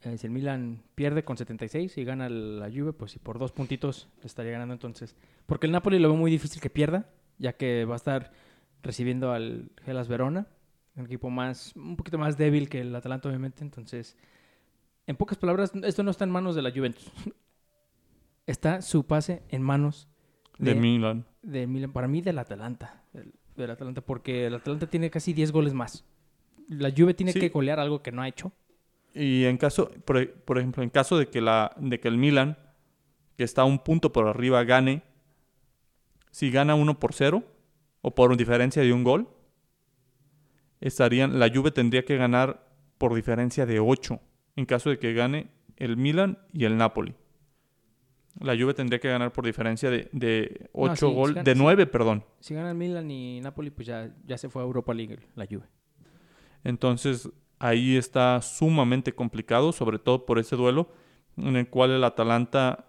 Eh, 0.04 0.18
si 0.18 0.26
el 0.26 0.34
Milan 0.34 0.82
pierde 0.96 1.24
con 1.24 1.38
76 1.38 1.98
y 1.98 2.04
gana 2.04 2.28
la 2.28 2.70
Juve, 2.70 2.94
pues 2.94 3.12
si 3.12 3.20
por 3.20 3.38
dos 3.38 3.52
puntitos 3.52 4.10
le 4.22 4.26
estaría 4.26 4.52
ganando 4.52 4.74
entonces. 4.74 5.16
Porque 5.46 5.68
el 5.68 5.72
Napoli 5.72 6.00
lo 6.00 6.10
veo 6.10 6.18
muy 6.18 6.32
difícil 6.32 6.62
que 6.62 6.72
pierda, 6.72 7.10
ya 7.38 7.54
que 7.54 7.86
va 7.86 7.94
a 7.94 7.98
estar 7.98 8.32
recibiendo 8.82 9.32
al 9.32 9.72
Gelas 9.84 10.08
Verona, 10.08 10.48
un 10.96 11.06
equipo 11.06 11.30
más, 11.30 11.76
un 11.76 11.96
poquito 11.96 12.18
más 12.18 12.38
débil 12.38 12.68
que 12.68 12.82
el 12.82 12.96
Atalanta, 12.96 13.30
obviamente. 13.30 13.64
Entonces, 13.64 14.18
en 15.06 15.16
pocas 15.16 15.38
palabras, 15.38 15.72
esto 15.84 16.04
no 16.04 16.12
está 16.12 16.24
en 16.24 16.32
manos 16.32 16.56
de 16.56 16.62
la 16.62 16.72
Juventus. 16.72 17.12
Está 18.48 18.82
su 18.82 19.06
pase 19.06 19.44
en 19.50 19.62
manos 19.62 20.10
de, 20.62 20.76
Milan. 20.76 21.26
De 21.42 21.68
Milan. 21.68 21.92
Para 21.92 22.08
mí, 22.08 22.22
del 22.22 22.40
Atalanta. 22.40 23.04
Del, 23.56 23.70
Atalanta, 23.70 24.02
porque 24.02 24.48
el 24.48 24.56
Atalanta 24.56 24.88
tiene 24.88 25.10
casi 25.10 25.34
10 25.34 25.52
goles 25.52 25.74
más. 25.74 26.06
La 26.68 26.92
Juve 26.96 27.14
tiene 27.14 27.34
que 27.34 27.50
golear 27.50 27.80
algo 27.80 28.02
que 28.02 28.12
no 28.12 28.22
ha 28.22 28.28
hecho. 28.28 28.52
Y 29.14 29.44
en 29.46 29.58
caso, 29.58 29.92
por, 30.06 30.32
por, 30.32 30.58
ejemplo, 30.58 30.84
en 30.84 30.90
caso 30.90 31.18
de 31.18 31.28
que, 31.28 31.42
la, 31.42 31.76
de 31.78 32.00
que 32.00 32.08
el 32.08 32.18
Milan, 32.18 32.58
que 33.38 33.44
está 33.44 33.66
un 33.66 33.80
punto 33.80 34.12
por 34.14 34.28
arriba, 34.28 34.64
gane, 34.64 35.04
si 36.32 36.50
gana 36.50 36.76
1 36.76 37.00
por 37.00 37.14
0 37.14 37.44
o 38.02 38.16
por 38.16 38.36
diferencia 38.38 38.82
de 38.82 38.94
un 38.94 39.04
gol, 39.04 39.28
estarían, 40.80 41.40
la 41.40 41.50
Juve 41.54 41.72
tendría 41.72 42.06
que 42.06 42.18
ganar 42.18 42.68
por 42.98 43.14
diferencia 43.14 43.66
de 43.66 43.80
8 43.80 44.20
en 44.56 44.66
caso 44.66 44.90
de 44.90 45.00
que 45.00 45.14
gane 45.14 45.48
el 45.78 45.98
Milan 45.98 46.38
y 46.54 46.66
el 46.66 46.78
Napoli. 46.78 47.16
La 48.40 48.56
Juve 48.56 48.74
tendría 48.74 49.00
que 49.00 49.10
ganar 49.10 49.32
por 49.32 49.46
diferencia 49.46 49.90
de, 49.90 50.10
de 50.14 50.70
8 50.74 51.10
goles, 51.10 51.44
de 51.44 51.56
9, 51.56 51.86
perdón. 51.88 52.24
Si 52.40 52.54
gana 52.54 52.72
el 52.72 52.78
Milan 52.78 53.12
y 53.12 53.42
Napoli, 53.42 53.70
pues 53.70 53.88
ya, 53.88 54.10
ya 54.26 54.38
se 54.38 54.50
fue 54.50 54.62
a 54.62 54.66
Europa 54.66 54.94
League 54.94 55.20
la 55.36 55.46
Juve. 55.46 55.66
Entonces 56.64 57.30
ahí 57.60 57.98
está 57.98 58.42
sumamente 58.42 59.14
complicado, 59.14 59.72
sobre 59.72 60.00
todo 60.00 60.26
por 60.26 60.40
ese 60.40 60.56
duelo 60.56 60.90
en 61.38 61.56
el 61.56 61.70
cual 61.70 61.92
el 61.92 62.04
Atalanta 62.04 62.86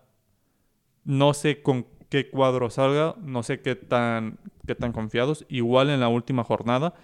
no 1.04 1.34
sé 1.34 1.62
con 1.62 1.86
qué 2.08 2.28
cuadro 2.30 2.70
salga, 2.70 3.16
no 3.20 3.42
sé 3.42 3.60
qué 3.60 3.74
tan, 3.74 4.38
qué 4.66 4.74
tan 4.74 4.92
confiados. 4.92 5.46
Igual 5.48 5.90
en 5.90 6.00
la 6.00 6.08
última 6.08 6.44
jornada, 6.44 6.94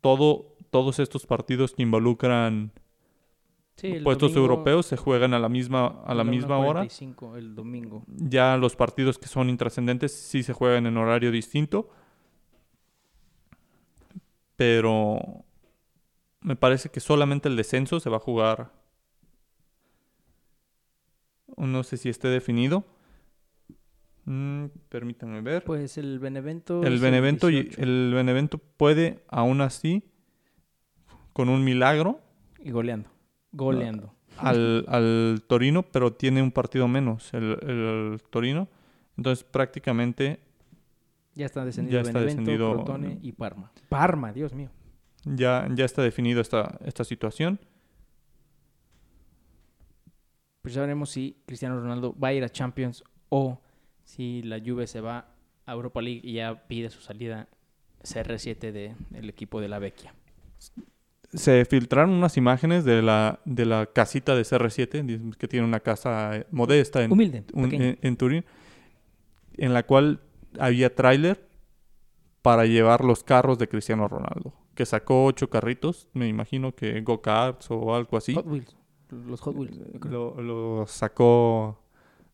todo, 0.00 0.56
todos 0.70 0.98
estos 0.98 1.26
partidos 1.26 1.74
que 1.74 1.82
involucran 1.82 2.72
puestos 4.02 4.34
europeos 4.34 4.86
se 4.86 4.96
juegan 4.96 5.34
a 5.34 5.38
la 5.38 5.48
misma, 5.48 6.02
a 6.04 6.14
la 6.14 6.24
misma 6.24 6.58
hora. 6.58 6.86
el 7.36 7.54
domingo. 7.54 8.04
Ya 8.08 8.56
los 8.56 8.76
partidos 8.76 9.18
que 9.18 9.28
son 9.28 9.50
intrascendentes 9.50 10.12
sí 10.12 10.42
se 10.42 10.52
juegan 10.52 10.86
en 10.86 10.96
horario 10.96 11.30
distinto. 11.30 11.90
Pero 14.56 15.44
me 16.40 16.56
parece 16.56 16.88
que 16.88 17.00
solamente 17.00 17.48
el 17.48 17.56
descenso 17.56 18.00
se 18.00 18.08
va 18.08 18.16
a 18.16 18.20
jugar. 18.20 18.72
No 21.56 21.82
sé 21.82 21.98
si 21.98 22.08
esté 22.08 22.28
definido. 22.28 22.84
Mm, 24.24 24.66
permítanme 24.88 25.40
ver. 25.40 25.64
Pues 25.64 25.98
el 25.98 26.18
Benevento. 26.18 26.82
El 26.82 26.98
Benevento, 26.98 27.50
y 27.50 27.70
el 27.76 28.12
Benevento 28.14 28.58
puede, 28.58 29.24
aún 29.28 29.60
así, 29.60 30.04
con 31.32 31.48
un 31.48 31.62
milagro. 31.62 32.20
Y 32.58 32.70
goleando. 32.70 33.15
Goleando. 33.56 34.12
Al, 34.38 34.84
al 34.88 35.42
Torino, 35.46 35.82
pero 35.82 36.12
tiene 36.12 36.42
un 36.42 36.52
partido 36.52 36.86
menos 36.88 37.32
el, 37.32 38.20
Torino. 38.30 38.68
Entonces 39.16 39.44
prácticamente. 39.44 40.40
Ya 41.34 41.46
está 41.46 41.64
descendido. 41.64 42.02
Ya 42.02 42.06
está 42.06 42.20
descendido. 42.20 42.74
Crotone 42.74 43.18
y 43.22 43.32
Parma. 43.32 43.72
Parma, 43.88 44.32
Dios 44.32 44.52
mío. 44.52 44.70
Ya, 45.24 45.66
ya 45.74 45.84
está 45.84 46.02
definido 46.02 46.40
esta, 46.40 46.78
esta 46.84 47.02
situación. 47.02 47.58
Pues 50.62 50.74
ya 50.74 50.82
veremos 50.82 51.10
si 51.10 51.42
Cristiano 51.46 51.80
Ronaldo 51.80 52.14
va 52.18 52.28
a 52.28 52.32
ir 52.34 52.44
a 52.44 52.48
Champions 52.48 53.04
o 53.28 53.60
si 54.04 54.42
la 54.42 54.60
Juve 54.60 54.86
se 54.86 55.00
va 55.00 55.28
a 55.64 55.72
Europa 55.72 56.02
League 56.02 56.20
y 56.22 56.34
ya 56.34 56.66
pide 56.68 56.90
su 56.90 57.00
salida 57.00 57.48
CR7 58.02 58.94
del 59.10 59.28
equipo 59.28 59.60
de 59.60 59.68
la 59.68 59.78
Vecchia. 59.78 60.14
Se 61.32 61.64
filtraron 61.64 62.10
unas 62.10 62.36
imágenes 62.36 62.84
de 62.84 63.02
la, 63.02 63.40
de 63.44 63.66
la 63.66 63.86
casita 63.86 64.34
de 64.34 64.42
CR7, 64.42 65.36
que 65.36 65.48
tiene 65.48 65.66
una 65.66 65.80
casa 65.80 66.36
eh, 66.36 66.46
modesta 66.50 67.02
en, 67.02 67.12
Humilde, 67.12 67.44
en, 67.54 68.16
Turín, 68.16 68.44
en 69.56 69.74
la 69.74 69.84
cual 69.84 70.20
había 70.58 70.94
tráiler 70.94 71.46
para 72.42 72.64
llevar 72.64 73.04
los 73.04 73.24
carros 73.24 73.58
de 73.58 73.68
Cristiano 73.68 74.08
Ronaldo, 74.08 74.54
que 74.74 74.86
sacó 74.86 75.24
ocho 75.24 75.50
carritos, 75.50 76.08
me 76.12 76.28
imagino 76.28 76.74
que 76.74 77.00
go-karts 77.00 77.70
o 77.70 77.94
algo 77.94 78.16
así. 78.16 78.34
Hot 78.34 78.46
Wheels, 78.46 78.76
los 79.10 79.40
Hot 79.40 79.56
Wheels. 79.56 79.78
Lo, 80.04 80.40
lo 80.40 80.86
sacó 80.86 81.82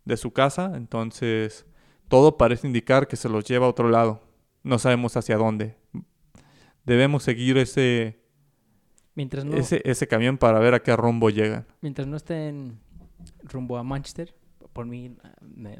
de 0.04 0.16
su 0.16 0.32
casa, 0.32 0.72
entonces 0.76 1.66
todo 2.08 2.36
parece 2.36 2.66
indicar 2.66 3.08
que 3.08 3.16
se 3.16 3.28
los 3.28 3.44
lleva 3.44 3.66
a 3.66 3.70
otro 3.70 3.88
lado. 3.88 4.20
No 4.62 4.78
sabemos 4.78 5.16
hacia 5.16 5.38
dónde. 5.38 5.76
Debemos 6.84 7.22
seguir 7.22 7.56
ese, 7.56 8.20
mientras 9.14 9.44
ese, 9.44 9.82
ese 9.84 10.06
camión 10.06 10.38
para 10.38 10.58
ver 10.58 10.74
a 10.74 10.82
qué 10.82 10.96
rumbo 10.96 11.30
llegan. 11.30 11.66
Mientras 11.80 12.06
no 12.06 12.16
estén 12.16 12.78
rumbo 13.42 13.76
a 13.78 13.82
Manchester, 13.82 14.34
por 14.72 14.86
mí 14.86 15.16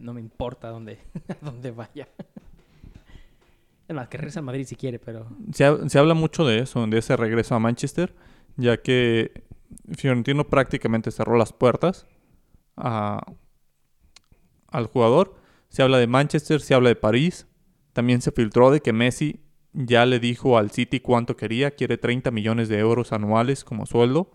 no 0.01 0.15
me 0.15 0.21
importa 0.21 0.69
dónde, 0.69 0.99
dónde 1.41 1.71
vaya. 1.71 2.09
Es 3.89 3.95
más, 3.97 4.09
que 4.09 4.17
regrese 4.17 4.39
a 4.39 4.43
Madrid 4.43 4.65
si 4.65 4.77
quiere, 4.77 4.99
pero... 4.99 5.27
Se, 5.53 5.89
se 5.89 5.99
habla 5.99 6.15
mucho 6.15 6.47
de 6.47 6.61
eso, 6.61 6.87
de 6.87 6.99
ese 6.99 7.17
regreso 7.17 7.55
a 7.55 7.59
Manchester, 7.59 8.15
ya 8.57 8.77
que 8.77 9.43
Fiorentino 9.97 10.49
prácticamente 10.49 11.11
cerró 11.11 11.37
las 11.37 11.53
puertas 11.53 12.07
a, 12.77 13.25
al 14.69 14.87
jugador. 14.87 15.35
Se 15.69 15.83
habla 15.83 15.99
de 15.99 16.07
Manchester, 16.07 16.61
se 16.61 16.75
habla 16.75 16.91
de 16.91 16.97
París. 16.97 17.47
También 17.93 18.23
se 18.23 18.33
filtró 18.33 18.71
de 18.71 18.81
que 18.81 18.93
Messi 18.93 19.41
ya 19.73 20.07
le 20.07 20.21
dijo 20.21 20.59
al 20.59 20.71
City 20.71 21.01
cuánto 21.01 21.37
quería. 21.37 21.73
Quiere 21.73 21.99
30 21.99 22.31
millones 22.31 22.69
de 22.69 22.79
euros 22.79 23.13
anuales 23.13 23.65
como 23.65 23.87
sueldo. 23.87 24.31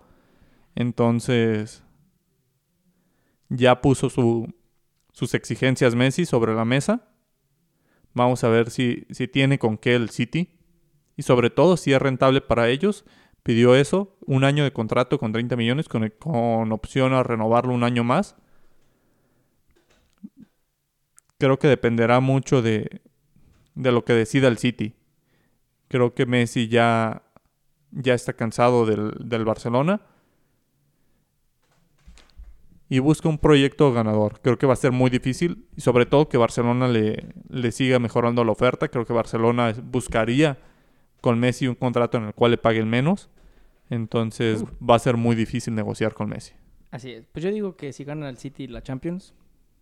Entonces, 0.76 1.84
ya 3.50 3.82
puso 3.82 4.10
su, 4.10 4.54
sus 5.12 5.34
exigencias 5.34 5.96
Messi 5.96 6.26
sobre 6.26 6.54
la 6.54 6.66
mesa. 6.66 7.10
Vamos 8.14 8.44
a 8.44 8.50
ver 8.50 8.70
si, 8.70 9.06
si 9.10 9.28
tiene 9.28 9.60
con 9.60 9.78
qué 9.78 9.96
el 9.96 10.10
City. 10.10 10.60
Y 11.16 11.24
sobre 11.24 11.50
todo 11.50 11.78
si 11.78 11.94
es 11.94 12.02
rentable 12.02 12.42
para 12.42 12.70
ellos. 12.70 13.06
Pidió 13.44 13.76
eso, 13.76 14.18
un 14.26 14.44
año 14.44 14.64
de 14.64 14.74
contrato 14.74 15.20
con 15.20 15.32
30 15.32 15.56
millones 15.56 15.88
con, 15.88 16.10
con 16.20 16.72
opción 16.72 17.14
a 17.14 17.24
renovarlo 17.24 17.74
un 17.74 17.84
año 17.84 18.04
más 18.04 18.36
creo 21.38 21.60
que 21.60 21.68
dependerá 21.68 22.20
mucho 22.20 22.62
de, 22.62 23.02
de 23.76 23.92
lo 23.92 24.04
que 24.06 24.14
decida 24.14 24.48
el 24.48 24.58
City. 24.58 24.96
Creo 25.88 26.14
que 26.14 26.26
Messi 26.26 26.68
ya, 26.68 27.24
ya 27.92 28.14
está 28.14 28.34
cansado 28.34 28.86
del, 28.86 29.14
del 29.20 29.46
Barcelona 29.46 30.02
y 32.90 33.00
busca 33.00 33.28
un 33.30 33.38
proyecto 33.38 33.92
ganador. 33.92 34.40
Creo 34.42 34.58
que 34.58 34.66
va 34.66 34.74
a 34.74 34.78
ser 34.78 34.92
muy 34.92 35.10
difícil 35.10 35.66
y 35.76 35.82
sobre 35.82 36.06
todo 36.06 36.30
que 36.30 36.38
Barcelona 36.38 36.88
le, 36.88 37.34
le 37.50 37.72
siga 37.72 38.00
mejorando 38.00 38.44
la 38.44 38.52
oferta. 38.52 38.88
Creo 38.88 39.06
que 39.06 39.14
Barcelona 39.14 39.74
buscaría 39.84 40.58
con 41.22 41.40
Messi 41.40 41.68
un 41.68 41.76
contrato 41.76 42.18
en 42.18 42.26
el 42.26 42.34
cual 42.34 42.52
le 42.52 42.58
paguen 42.58 42.90
menos. 42.90 43.30
Entonces 43.90 44.64
va 44.82 44.96
a 44.96 45.00
ser 45.00 45.18
muy 45.18 45.36
difícil 45.36 45.76
negociar 45.76 46.14
con 46.14 46.30
Messi. 46.30 46.54
Así 46.92 47.12
es. 47.12 47.26
Pues 47.28 47.44
yo 47.44 47.52
digo 47.52 47.76
que 47.76 47.94
si 47.94 48.04
gana 48.04 48.30
el 48.30 48.38
City 48.38 48.68
la 48.68 48.82
Champions, 48.82 49.34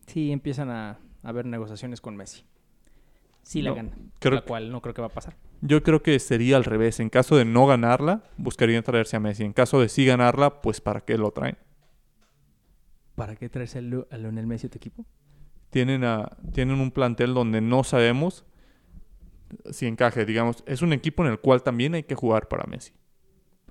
sí 0.08 0.32
empiezan 0.32 0.70
a, 0.70 0.99
haber 1.24 1.45
negociaciones 1.45 2.01
con 2.01 2.16
Messi. 2.16 2.43
Sí 3.41 3.62
la 3.62 3.74
gana. 3.74 3.91
la 4.22 4.41
cual 4.41 4.72
no 4.72 4.82
creo 4.82 4.93
que 4.93 5.01
va 5.01 5.08
a 5.08 5.14
pasar. 5.14 5.36
Yo 5.62 5.84
creo 5.84 6.03
que 6.03 6.20
sería 6.20 6.58
al 6.58 6.64
revés. 6.64 6.99
En 6.99 7.10
caso 7.10 7.36
de 7.36 7.45
no 7.45 7.66
ganarla, 7.66 8.24
buscarían 8.38 8.84
traerse 8.84 9.16
a 9.16 9.20
Messi. 9.20 9.43
En 9.43 9.53
caso 9.53 9.80
de 9.80 9.89
sí 9.89 10.06
ganarla, 10.06 10.62
pues 10.62 10.82
¿para 10.82 11.01
qué 11.01 11.18
lo 11.18 11.32
traen? 11.32 11.58
¿Para 13.16 13.36
qué 13.36 13.49
traerse 13.49 13.80
a 13.80 14.18
Lionel 14.18 14.47
Messi 14.47 14.68
a 14.68 14.70
tu 14.70 14.78
equipo? 14.78 15.06
Tienen, 15.70 16.03
a, 16.03 16.38
tienen 16.53 16.80
un 16.80 16.91
plantel 16.91 17.34
donde 17.34 17.62
no 17.62 17.84
sabemos 17.84 18.45
si 19.72 19.88
encaje. 19.88 20.26
Digamos, 20.26 20.64
es 20.68 20.82
un 20.82 20.93
equipo 20.93 21.24
en 21.26 21.32
el 21.32 21.39
cual 21.39 21.64
también 21.64 21.95
hay 21.95 22.03
que 22.03 22.16
jugar 22.16 22.47
para 22.47 22.66
Messi. 22.66 22.93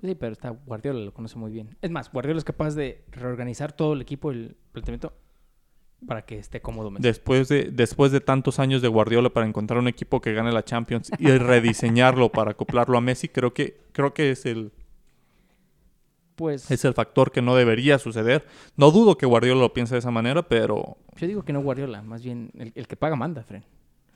Sí, 0.01 0.15
pero 0.15 0.33
está 0.33 0.49
Guardiola 0.49 0.99
lo 0.99 1.13
conoce 1.13 1.37
muy 1.37 1.51
bien. 1.51 1.75
Es 1.81 1.89
más, 1.89 2.11
Guardiola 2.11 2.37
es 2.37 2.43
capaz 2.43 2.75
de 2.75 3.05
reorganizar 3.11 3.71
todo 3.71 3.93
el 3.93 4.01
equipo, 4.01 4.31
el 4.31 4.57
planteamiento, 4.71 5.13
para 6.05 6.23
que 6.23 6.37
esté 6.37 6.61
cómodo. 6.61 6.91
Messi. 6.91 7.03
Después 7.03 7.47
de, 7.49 7.71
después 7.71 8.11
de 8.11 8.21
tantos 8.21 8.59
años 8.59 8.81
de 8.81 8.87
Guardiola 8.87 9.29
para 9.29 9.47
encontrar 9.47 9.79
un 9.79 9.87
equipo 9.87 10.21
que 10.21 10.33
gane 10.33 10.51
la 10.51 10.63
Champions 10.63 11.11
y 11.19 11.29
rediseñarlo 11.29 12.31
para 12.31 12.51
acoplarlo 12.51 12.97
a 12.97 13.01
Messi, 13.01 13.29
creo 13.29 13.53
que, 13.53 13.81
creo 13.91 14.13
que 14.13 14.31
es 14.31 14.45
el, 14.45 14.71
pues... 16.35 16.69
Es 16.69 16.85
el 16.85 16.93
factor 16.93 17.31
que 17.31 17.41
no 17.41 17.55
debería 17.55 17.97
suceder. 17.97 18.45
No 18.75 18.91
dudo 18.91 19.17
que 19.17 19.25
Guardiola 19.25 19.61
lo 19.61 19.73
piense 19.73 19.95
de 19.95 19.99
esa 19.99 20.11
manera, 20.11 20.47
pero... 20.47 20.97
Yo 21.15 21.27
digo 21.27 21.43
que 21.43 21.53
no 21.53 21.61
Guardiola, 21.61 22.01
más 22.01 22.23
bien 22.23 22.51
el, 22.55 22.87
que 22.87 22.95
paga 22.95 23.15
manda, 23.15 23.43
Fren. 23.43 23.63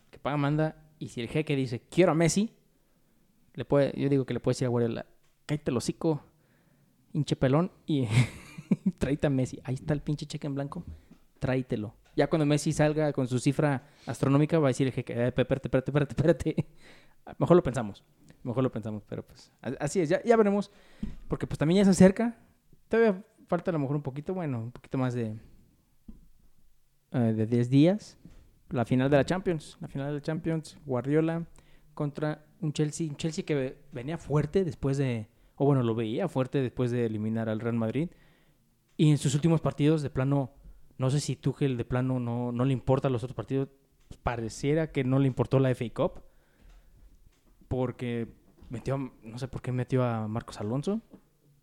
El 0.06 0.12
que 0.12 0.20
paga 0.20 0.38
manda, 0.38 0.76
y 1.00 1.10
si 1.10 1.22
el 1.22 1.30
jeque 1.30 1.56
dice, 1.56 1.82
quiero 1.90 2.12
a 2.12 2.16
Messi, 2.16 2.52
le 3.54 3.66
puede, 3.66 3.94
yo 4.00 4.10
digo 4.10 4.26
que 4.26 4.34
le 4.34 4.40
puede 4.40 4.54
decir 4.56 4.66
a 4.66 4.70
Guardiola, 4.70 5.06
cállate 5.46 5.72
el 5.72 5.78
hocico, 5.78 6.24
hinche 7.14 7.36
pelón, 7.36 7.72
y 7.86 8.06
tráete 8.98 9.28
a 9.28 9.30
Messi. 9.30 9.60
Ahí 9.64 9.76
está 9.76 9.94
el 9.94 10.02
pinche 10.02 10.26
cheque 10.26 10.48
en 10.48 10.56
blanco, 10.56 10.84
tráetelo. 11.40 11.96
Ya 12.16 12.28
cuando 12.28 12.46
Messi 12.46 12.74
salga 12.74 13.14
con 13.14 13.28
su 13.28 13.40
cifra 13.40 13.84
astronómica, 14.06 14.60
va 14.60 14.68
a 14.68 14.72
decir 14.72 14.88
el 14.88 14.94
jeque, 14.94 15.14
eh, 15.14 15.28
espérate, 15.28 15.68
espérate, 15.68 15.92
espérate, 15.92 16.16
espérate. 16.16 16.68
Mejor 17.38 17.56
lo 17.56 17.64
pensamos. 17.64 18.04
Mejor 18.44 18.64
lo 18.64 18.72
pensamos, 18.72 19.04
pero 19.08 19.24
pues 19.24 19.52
así 19.80 20.00
es, 20.00 20.10
ya, 20.10 20.24
ya 20.24 20.38
veremos. 20.38 20.72
Porque 21.28 21.48
pues 21.48 21.58
también 21.58 21.80
ya 21.80 21.86
se 21.86 21.92
acerca. 21.92 22.38
Todavía 22.88 23.24
falta 23.48 23.72
a 23.72 23.74
lo 23.74 23.80
mejor 23.80 23.96
un 23.96 24.02
poquito, 24.02 24.34
bueno, 24.34 24.60
un 24.64 24.72
poquito 24.72 24.98
más 24.98 25.14
de, 25.14 25.36
eh, 27.12 27.20
de 27.20 27.46
10 27.46 27.70
días. 27.70 28.18
La 28.70 28.86
final 28.86 29.10
de 29.10 29.18
la 29.18 29.26
Champions. 29.26 29.78
La 29.82 29.88
final 29.88 30.08
de 30.08 30.14
la 30.14 30.22
Champions, 30.22 30.78
Guardiola 30.86 31.46
contra 31.94 32.46
un 32.62 32.72
Chelsea. 32.72 33.10
Un 33.10 33.18
Chelsea 33.18 33.44
que 33.44 33.78
venía 33.92 34.18
fuerte 34.18 34.64
después 34.64 34.98
de, 34.98 35.28
o 35.56 35.66
bueno, 35.66 35.84
lo 35.84 35.96
veía 35.96 36.28
fuerte 36.28 36.62
después 36.62 36.92
de 36.92 37.06
eliminar 37.06 37.50
al 37.50 37.60
Real 37.60 37.76
Madrid. 37.76 38.10
Y 38.96 39.12
en 39.12 39.18
sus 39.18 39.36
últimos 39.36 39.62
partidos, 39.62 40.02
de 40.02 40.10
plano, 40.10 40.52
no 41.00 41.10
sé 41.10 41.22
si 41.22 41.38
Tuchel 41.38 41.78
de 41.78 41.86
plano 41.86 42.20
no, 42.20 42.52
no 42.52 42.66
le 42.66 42.74
importa 42.74 43.10
los 43.10 43.24
otros 43.24 43.36
partidos. 43.36 43.70
Pareciera 44.22 44.92
que 44.92 45.04
no 45.04 45.18
le 45.18 45.28
importó 45.28 45.58
la 45.60 45.74
FA 45.74 45.86
Cup 45.94 46.22
porque 47.70 48.28
metió, 48.70 48.98
no 49.24 49.40
sé 49.40 49.48
por 49.48 49.62
qué 49.62 49.72
metió 49.72 50.04
a 50.04 50.28
Marcos 50.28 50.60
Alonso 50.60 51.02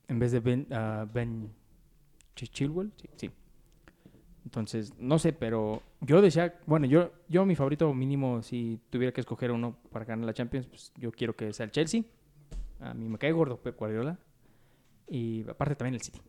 en 0.09 0.19
vez 0.19 0.33
de 0.33 0.41
Ben, 0.41 0.67
ben 1.13 1.53
Chilwell. 2.35 2.93
Sí, 3.17 3.31
Entonces, 4.45 4.95
no 4.99 5.19
sé, 5.19 5.35
pero 5.35 5.83
yo 6.01 6.23
decía, 6.23 6.59
bueno, 6.65 6.87
yo, 6.87 7.13
yo 7.29 7.45
mi 7.45 7.57
favorito 7.57 7.93
mínimo, 7.93 8.43
si 8.43 8.81
tuviera 8.89 9.13
que 9.13 9.21
escoger 9.21 9.51
uno 9.53 9.77
para 9.91 10.07
ganar 10.07 10.25
la 10.25 10.33
Champions, 10.33 10.67
pues 10.67 10.93
yo 10.97 11.13
quiero 11.13 11.37
que 11.37 11.53
sea 11.53 11.65
el 11.65 11.73
Chelsea. 11.73 12.05
A 12.81 12.95
mí 12.95 13.07
me 13.07 13.19
cae 13.19 13.33
gordo 13.33 13.59
Pep 13.59 13.77
Guardiola. 13.77 14.19
Y 15.09 15.47
aparte 15.47 15.75
también 15.75 15.95
el 15.95 16.01
City. 16.01 16.23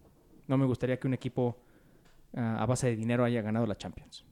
No 0.48 0.58
me 0.58 0.66
gustaría 0.66 1.00
que 1.00 1.08
un 1.08 1.14
equipo 1.14 1.58
ah, 2.38 2.58
a 2.62 2.66
base 2.66 2.88
de 2.88 2.96
dinero 2.96 3.26
haya 3.26 3.42
ganado 3.42 3.66
la 3.66 3.76
Champions. 3.76 4.24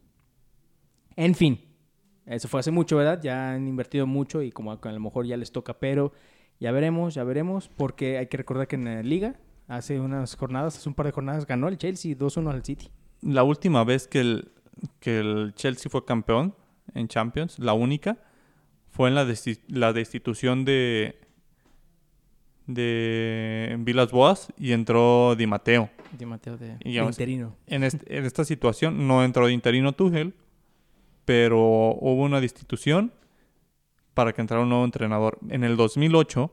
En 1.18 1.36
fin, 1.36 1.60
eso 2.26 2.48
fue 2.48 2.60
hace 2.60 2.72
mucho, 2.72 2.98
¿verdad? 2.98 3.20
Ya 3.22 3.54
han 3.54 3.68
invertido 3.68 4.08
mucho 4.08 4.42
y 4.42 4.52
como 4.52 4.72
a 4.72 4.92
lo 4.92 5.00
mejor 5.00 5.26
ya 5.26 5.38
les 5.38 5.52
toca, 5.52 5.80
pero 5.80 6.14
ya 6.60 6.72
veremos, 6.72 7.14
ya 7.14 7.24
veremos, 7.24 7.70
porque 7.70 8.18
hay 8.18 8.28
que 8.28 8.38
recordar 8.38 8.68
que 8.68 8.76
en 8.76 8.86
la 8.86 9.04
liga, 9.04 9.36
hace 9.68 10.00
unas 10.00 10.36
jornadas, 10.36 10.78
hace 10.78 10.88
un 10.90 10.96
par 10.96 11.06
de 11.06 11.12
jornadas, 11.12 11.46
ganó 11.46 11.68
el 11.68 11.78
Chelsea 11.78 12.16
2-1 12.16 12.52
al 12.52 12.64
City. 12.64 12.90
La 13.22 13.44
última 13.44 13.84
vez 13.84 14.08
que 14.08 14.22
el, 14.22 14.52
que 15.00 15.20
el 15.20 15.54
Chelsea 15.56 15.90
fue 15.90 16.06
campeón 16.06 16.56
en 16.94 17.08
Champions, 17.08 17.60
la 17.60 17.74
única, 17.74 18.18
fue 18.90 19.10
en 19.10 19.16
la, 19.16 19.28
la 19.68 19.94
destitución 19.94 20.64
de, 20.64 21.20
de 22.68 23.76
Vilas 23.80 24.12
Boas 24.12 24.52
y 24.58 24.72
entró 24.72 25.36
Di 25.36 25.48
Mateo. 25.48 25.90
Di 26.18 26.26
Mateo 26.26 26.58
de, 26.58 26.78
interino. 26.84 27.56
En, 27.68 27.84
en, 27.84 28.26
esta 28.26 28.46
situación 28.46 29.08
no 29.08 29.24
entró 29.24 29.48
de 29.48 29.54
interino 29.54 29.94
Tuchel, 29.94 30.34
pero 31.26 31.60
hubo 31.60 32.24
una 32.24 32.42
destitución 32.42 33.12
para 34.14 34.34
que 34.34 34.42
entrara 34.42 34.64
un 34.64 34.70
nuevo 34.70 34.86
entrenador. 34.86 35.40
En 35.50 35.64
el 35.64 35.76
2008, 35.76 36.52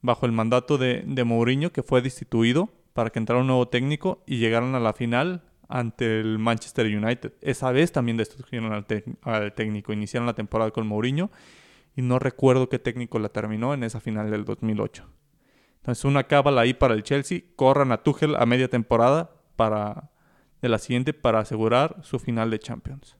bajo 0.00 0.26
el 0.26 0.32
mandato 0.32 0.78
de, 0.78 1.04
de 1.06 1.24
Mourinho, 1.24 1.72
que 1.72 1.82
fue 1.82 2.00
destituido 2.00 2.70
para 2.92 3.10
que 3.10 3.18
entrara 3.18 3.40
un 3.40 3.46
nuevo 3.46 3.68
técnico 3.68 4.22
y 4.26 4.38
llegaron 4.38 4.74
a 4.74 4.80
la 4.80 4.94
final 4.94 5.42
ante 5.68 6.20
el 6.20 6.38
Manchester 6.38 6.86
United. 6.86 7.32
Esa 7.42 7.70
vez 7.72 7.92
también 7.92 8.16
destituyeron 8.16 8.72
al, 8.72 8.86
al, 9.22 9.52
técnico. 9.52 9.92
Iniciaron 9.92 10.26
la 10.26 10.34
temporada 10.34 10.70
con 10.70 10.86
Mourinho 10.86 11.30
y 11.96 12.02
no 12.02 12.18
recuerdo 12.18 12.68
qué 12.68 12.78
técnico 12.78 13.18
la 13.18 13.30
terminó 13.30 13.74
en 13.74 13.82
esa 13.82 14.00
final 14.00 14.30
del 14.30 14.44
2008. 14.44 15.08
Entonces 15.78 16.04
una 16.04 16.24
cábala 16.24 16.60
ahí 16.60 16.74
para 16.74 16.94
el 16.94 17.02
Chelsea. 17.02 17.40
Corran 17.56 17.90
a 17.90 18.02
Tuchel 18.02 18.36
a 18.36 18.44
media 18.44 18.68
temporada 18.68 19.30
para 19.56 20.10
de 20.60 20.68
la 20.68 20.78
siguiente 20.78 21.12
para 21.14 21.40
asegurar 21.40 21.96
su 22.02 22.18
final 22.18 22.50
de 22.50 22.58
Champions. 22.58 23.16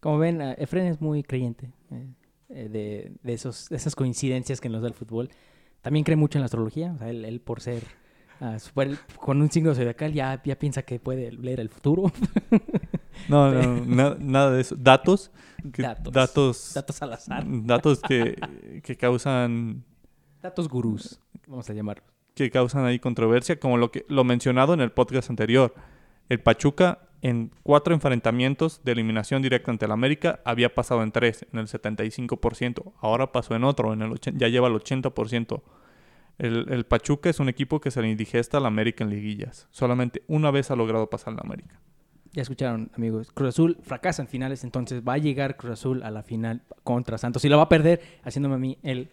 Como 0.00 0.18
ven, 0.18 0.40
eh, 0.40 0.56
Efren 0.58 0.86
es 0.86 1.00
muy 1.00 1.22
creyente 1.22 1.70
eh, 1.90 2.06
eh, 2.48 2.68
de, 2.68 3.12
de, 3.22 3.32
esos, 3.32 3.68
de 3.68 3.76
esas 3.76 3.94
coincidencias 3.94 4.60
que 4.60 4.68
nos 4.68 4.82
da 4.82 4.88
el 4.88 4.94
fútbol. 4.94 5.30
También 5.82 6.04
cree 6.04 6.16
mucho 6.16 6.38
en 6.38 6.40
la 6.40 6.46
astrología. 6.46 6.92
O 6.92 6.98
sea, 6.98 7.10
él, 7.10 7.40
por 7.40 7.60
ser 7.60 7.84
uh, 8.40 8.58
super, 8.58 8.98
con 9.16 9.40
un 9.40 9.50
signo 9.50 9.74
zodiacal 9.74 10.12
ya, 10.12 10.42
ya 10.44 10.58
piensa 10.58 10.82
que 10.82 11.00
puede 11.00 11.32
leer 11.32 11.60
el 11.60 11.68
futuro. 11.68 12.10
no, 13.28 13.52
no, 13.52 14.14
nada 14.16 14.52
de 14.52 14.60
eso. 14.60 14.76
Datos. 14.78 15.30
datos. 15.62 16.12
Datos. 16.12 16.74
Datos 16.74 17.02
al 17.02 17.12
azar. 17.12 17.44
Datos 17.46 18.00
que, 18.00 18.36
que 18.84 18.96
causan... 18.96 19.84
Datos 20.42 20.68
gurús, 20.68 21.20
vamos 21.46 21.68
a 21.68 21.74
llamarlos. 21.74 22.06
Que 22.34 22.50
causan 22.50 22.84
ahí 22.86 22.98
controversia, 22.98 23.60
como 23.60 23.76
lo, 23.76 23.90
que, 23.90 24.06
lo 24.08 24.24
mencionado 24.24 24.72
en 24.72 24.80
el 24.80 24.90
podcast 24.90 25.28
anterior. 25.28 25.74
El 26.30 26.40
Pachuca 26.40 27.10
en 27.22 27.50
cuatro 27.62 27.94
enfrentamientos 27.94 28.82
de 28.84 28.92
eliminación 28.92 29.42
directa 29.42 29.70
ante 29.70 29.84
el 29.84 29.92
América 29.92 30.40
había 30.44 30.74
pasado 30.74 31.02
en 31.02 31.12
tres, 31.12 31.46
en 31.52 31.58
el 31.58 31.66
75%. 31.66 32.92
Ahora 33.00 33.32
pasó 33.32 33.54
en 33.54 33.64
otro, 33.64 33.92
en 33.92 34.02
el 34.02 34.18
ya 34.20 34.48
lleva 34.48 34.68
el 34.68 34.74
80%. 34.74 35.62
El, 36.38 36.72
el, 36.72 36.86
Pachuca 36.86 37.28
es 37.28 37.38
un 37.38 37.50
equipo 37.50 37.80
que 37.80 37.90
se 37.90 38.00
le 38.00 38.08
indigesta 38.08 38.56
al 38.56 38.66
América 38.66 39.04
en 39.04 39.10
liguillas. 39.10 39.68
Solamente 39.70 40.22
una 40.26 40.50
vez 40.50 40.70
ha 40.70 40.76
logrado 40.76 41.10
pasar 41.10 41.34
la 41.34 41.42
América. 41.44 41.78
Ya 42.32 42.42
escucharon, 42.42 42.90
amigos. 42.94 43.32
Cruz 43.32 43.48
Azul 43.50 43.78
fracasa 43.82 44.22
en 44.22 44.28
finales, 44.28 44.62
entonces 44.62 45.02
va 45.06 45.14
a 45.14 45.18
llegar 45.18 45.56
Cruz 45.56 45.72
Azul 45.72 46.02
a 46.04 46.10
la 46.10 46.22
final 46.22 46.62
contra 46.84 47.18
Santos 47.18 47.44
y 47.44 47.48
lo 47.48 47.56
va 47.56 47.64
a 47.64 47.68
perder, 47.68 48.00
haciéndome 48.22 48.54
a 48.54 48.58
mí 48.58 48.78
el 48.82 49.10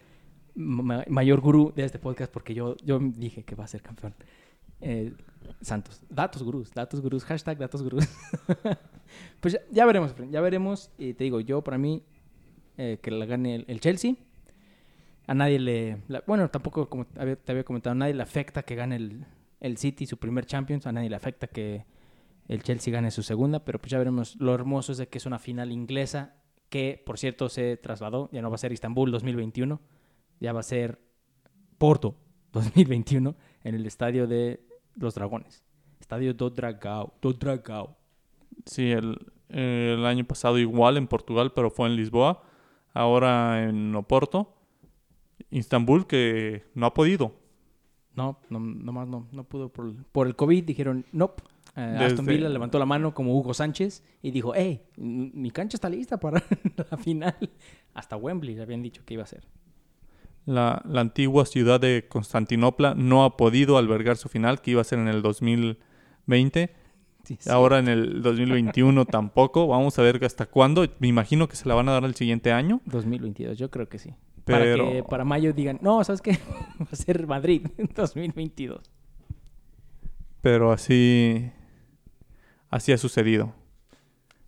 mayor 0.55 1.39
gurú 1.39 1.71
de 1.75 1.85
este 1.85 1.99
podcast 1.99 2.31
porque 2.31 2.53
yo, 2.53 2.75
yo 2.83 2.99
dije 2.99 3.43
que 3.43 3.55
va 3.55 3.63
a 3.63 3.67
ser 3.67 3.81
campeón. 3.81 4.13
Eh, 4.81 5.13
Santos. 5.61 6.03
Datos 6.09 6.43
gurús, 6.43 6.71
datos 6.73 7.01
gurús, 7.01 7.23
hashtag 7.23 7.57
datos 7.57 7.81
gurús. 7.81 8.07
pues 9.39 9.57
ya, 9.71 9.85
veremos, 9.85 10.13
ya 10.29 10.41
veremos. 10.41 10.91
Y 10.97 11.13
te 11.13 11.23
digo, 11.23 11.39
yo 11.39 11.63
para 11.63 11.77
mí, 11.77 12.03
eh, 12.77 12.99
que 13.01 13.11
la 13.11 13.25
gane 13.25 13.65
el, 13.67 13.79
Chelsea. 13.79 14.15
A 15.25 15.33
nadie 15.33 15.59
le... 15.59 15.97
bueno, 16.25 16.49
tampoco, 16.49 16.87
como 16.87 17.05
te 17.05 17.51
había 17.51 17.63
comentado, 17.63 17.91
a 17.91 17.95
nadie 17.95 18.13
le 18.13 18.23
afecta 18.23 18.63
que 18.63 18.75
gane 18.75 18.95
el, 18.95 19.25
el 19.59 19.77
City 19.77 20.05
su 20.05 20.17
primer 20.17 20.45
Champions. 20.45 20.85
A 20.85 20.91
nadie 20.91 21.09
le 21.09 21.15
afecta 21.15 21.47
que 21.47 21.85
el 22.47 22.63
Chelsea 22.63 22.93
gane 22.93 23.11
su 23.11 23.23
segunda. 23.23 23.63
Pero 23.63 23.79
pues 23.79 23.91
ya 23.91 23.97
veremos. 23.97 24.35
Lo 24.39 24.53
hermoso 24.53 24.91
es 24.91 24.97
de 24.97 25.07
que 25.07 25.17
es 25.17 25.25
una 25.25 25.39
final 25.39 25.71
inglesa 25.71 26.35
que, 26.69 27.01
por 27.05 27.17
cierto, 27.17 27.49
se 27.49 27.77
trasladó. 27.77 28.29
Ya 28.31 28.41
no 28.41 28.49
va 28.49 28.55
a 28.55 28.59
ser 28.59 28.71
Istambul 28.71 29.11
2021. 29.11 29.79
Ya 30.39 30.53
va 30.53 30.59
a 30.59 30.63
ser 30.63 30.99
Porto 31.77 32.15
2021 32.53 33.35
en 33.63 33.75
el 33.75 33.85
estadio 33.85 34.27
de 34.27 34.65
los 34.95 35.15
Dragones. 35.15 35.63
Estadio 35.99 36.33
do 36.33 36.49
Dragao. 36.49 37.13
Do 37.21 37.33
Dragao. 37.33 37.97
Sí, 38.65 38.91
el, 38.91 39.17
el 39.49 40.05
año 40.05 40.25
pasado 40.25 40.57
igual 40.57 40.97
en 40.97 41.07
Portugal, 41.07 41.53
pero 41.53 41.69
fue 41.69 41.87
en 41.87 41.95
Lisboa. 41.95 42.43
Ahora 42.93 43.63
en 43.63 43.95
Oporto. 43.95 44.53
Istanbul 45.49 46.07
que 46.07 46.63
no 46.73 46.85
ha 46.85 46.93
podido. 46.93 47.35
No, 48.15 48.39
no, 48.49 48.59
nomás 48.59 49.07
no, 49.07 49.27
no 49.31 49.43
pudo 49.43 49.69
por, 49.69 49.93
por 50.05 50.27
el 50.27 50.35
COVID. 50.35 50.63
Dijeron, 50.63 51.05
no. 51.11 51.35
Eh, 51.77 51.97
Aston 51.99 52.25
Villa 52.25 52.49
levantó 52.49 52.79
la 52.79 52.87
mano 52.87 53.13
como 53.13 53.37
Hugo 53.37 53.53
Sánchez 53.53 54.03
y 54.23 54.31
dijo, 54.31 54.53
hey, 54.55 54.81
mi 54.97 55.51
cancha 55.51 55.77
está 55.77 55.89
lista 55.89 56.19
para 56.19 56.43
la 56.91 56.97
final. 56.97 57.35
Hasta 57.93 58.17
Wembley 58.17 58.55
le 58.55 58.63
habían 58.63 58.81
dicho 58.81 59.03
que 59.05 59.13
iba 59.13 59.23
a 59.23 59.27
ser. 59.27 59.47
La, 60.45 60.81
la, 60.85 61.01
antigua 61.01 61.45
ciudad 61.45 61.79
de 61.79 62.07
Constantinopla 62.07 62.95
no 62.95 63.25
ha 63.25 63.37
podido 63.37 63.77
albergar 63.77 64.17
su 64.17 64.27
final, 64.27 64.61
que 64.61 64.71
iba 64.71 64.81
a 64.81 64.85
ser 64.85 64.97
en 64.97 65.07
el 65.07 65.21
2020. 65.21 66.73
Ahora 67.49 67.79
en 67.79 67.87
el 67.89 68.21
2021 68.21 69.05
tampoco. 69.11 69.67
Vamos 69.67 69.99
a 69.99 70.01
ver 70.01 70.23
hasta 70.23 70.45
cuándo. 70.47 70.85
Me 70.99 71.07
imagino 71.07 71.47
que 71.47 71.55
se 71.55 71.67
la 71.67 71.75
van 71.75 71.89
a 71.89 71.91
dar 71.91 72.05
el 72.05 72.15
siguiente 72.15 72.51
año. 72.51 72.81
2022, 72.85 73.57
yo 73.57 73.69
creo 73.69 73.87
que 73.87 73.99
sí. 73.99 74.15
Para 74.45 74.63
que 74.63 75.03
para 75.07 75.25
mayo 75.25 75.51
digan, 75.51 75.77
no, 75.81 76.03
¿sabes 76.03 76.21
qué? 76.21 76.31
Va 76.79 76.87
a 76.91 76.95
ser 76.95 77.27
Madrid 77.27 77.67
en 77.77 77.89
2022. 77.93 78.89
Pero 80.41 80.71
así, 80.71 81.51
así 82.69 82.91
ha 82.91 82.97
sucedido. 82.97 83.53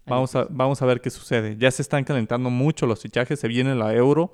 Vamos 0.06 0.36
a, 0.36 0.48
vamos 0.50 0.82
a 0.82 0.86
ver 0.86 1.02
qué 1.02 1.10
sucede. 1.10 1.56
Ya 1.58 1.70
se 1.72 1.82
están 1.82 2.04
calentando 2.04 2.50
mucho 2.50 2.86
los 2.88 3.02
fichajes. 3.02 3.40
Se 3.40 3.48
viene 3.48 3.76
la 3.76 3.94
Euro. 3.94 4.32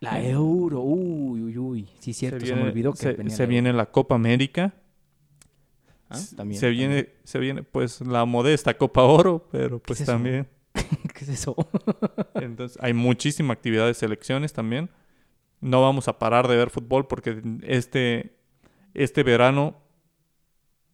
La 0.00 0.22
Euro, 0.22 0.80
uy, 0.80 1.42
uy, 1.42 1.58
uy. 1.58 1.88
Sí, 2.00 2.12
cierto, 2.12 2.44
se, 2.44 2.54
me 2.54 2.64
olvidó 2.64 2.92
que 2.92 2.98
se, 2.98 3.30
se 3.30 3.46
viene 3.46 3.72
la 3.72 3.86
Copa 3.86 4.14
América. 4.14 4.74
¿Ah? 6.10 6.20
También, 6.36 6.60
se 6.60 6.68
viene, 6.70 7.08
se 7.24 7.38
viene, 7.38 7.62
pues, 7.62 8.00
la 8.02 8.24
modesta 8.26 8.76
Copa 8.76 9.02
Oro, 9.02 9.48
pero 9.50 9.78
pues 9.80 10.04
también. 10.04 10.46
¿Qué 11.14 11.24
es 11.24 11.28
eso? 11.30 11.56
Entonces, 12.34 12.78
hay 12.82 12.92
muchísima 12.92 13.54
actividad 13.54 13.86
de 13.86 13.94
selecciones 13.94 14.52
también. 14.52 14.90
No 15.60 15.80
vamos 15.80 16.08
a 16.08 16.18
parar 16.18 16.46
de 16.46 16.56
ver 16.56 16.68
fútbol 16.68 17.06
porque 17.06 17.40
este, 17.62 18.36
este 18.92 19.22
verano 19.22 19.85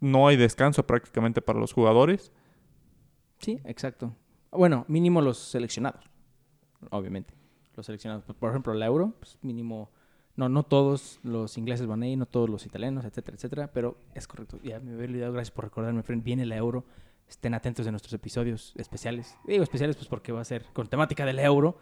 no 0.03 0.27
hay 0.27 0.37
descanso 0.37 0.85
prácticamente 0.87 1.41
para 1.41 1.59
los 1.59 1.73
jugadores. 1.73 2.33
Sí, 3.39 3.61
exacto. 3.65 4.15
Bueno, 4.51 4.85
mínimo 4.89 5.23
los 5.23 5.39
seleccionados, 5.39 6.05
obviamente. 6.91 7.33
Los 7.75 7.87
seleccionados, 7.87 8.25
por 8.25 8.51
ejemplo, 8.51 8.73
el 8.75 8.83
Euro, 8.83 9.15
pues 9.19 9.39
mínimo 9.41 9.91
no, 10.35 10.49
no 10.49 10.65
todos 10.65 11.21
los 11.23 11.57
ingleses 11.57 11.87
van 11.87 12.03
ahí, 12.03 12.17
no 12.17 12.27
todos 12.27 12.51
los 12.51 12.67
italianos, 12.67 13.05
etcétera, 13.05 13.37
etcétera, 13.37 13.71
pero 13.73 13.97
es 14.15 14.27
correcto. 14.27 14.59
Ya 14.63 14.81
me 14.81 14.93
había 14.93 15.07
olvidado, 15.07 15.33
gracias 15.33 15.53
por 15.53 15.65
recordarme, 15.65 16.03
friend. 16.03 16.25
Viene 16.25 16.45
la 16.47 16.57
euro. 16.57 16.85
Estén 17.29 17.55
atentos 17.55 17.87
de 17.87 17.93
nuestros 17.93 18.13
episodios 18.13 18.75
especiales. 18.77 19.39
Digo 19.47 19.63
especiales 19.63 19.97
pues 19.97 20.09
porque 20.09 20.33
va 20.33 20.41
a 20.41 20.45
ser 20.45 20.67
con 20.73 20.89
temática 20.89 21.25
del 21.25 21.39
euro, 21.39 21.79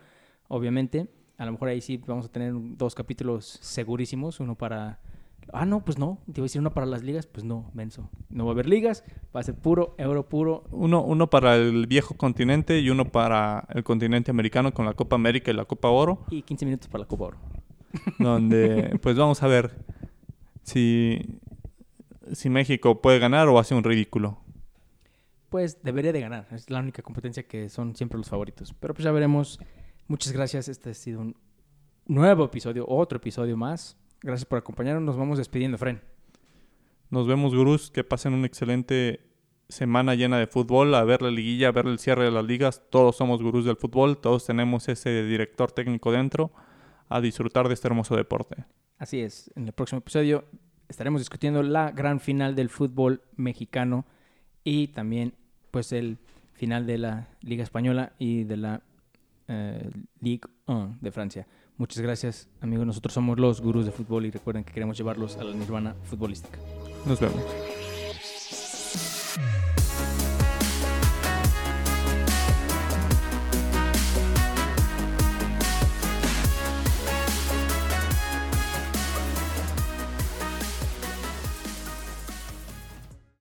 obviamente. 0.48 1.08
A 1.38 1.46
lo 1.46 1.52
mejor 1.52 1.68
ahí 1.68 1.80
sí 1.80 1.96
vamos 1.96 2.26
a 2.26 2.28
tener 2.28 2.52
dos 2.54 2.94
capítulos 2.94 3.46
segurísimos, 3.62 4.40
uno 4.40 4.56
para... 4.56 5.00
Ah, 5.53 5.66
no, 5.66 5.84
pues 5.84 5.99
no. 5.99 6.18
Te 6.26 6.41
iba 6.41 6.45
a 6.45 6.47
decir 6.47 6.61
uno 6.61 6.72
para 6.72 6.86
las 6.86 7.03
ligas, 7.03 7.26
pues 7.26 7.45
no, 7.45 7.70
menso. 7.74 8.09
No 8.28 8.45
va 8.45 8.53
a 8.53 8.55
haber 8.55 8.68
ligas, 8.68 9.05
va 9.34 9.41
a 9.41 9.43
ser 9.43 9.57
puro 9.57 9.95
euro 9.99 10.28
puro. 10.28 10.64
Uno, 10.70 11.03
uno 11.03 11.28
para 11.28 11.57
el 11.57 11.86
viejo 11.86 12.16
continente 12.16 12.78
y 12.80 12.91
uno 12.91 13.11
para 13.11 13.66
el 13.70 13.82
continente 13.82 14.30
americano 14.30 14.72
con 14.72 14.86
la 14.86 14.95
Copa 14.95 15.16
América 15.16 15.51
y 15.51 15.55
la 15.55 15.64
Copa 15.64 15.88
Oro. 15.88 16.24
Y 16.30 16.43
15 16.43 16.64
minutos 16.64 16.88
para 16.88 17.03
la 17.03 17.09
Copa 17.09 17.24
Oro 17.24 17.38
donde 18.18 18.99
pues 19.03 19.16
vamos 19.16 19.43
a 19.43 19.49
ver 19.49 19.84
si, 20.62 21.41
si 22.32 22.49
México 22.51 23.01
puede 23.01 23.18
ganar 23.18 23.49
o 23.49 23.59
hace 23.59 23.74
un 23.74 23.84
ridículo. 23.84 24.38
Pues 25.49 25.82
debería 25.82 26.12
de 26.12 26.20
ganar, 26.20 26.47
es 26.53 26.70
la 26.70 26.78
única 26.78 27.03
competencia 27.03 27.43
que 27.43 27.68
son 27.68 27.97
siempre 27.97 28.18
los 28.18 28.28
favoritos. 28.28 28.72
Pero 28.78 28.95
pues 28.95 29.05
ya 29.05 29.11
veremos. 29.11 29.59
Muchas 30.07 30.32
gracias, 30.32 30.68
este 30.68 30.91
ha 30.91 30.95
sido 30.95 31.20
un 31.20 31.36
nuevo 32.07 32.45
episodio, 32.45 32.84
otro 32.88 33.16
episodio 33.16 33.57
más. 33.57 33.97
Gracias 34.22 34.44
por 34.44 34.58
acompañarnos, 34.58 35.02
nos 35.02 35.16
vamos 35.16 35.38
despidiendo, 35.38 35.78
Fren. 35.78 36.00
Nos 37.08 37.26
vemos, 37.26 37.54
gurús, 37.54 37.90
que 37.90 38.04
pasen 38.04 38.34
una 38.34 38.46
excelente 38.46 39.20
semana 39.68 40.14
llena 40.14 40.38
de 40.38 40.46
fútbol, 40.46 40.94
a 40.94 41.04
ver 41.04 41.22
la 41.22 41.30
liguilla, 41.30 41.68
a 41.68 41.72
ver 41.72 41.86
el 41.86 41.98
cierre 41.98 42.24
de 42.24 42.30
las 42.30 42.44
ligas. 42.44 42.82
Todos 42.90 43.16
somos 43.16 43.42
gurús 43.42 43.64
del 43.64 43.76
fútbol, 43.76 44.18
todos 44.18 44.46
tenemos 44.46 44.88
ese 44.88 45.24
director 45.24 45.72
técnico 45.72 46.12
dentro 46.12 46.52
a 47.08 47.20
disfrutar 47.20 47.68
de 47.68 47.74
este 47.74 47.88
hermoso 47.88 48.16
deporte. 48.16 48.64
Así 48.98 49.20
es, 49.20 49.50
en 49.56 49.66
el 49.66 49.72
próximo 49.72 50.00
episodio 50.00 50.44
estaremos 50.88 51.20
discutiendo 51.20 51.62
la 51.62 51.90
gran 51.92 52.20
final 52.20 52.54
del 52.54 52.68
fútbol 52.68 53.22
mexicano 53.36 54.04
y 54.64 54.88
también 54.88 55.34
pues 55.70 55.92
el 55.92 56.18
final 56.52 56.86
de 56.86 56.98
la 56.98 57.28
Liga 57.40 57.62
Española 57.62 58.12
y 58.18 58.44
de 58.44 58.56
la 58.56 58.82
eh, 59.48 59.90
Ligue 60.20 60.48
1 60.66 60.98
de 61.00 61.12
Francia. 61.12 61.46
Muchas 61.80 62.02
gracias 62.02 62.46
amigos, 62.60 62.86
nosotros 62.86 63.14
somos 63.14 63.38
los 63.38 63.62
gurús 63.62 63.86
de 63.86 63.90
fútbol 63.90 64.26
y 64.26 64.30
recuerden 64.30 64.64
que 64.64 64.72
queremos 64.74 64.98
llevarlos 64.98 65.38
a 65.38 65.44
la 65.44 65.54
nirvana 65.54 65.96
futbolística. 66.04 66.58
Nos 67.06 67.18
vemos. 67.18 67.42